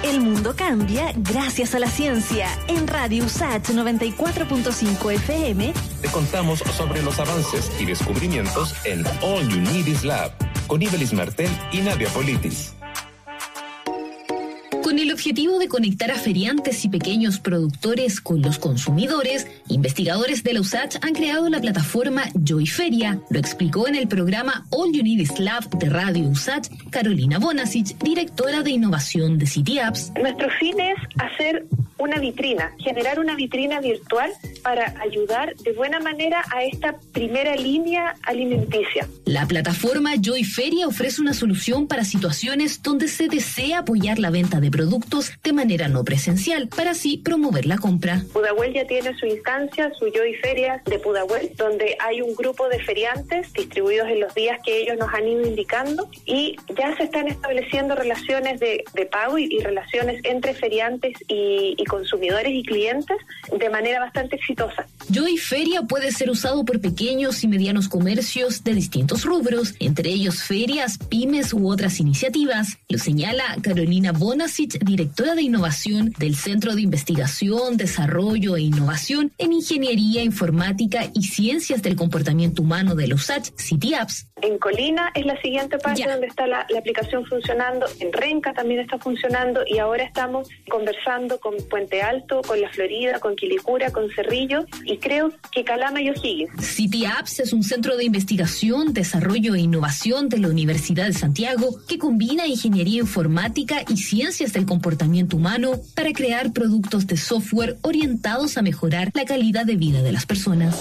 [0.02, 2.48] El mundo cambia gracias a la ciencia.
[2.68, 9.58] En Radio USAT 94.5 FM Te contamos sobre los avances y descubrimientos en All You
[9.58, 10.32] Need Is Lab
[10.66, 12.74] con Ibelis Martel y Nadia Politis.
[14.82, 20.52] Con el objetivo de conectar a feriantes y pequeños productores con los consumidores, investigadores de
[20.52, 23.22] la USACH han creado la plataforma Joy Feria.
[23.30, 27.96] Lo explicó en el programa All You Need is Lab de Radio USACH Carolina Bonasic,
[28.00, 30.12] directora de innovación de City Apps.
[30.20, 31.66] Nuestro fin es hacer
[31.98, 38.16] una vitrina, generar una vitrina virtual para ayudar de buena manera a esta primera línea
[38.22, 39.08] alimenticia.
[39.24, 44.60] La plataforma Joy Feria ofrece una solución para situaciones donde se desea apoyar la venta
[44.60, 48.22] de productos de manera no presencial, para así promover la compra.
[48.32, 52.78] Pudahuel ya tiene su instancia, su Joy Feria de Pudahuel, donde hay un grupo de
[52.82, 57.28] feriantes distribuidos en los días que ellos nos han ido indicando y ya se están
[57.28, 63.16] estableciendo relaciones de, de pago y, y relaciones entre feriantes y, y consumidores y clientes
[63.56, 64.86] de manera bastante exitosa.
[65.08, 70.42] Joy Feria puede ser usado por pequeños y medianos comercios de distintos rubros, entre ellos
[70.42, 72.78] ferias, pymes u otras iniciativas.
[72.88, 79.52] Lo señala Carolina Bonasic, directora de innovación del Centro de Investigación, Desarrollo e Innovación en
[79.52, 84.26] Ingeniería Informática y Ciencias del Comportamiento Humano de los USACH City Apps.
[84.42, 88.80] En Colina es la siguiente parte donde está la, la aplicación funcionando, en Renca también
[88.80, 94.08] está funcionando y ahora estamos conversando con Puente Alto, con La Florida, con Quilicura, con
[94.08, 96.64] Cerrillo y creo que Calama y O'Higgins.
[96.64, 101.80] City Apps es un centro de investigación, desarrollo e innovación de la Universidad de Santiago
[101.88, 108.56] que combina ingeniería informática y ciencias del comportamiento humano para crear productos de software orientados
[108.56, 110.80] a mejorar la calidad de vida de las personas.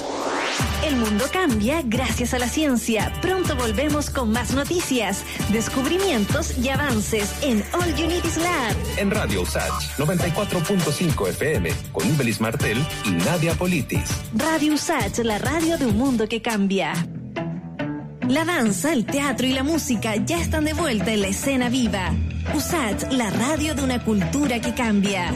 [0.85, 3.13] El mundo cambia gracias a la ciencia.
[3.21, 8.75] Pronto volvemos con más noticias, descubrimientos y avances en All You Need Is Lab.
[8.97, 14.09] En Radio USACH 94.5 FM con Ibelis Martel y Nadia Politis.
[14.35, 16.93] Radio USACH, la radio de un mundo que cambia.
[18.27, 22.11] La danza, el teatro y la música ya están de vuelta en la escena viva.
[22.53, 25.31] USACH, la radio de una cultura que cambia.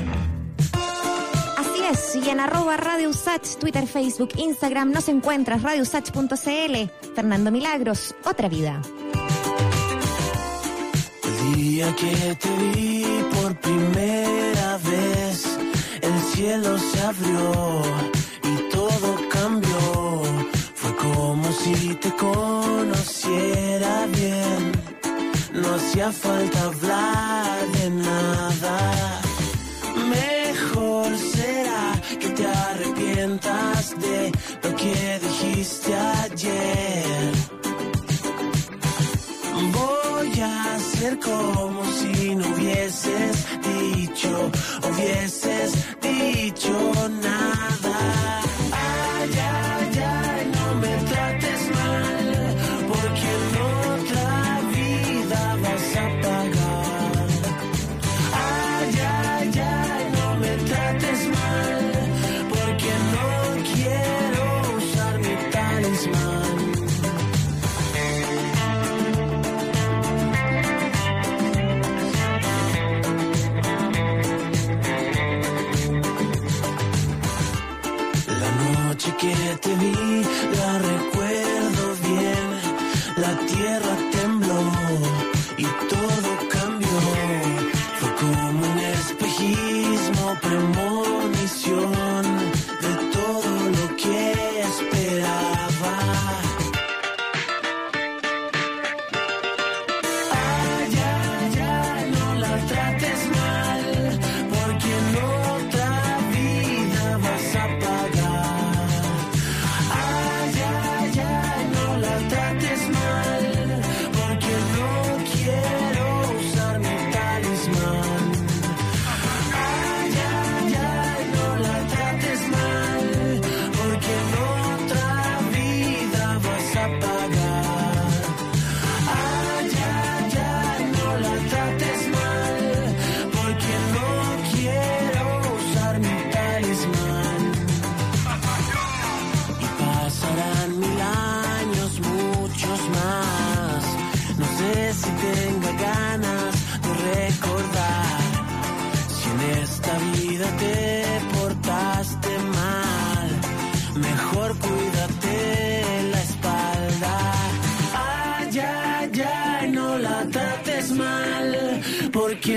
[1.87, 7.13] Y en arroba Radio Usach, Twitter, Facebook, Instagram nos encuentras radiousach.cl.
[7.15, 8.81] Fernando Milagros, otra vida.
[11.23, 13.05] El día que te vi
[13.35, 15.57] por primera vez,
[16.01, 17.81] el cielo se abrió
[18.43, 20.23] y todo cambió.
[20.75, 24.73] Fue como si te conociera bien.
[25.53, 29.16] No hacía falta hablar de nada.
[32.77, 34.31] Arrepientas de
[34.63, 37.31] lo que dijiste ayer.
[39.73, 44.51] Voy a hacer como si no hubieses dicho,
[44.89, 48.46] hubieses dicho nada.
[79.75, 82.45] La recuerdo bien.
[83.17, 84.61] La tierra tembló
[85.57, 86.99] y todo cambió.
[87.99, 92.16] Fue como un espejismo, premonición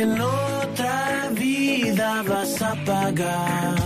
[0.03, 3.80] en otra vida vas a pagar.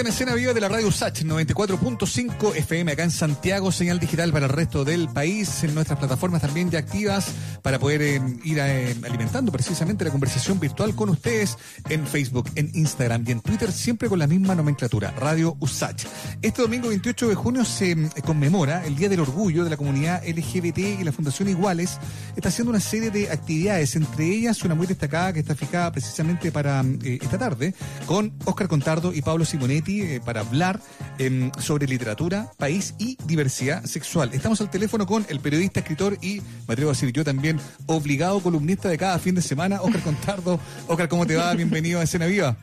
[0.00, 4.46] En escena viva de la radio USACH 94.5 FM acá en Santiago, señal digital para
[4.46, 7.26] el resto del país, en nuestras plataformas también ya activas
[7.62, 11.58] para poder eh, ir eh, alimentando precisamente la conversación virtual con ustedes
[11.88, 16.06] en Facebook, en Instagram y en Twitter, siempre con la misma nomenclatura, Radio USACH.
[16.42, 20.22] Este domingo 28 de junio se eh, conmemora el Día del Orgullo de la comunidad
[20.26, 21.98] LGBT y la Fundación Iguales
[22.34, 26.50] está haciendo una serie de actividades, entre ellas una muy destacada que está fijada precisamente
[26.50, 27.74] para eh, esta tarde
[28.06, 30.80] con Óscar Contardo y Pablo Simonetti eh, para hablar
[31.18, 34.30] em, sobre literatura, país y diversidad sexual.
[34.32, 38.40] Estamos al teléfono con el periodista, escritor y, me atrevo a decir yo también, obligado
[38.40, 40.58] columnista de cada fin de semana, Óscar Contardo.
[40.88, 41.52] Óscar, ¿cómo te va?
[41.54, 42.56] Bienvenido a Escena Viva.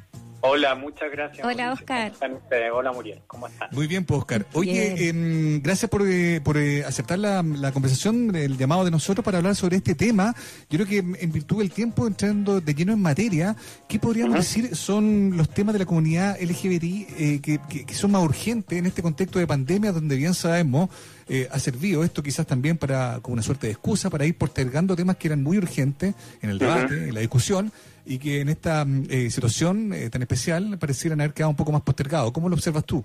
[0.43, 1.45] Hola, muchas gracias.
[1.45, 1.73] Hola, Mauricio.
[1.83, 2.01] Oscar.
[2.01, 2.71] ¿Cómo están ustedes?
[2.73, 3.19] Hola, Muriel.
[3.27, 3.69] ¿Cómo están?
[3.71, 4.45] Muy bien, pues, Oscar.
[4.53, 9.23] Oye, em, gracias por, eh, por eh, aceptar la, la conversación, el llamado de nosotros
[9.23, 10.35] para hablar sobre este tema.
[10.69, 13.55] Yo creo que em, en virtud del tiempo, entrando de lleno en materia,
[13.87, 18.11] ¿qué podríamos decir son los temas de la comunidad LGBTI eh, que, que- que son
[18.11, 20.89] más urgentes en este contexto de pandemia, donde bien sabemos
[21.29, 24.95] eh, ha servido esto quizás también para como una suerte de excusa para ir postergando
[24.95, 27.71] temas que eran muy urgentes en el debate, en la discusión,
[28.05, 31.71] y que en esta mm, eh, situación eh, tan especial parecieran haber quedado un poco
[31.71, 32.31] más postergados.
[32.31, 33.03] ¿Cómo lo observas tú?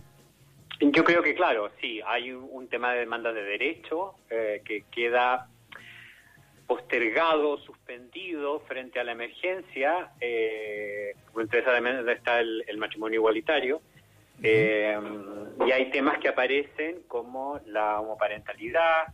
[0.80, 5.48] Yo creo que, claro, sí, hay un, tema de demanda de derecho eh, que queda
[6.66, 10.10] postergado, suspendido frente a la emergencia.
[10.20, 13.80] Eh, entre esa demanda está el, el matrimonio igualitario.
[14.42, 14.98] Eh,
[15.66, 19.06] y hay temas que aparecen como la homoparentalidad,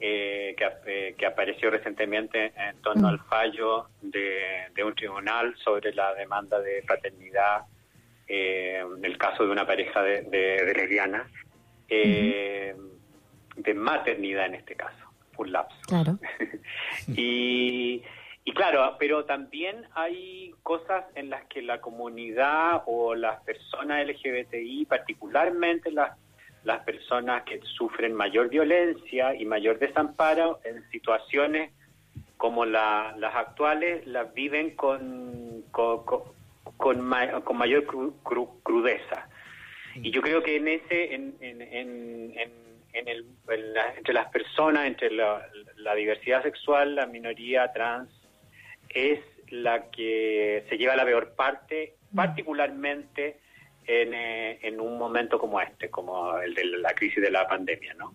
[0.00, 5.92] eh, que, eh, que apareció recientemente en torno al fallo de, de un tribunal sobre
[5.94, 7.64] la demanda de paternidad
[8.26, 11.26] eh, en el caso de una pareja de, de- de lesbianas,
[11.88, 12.74] eh,
[13.56, 15.04] de maternidad en este caso,
[15.36, 15.76] un lapso.
[15.86, 16.18] Claro.
[17.08, 18.02] Y,
[18.44, 24.86] y claro, pero también hay cosas en las que la comunidad o las personas LGBTI,
[24.86, 26.16] particularmente las,
[26.64, 31.72] las personas que sufren mayor violencia y mayor desamparo en situaciones
[32.36, 36.22] como la- las actuales, las viven con, con, con,
[36.76, 39.28] con ma- con mayor cru- cru- crudeza.
[39.96, 44.28] Y yo creo que en ese, en, en, en, en- el, en la- entre las
[44.30, 45.46] personas, entre la,
[45.76, 48.08] la diversidad sexual, la minoría trans,
[48.88, 49.20] es
[49.50, 53.38] la que se lleva la peor parte, particularmente
[53.86, 57.94] en, eh, en un momento como este, como el de la crisis de la pandemia,
[57.94, 58.14] ¿no?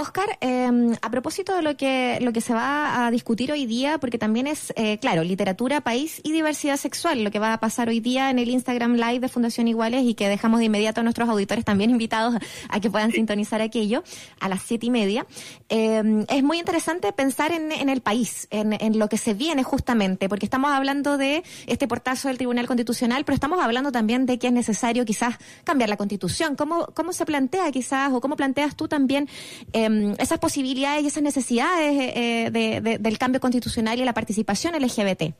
[0.00, 3.98] Oscar, eh, a propósito de lo que, lo que se va a discutir hoy día,
[3.98, 7.88] porque también es, eh, claro, literatura, país y diversidad sexual, lo que va a pasar
[7.88, 11.04] hoy día en el Instagram Live de Fundación Iguales y que dejamos de inmediato a
[11.04, 12.34] nuestros auditores también invitados
[12.68, 14.02] a que puedan sintonizar aquello
[14.40, 15.26] a las siete y media.
[15.68, 19.62] Eh, es muy interesante pensar en, en el país, en, en lo que se viene
[19.62, 24.38] justamente, porque estamos hablando de este portazo del Tribunal Constitucional, pero estamos hablando también de
[24.38, 26.56] que es necesario quizás cambiar la Constitución.
[26.56, 29.28] ¿Cómo, cómo se plantea quizás, o cómo planteas tú también
[29.74, 34.74] eh, esas posibilidades y esas necesidades eh, de- de- del cambio constitucional y la participación
[34.74, 35.34] LGBT?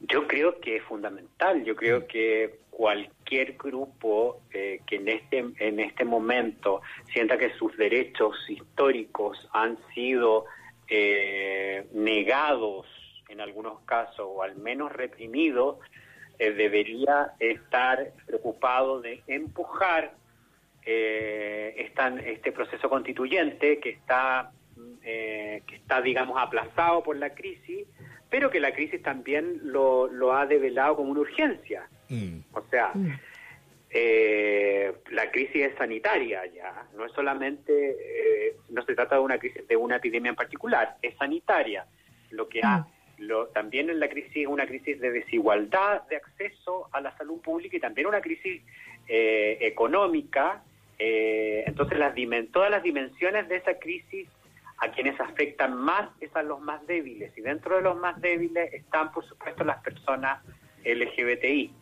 [0.00, 1.64] Yo creo que es fundamental.
[1.64, 6.80] Yo creo que cualquier grupo eh, que en este en este momento
[7.12, 10.46] sienta que sus derechos históricos han sido
[10.88, 12.86] eh, negados
[13.28, 15.76] en algunos casos o al menos reprimidos
[16.38, 20.14] eh, debería estar preocupado de empujar
[20.84, 24.50] eh, esta- este proceso constituyente que está
[25.04, 27.86] eh, que está digamos aplazado por la crisis
[28.30, 31.88] pero que la crisis también lo, lo ha develado como una urgencia.
[32.52, 32.92] O sea
[33.90, 39.38] eh, la crisis es sanitaria ya no es solamente eh, no se trata de una
[39.38, 41.86] crisis de una epidemia en particular es sanitaria.
[42.30, 42.86] Lo que ha
[43.18, 47.40] lo, también en la crisis es una crisis de desigualdad de acceso a la salud
[47.40, 48.62] pública y también una crisis
[49.06, 50.62] eh, económica.
[51.04, 52.14] Eh, entonces, las
[52.52, 54.28] todas las dimensiones de esa crisis
[54.78, 57.36] a quienes afectan más es a los más débiles.
[57.36, 60.44] Y dentro de los más débiles están, por supuesto, las personas
[60.84, 61.72] LGBTI.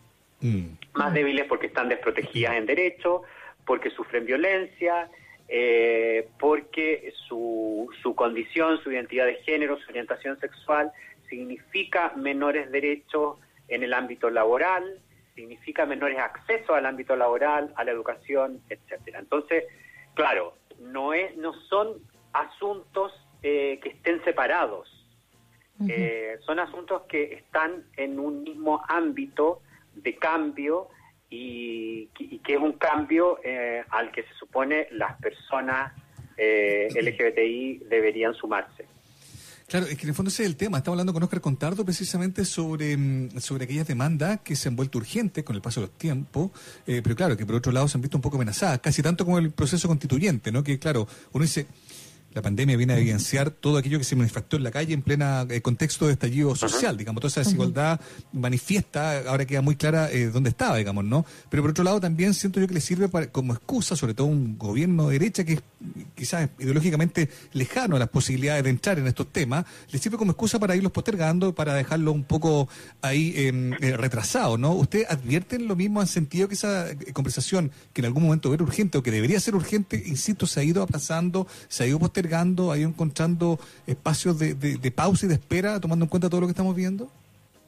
[0.94, 3.22] Más débiles porque están desprotegidas en derecho,
[3.66, 5.10] porque sufren violencia,
[5.48, 10.92] eh, porque su, su condición, su identidad de género, su orientación sexual
[11.28, 13.36] significa menores derechos
[13.68, 14.98] en el ámbito laboral,
[15.34, 19.18] significa menores accesos al ámbito laboral, a la educación, etcétera.
[19.18, 19.64] Entonces,
[20.14, 21.98] claro, no es, no son
[22.32, 23.12] asuntos
[23.42, 24.96] eh, que estén separados.
[25.88, 29.62] Eh, son asuntos que están en un mismo ámbito
[29.94, 30.88] de cambio
[31.30, 35.94] y, y que es un cambio eh, al que se supone las personas
[36.36, 38.86] eh, LGBTI deberían sumarse.
[39.70, 40.78] Claro, es que en el fondo ese es el tema.
[40.78, 44.98] Estamos hablando con Oscar Contardo precisamente sobre, mm, sobre aquellas demandas que se han vuelto
[44.98, 46.50] urgentes con el paso de los tiempos,
[46.88, 49.24] eh, pero claro, que por otro lado se han visto un poco amenazadas, casi tanto
[49.24, 50.64] como el proceso constituyente, ¿no?
[50.64, 51.68] Que claro, uno dice,
[52.34, 55.46] la pandemia viene a evidenciar todo aquello que se manifestó en la calle en plena
[55.48, 58.00] eh, contexto de estallido social, digamos, toda esa desigualdad
[58.32, 61.24] manifiesta, ahora queda muy clara eh, dónde estaba, digamos, ¿no?
[61.48, 64.26] Pero por otro lado también siento yo que le sirve para- como excusa, sobre todo
[64.26, 65.62] un gobierno de derecha que es
[66.14, 70.58] quizás ideológicamente lejano a las posibilidades de entrar en estos temas, le sirve como excusa
[70.58, 72.68] para irlos postergando, para dejarlo un poco
[73.00, 74.72] ahí eh, eh, retrasado, ¿no?
[74.72, 76.00] ¿Usted advierten lo mismo?
[76.00, 79.40] ¿Han sentido que esa eh, conversación, que en algún momento era urgente o que debería
[79.40, 84.38] ser urgente, insisto, se ha ido aplazando, se ha ido postergando, ha ido encontrando espacios
[84.38, 87.10] de, de- de pausa y de espera, tomando en cuenta todo lo que estamos viendo?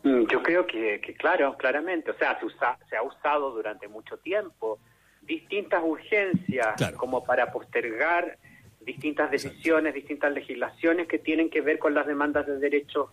[0.05, 3.89] Mm, Yo creo que, que claro, claramente, o sea, se, usa- se ha usado durante
[3.89, 4.79] mucho tiempo
[5.23, 8.39] distintas urgencias como para postergar
[8.81, 13.11] distintas decisiones, distintas legislaciones que tienen que ver con las demandas de derechos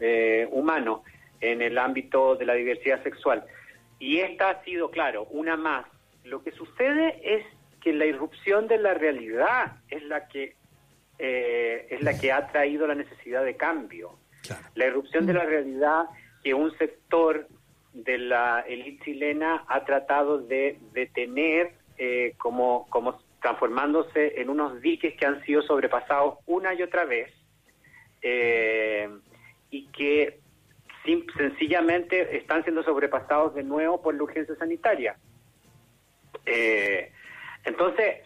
[0.00, 1.00] eh, humanos
[1.40, 3.44] en el ámbito de la diversidad sexual.
[3.98, 5.86] Y esta ha sido, claro, una más.
[6.24, 7.44] Lo que sucede es
[7.80, 10.56] que la irrupción de la realidad es la que
[11.18, 14.18] eh, es la que ha traído la necesidad de cambio.
[14.74, 16.04] La irrupción de la realidad
[16.42, 17.46] que un sector
[17.94, 25.14] de la élite chilena ha tratado de detener eh, como, como transformándose en unos diques
[25.14, 27.32] que han sido sobrepasados una y otra vez
[28.22, 29.08] eh,
[29.70, 30.40] y que
[31.36, 35.16] sencillamente están siendo sobrepasados de nuevo por la urgencia sanitaria.
[36.46, 37.12] Eh,
[37.64, 38.22] entonces,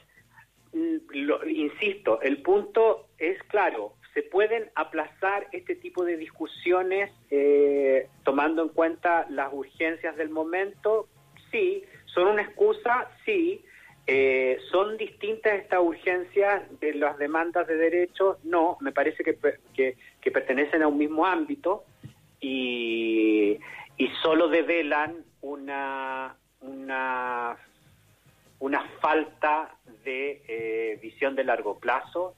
[0.73, 8.09] mm, lo- insisto, el punto es claro, se pueden aplazar este tipo de discusiones eh,
[8.25, 11.07] tomando en cuenta las urgencias del momento,
[11.53, 13.65] sí, son una excusa, sí,
[14.09, 19.61] eh, son distintas estas urgencias de las demandas de derechos, no, me parece que, per-
[19.73, 21.85] que, que pertenecen a un mismo ámbito
[22.41, 23.57] y,
[24.21, 27.57] solo develan una, una
[28.59, 32.35] una falta de eh, visión de largo plazo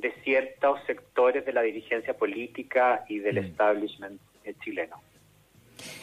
[0.00, 4.96] de ciertos sectores de la dirigencia política y del establishment eh, chileno.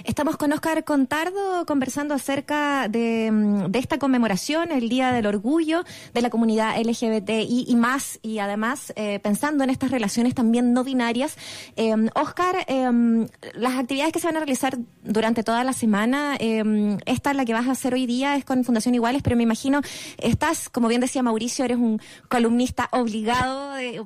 [0.04, 5.84] Estamos con Oscar Contardo conversando acerca de, mm, de esta conmemoración, el Día del Orgullo
[6.14, 10.84] de la comunidad LGBTI y más, y además eh, pensando en estas relaciones también no
[10.84, 11.38] binarias.
[11.76, 16.98] Eh, Oscar, eh, las actividades que se van a realizar durante toda la semana, eh,
[17.06, 19.82] esta la que vas a hacer hoy día es con Fundación Iguales, pero me imagino
[20.18, 24.02] estás, como bien decía Mauricio, eres un columnista obligado, de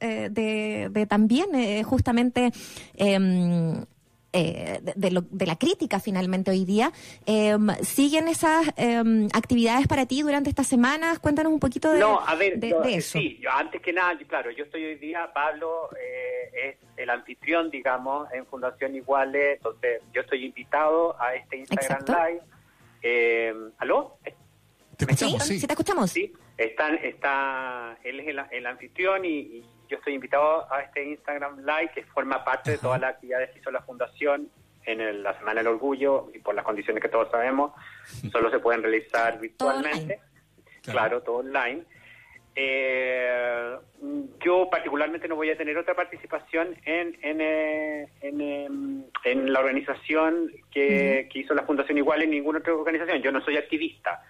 [0.00, 2.52] eh, de, de también eh, justamente...
[4.32, 6.92] eh, de, de lo- de la crítica finalmente hoy día.
[7.26, 9.02] Eh, ¿Siguen esas eh,
[9.32, 11.18] actividades para ti durante estas semanas?
[11.18, 13.18] Cuéntanos un poquito de, no, a ver, de, no, de eso.
[13.18, 17.70] sí, yo, antes que nada, claro, yo estoy hoy día, Pablo eh, es el anfitrión,
[17.70, 22.12] digamos, en Fundación Iguales, entonces yo estoy invitado a este Instagram Exacto.
[22.12, 22.40] Live.
[23.02, 24.18] Eh, ¿Aló?
[24.96, 25.58] Te escuchamos, sí.
[25.58, 26.10] sí, te escuchamos.
[26.10, 31.04] Sí, están, está, él es el, el anfitrión y, y yo estoy invitado a este
[31.04, 34.48] Instagram Live que forma parte de todas las actividades que hizo la Fundación
[34.86, 37.72] en el- la Semana del Orgullo y por las condiciones que todos sabemos,
[38.32, 40.20] solo se pueden realizar virtualmente.
[40.82, 41.82] Claro, todo online.
[42.54, 43.76] Eh,
[44.44, 48.68] yo particularmente no voy a tener otra participación en, en, eh, en, eh,
[49.24, 53.22] en la organización que, que hizo la Fundación Igual en ninguna otra organización.
[53.22, 54.22] Yo no soy activista.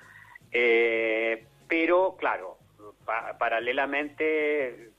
[0.53, 2.59] Eh, pero, claro,
[3.05, 4.89] pa- paralelamente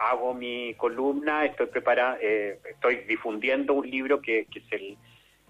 [0.00, 4.96] hago mi columna, estoy prepara, eh, estoy difundiendo un libro que, que, se,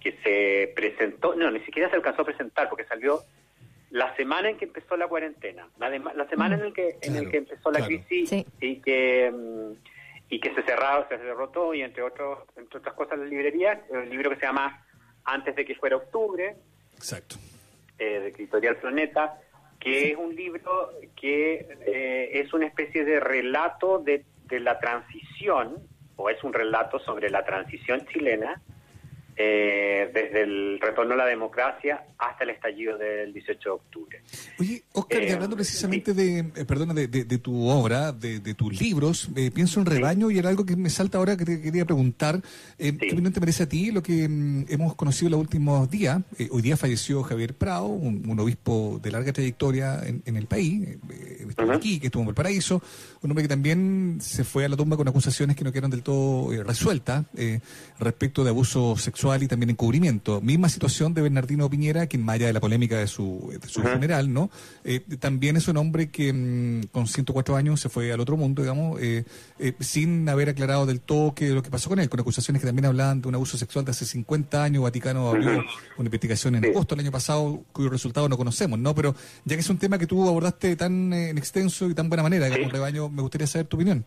[0.00, 3.20] que se presentó, no, ni siquiera se alcanzó a presentar porque salió
[3.90, 7.16] la semana en que empezó la cuarentena, la, dema- la semana en el que en
[7.16, 9.72] el que empezó la crisis y que mm,
[10.32, 13.80] y que se cerraba, se cerró todo y entre otros, entre otras cosas las librerías,
[13.92, 14.84] el libro que se llama
[15.24, 16.54] Antes de que fuera octubre,
[16.94, 17.34] Exacto.
[17.98, 19.40] eh, de Editorial Planeta,
[19.80, 25.78] que es un libro que eh, es una especie de relato de, de la transición,
[26.16, 28.60] o es un relato sobre la transición chilena,
[29.42, 34.22] eh, desde el retorno a la democracia hasta el estallido del 18 de octubre.
[34.58, 38.40] Oye, Oscar, y Eh, hablando precisamente de, eh, perdona, de, de- de tu obra, de,
[38.40, 41.44] de tus libros, eh, pienso en Rebaño y era algo que me salta ahora que
[41.46, 42.42] te quería preguntar.
[42.78, 45.88] Eh, ¿Qué opinión te merece a ti lo que mm, hemos conocido en los últimos
[45.90, 46.20] días?
[46.38, 50.46] Eh, hoy día falleció Javier Prado, un, un obispo de larga trayectoria en, en el
[50.46, 52.82] país, eh, eh, estuvo aquí, que estuvo en Valparaíso,
[53.22, 56.02] un hombre que también se fue a la tumba con acusaciones que no quedaron del
[56.02, 57.24] todo resueltas
[57.98, 60.40] respecto de abuso sexual y también encubrimiento.
[60.40, 63.82] Misma situación de Bernardino Piñera, quien más allá de la polémica de su, de su
[63.82, 64.50] funeral, ¿no?
[64.84, 68.62] Eh, también es un hombre que mm, con 104 años se fue al otro mundo,
[68.62, 69.24] digamos, eh,
[69.58, 72.66] eh, sin haber aclarado del todo qué lo que pasó con él, con acusaciones que
[72.66, 74.82] también hablaban de un abuso sexual de hace 50 años.
[74.82, 75.64] Vaticano abrió
[75.96, 78.94] una investigación en agosto del año pasado, cuyo resultado no conocemos, ¿no?
[78.94, 82.22] Pero ya que es un tema que tú abordaste tan en extenso y tan buena
[82.22, 84.04] manera, digamos, Rebaño, me gustaría saber tu opinión.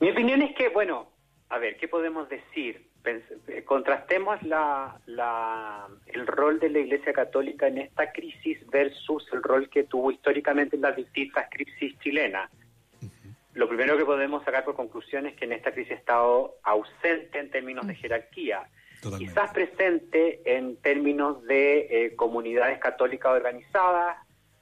[0.00, 1.08] Mi opinión es que, bueno,
[1.48, 2.93] a ver, ¿qué podemos decir?
[3.06, 9.42] Eh, contrastemos la, la- el rol de la Iglesia Católica en esta crisis versus el
[9.42, 12.50] rol que tuvo históricamente en las distintas crisis chilenas.
[13.52, 17.38] Lo primero que podemos sacar por conclusión es que en esta crisis ha estado ausente
[17.38, 18.62] en términos de jerarquía,
[19.18, 24.16] quizás presente en términos de eh, comunidades católicas organizadas,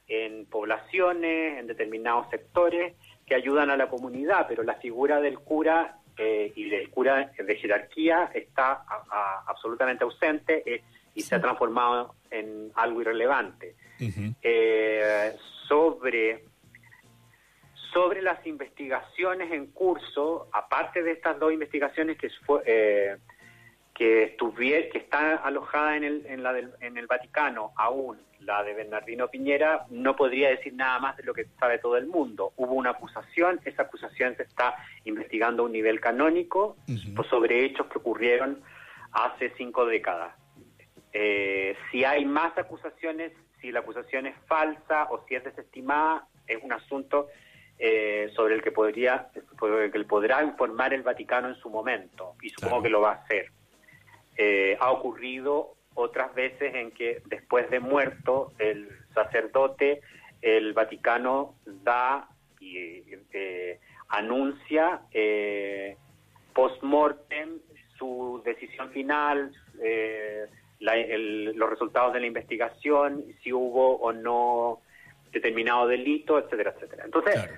[0.07, 2.93] en poblaciones, en determinados sectores
[3.25, 7.55] que ayudan a la comunidad, pero la figura del cura eh, y del cura de
[7.55, 10.83] jerarquía está a- a- absolutamente ausente eh,
[11.15, 13.75] y se ha transformado en algo irrelevante.
[14.41, 15.33] Eh,
[15.67, 16.43] sobre
[17.93, 23.17] sobre las investigaciones en curso, aparte de estas dos investigaciones que fue,
[23.93, 28.63] que estuvier- que están alojadas en el, en, la del- en el Vaticano aún, la
[28.63, 32.53] de Bernardino Piñera, no podría decir nada más de lo que sabe todo el mundo.
[32.57, 34.75] Hubo una acusación, esa acusación se está
[35.05, 36.75] investigando a un nivel canónico
[37.15, 38.61] pues, sobre hechos que ocurrieron
[39.11, 40.33] hace cinco décadas.
[41.13, 46.57] Eh, si hay más acusaciones, si la acusación es falsa o si es desestimada, es
[46.63, 47.27] un asunto
[47.77, 49.29] eh, sobre el que podría,
[49.59, 53.11] sobre el que podrá informar el Vaticano en su momento y supongo que lo va
[53.11, 53.47] a hacer.
[54.37, 60.01] Eh, ha ocurrido otras veces en que después de muerto el sacerdote,
[60.41, 62.27] el Vaticano da
[62.59, 63.79] y eh,
[64.09, 65.95] anuncia eh,
[66.53, 67.59] post-mortem
[67.97, 69.51] su decisión final,
[69.81, 70.47] eh,
[70.79, 74.81] la- el- los resultados de la investigación, si hubo o no
[75.31, 77.05] determinado delito, etcétera, etcétera.
[77.05, 77.49] Entonces,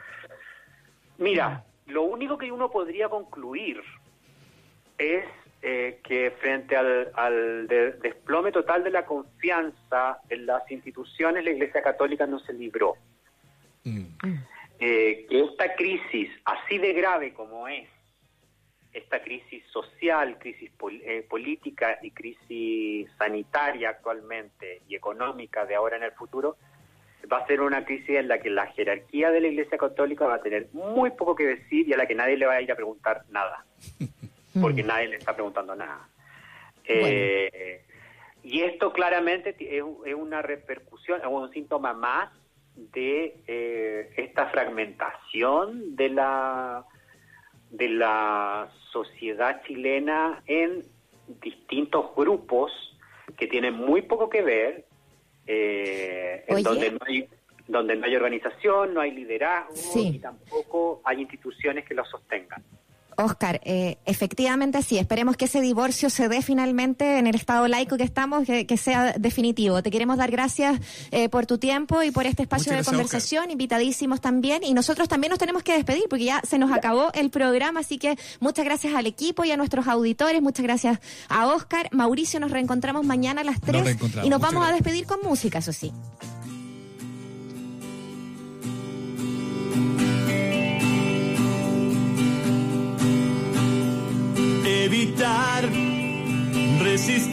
[1.18, 3.82] mira, lo único que uno podría concluir
[4.98, 5.26] es
[5.68, 11.50] eh, que frente al, al de- desplome total de la confianza en las instituciones, la
[11.50, 12.96] Iglesia Católica no se libró.
[14.80, 17.88] Eh, que esta crisis, así de grave como es,
[18.94, 25.98] esta crisis social, crisis pol- eh, política y crisis sanitaria actualmente y económica de ahora
[25.98, 26.58] en el futuro,
[27.32, 30.36] va a ser una crisis en la que la jerarquía de la Iglesia Católica va
[30.36, 32.72] a tener muy poco que decir y a la que nadie le va a ir
[32.72, 33.66] a preguntar nada,
[34.62, 36.08] porque nadie le está preguntando nada.
[36.88, 37.84] Eh,
[38.44, 42.32] y esto claramente es, un- es una repercusión, es un síntoma más
[42.76, 46.86] de eh, esta fragmentación de la
[47.72, 50.84] de la sociedad chilena en
[51.42, 52.72] distintos grupos
[53.38, 54.86] que tienen muy poco que ver,
[55.48, 57.28] eh, en donde no hay
[57.68, 60.18] donde no hay organización, no hay liderazgo Sí.
[60.18, 62.64] y tampoco hay instituciones que lo sostengan.
[63.18, 67.98] Oscar, eh, efectivamente sí, esperemos que ese divorcio se dé finalmente en el estado laico
[67.98, 69.82] que estamos, que, que sea definitivo.
[69.82, 70.80] Te queremos dar gracias
[71.12, 74.64] eh, por tu tiempo y por este espacio Muchas de gracias, conversación, invitadísimos también.
[74.64, 77.98] Y nosotros también nos tenemos que despedir porque ya se nos acabó el programa, así
[77.98, 81.90] que muchas gracias al equipo y a nuestros auditores, muchas gracias a Oscar.
[81.92, 85.60] Mauricio, nos reencontramos mañana a las 3 reencontramos, y nos vamos a despedir con música,
[85.60, 85.92] eso sí.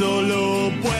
[0.00, 0.99] solo puedo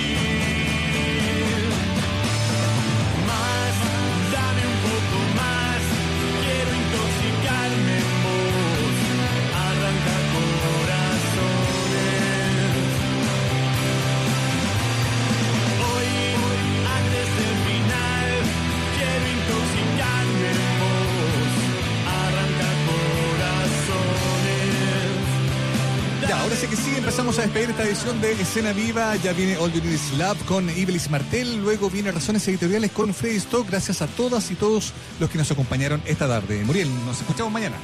[26.95, 29.15] Empezamos a despedir esta edición de Escena Viva.
[29.17, 31.61] Ya viene All You Need con Iblis Martel.
[31.61, 33.67] Luego viene Razones Editoriales con Freddy Stock.
[33.69, 36.63] Gracias a todas y todos los que nos acompañaron esta tarde.
[36.63, 37.75] Muriel, nos escuchamos mañana.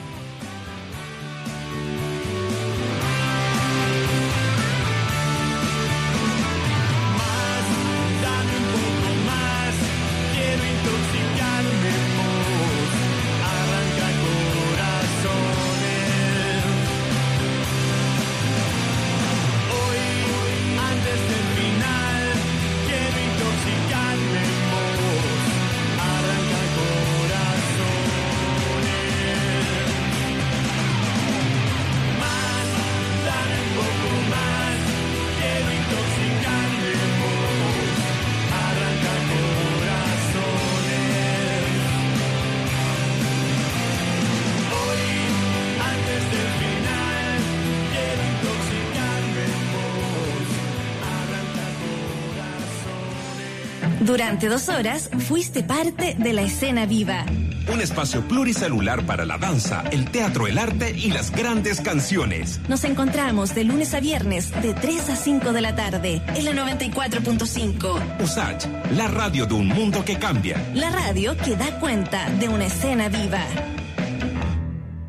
[54.18, 57.24] Durante dos horas fuiste parte de la escena viva.
[57.72, 62.60] Un espacio pluricelular para la danza, el teatro, el arte y las grandes canciones.
[62.68, 66.52] Nos encontramos de lunes a viernes de 3 a 5 de la tarde en la
[66.54, 68.24] 94.5.
[68.24, 68.66] USACH,
[68.96, 70.66] la radio de un mundo que cambia.
[70.74, 73.46] La radio que da cuenta de una escena viva.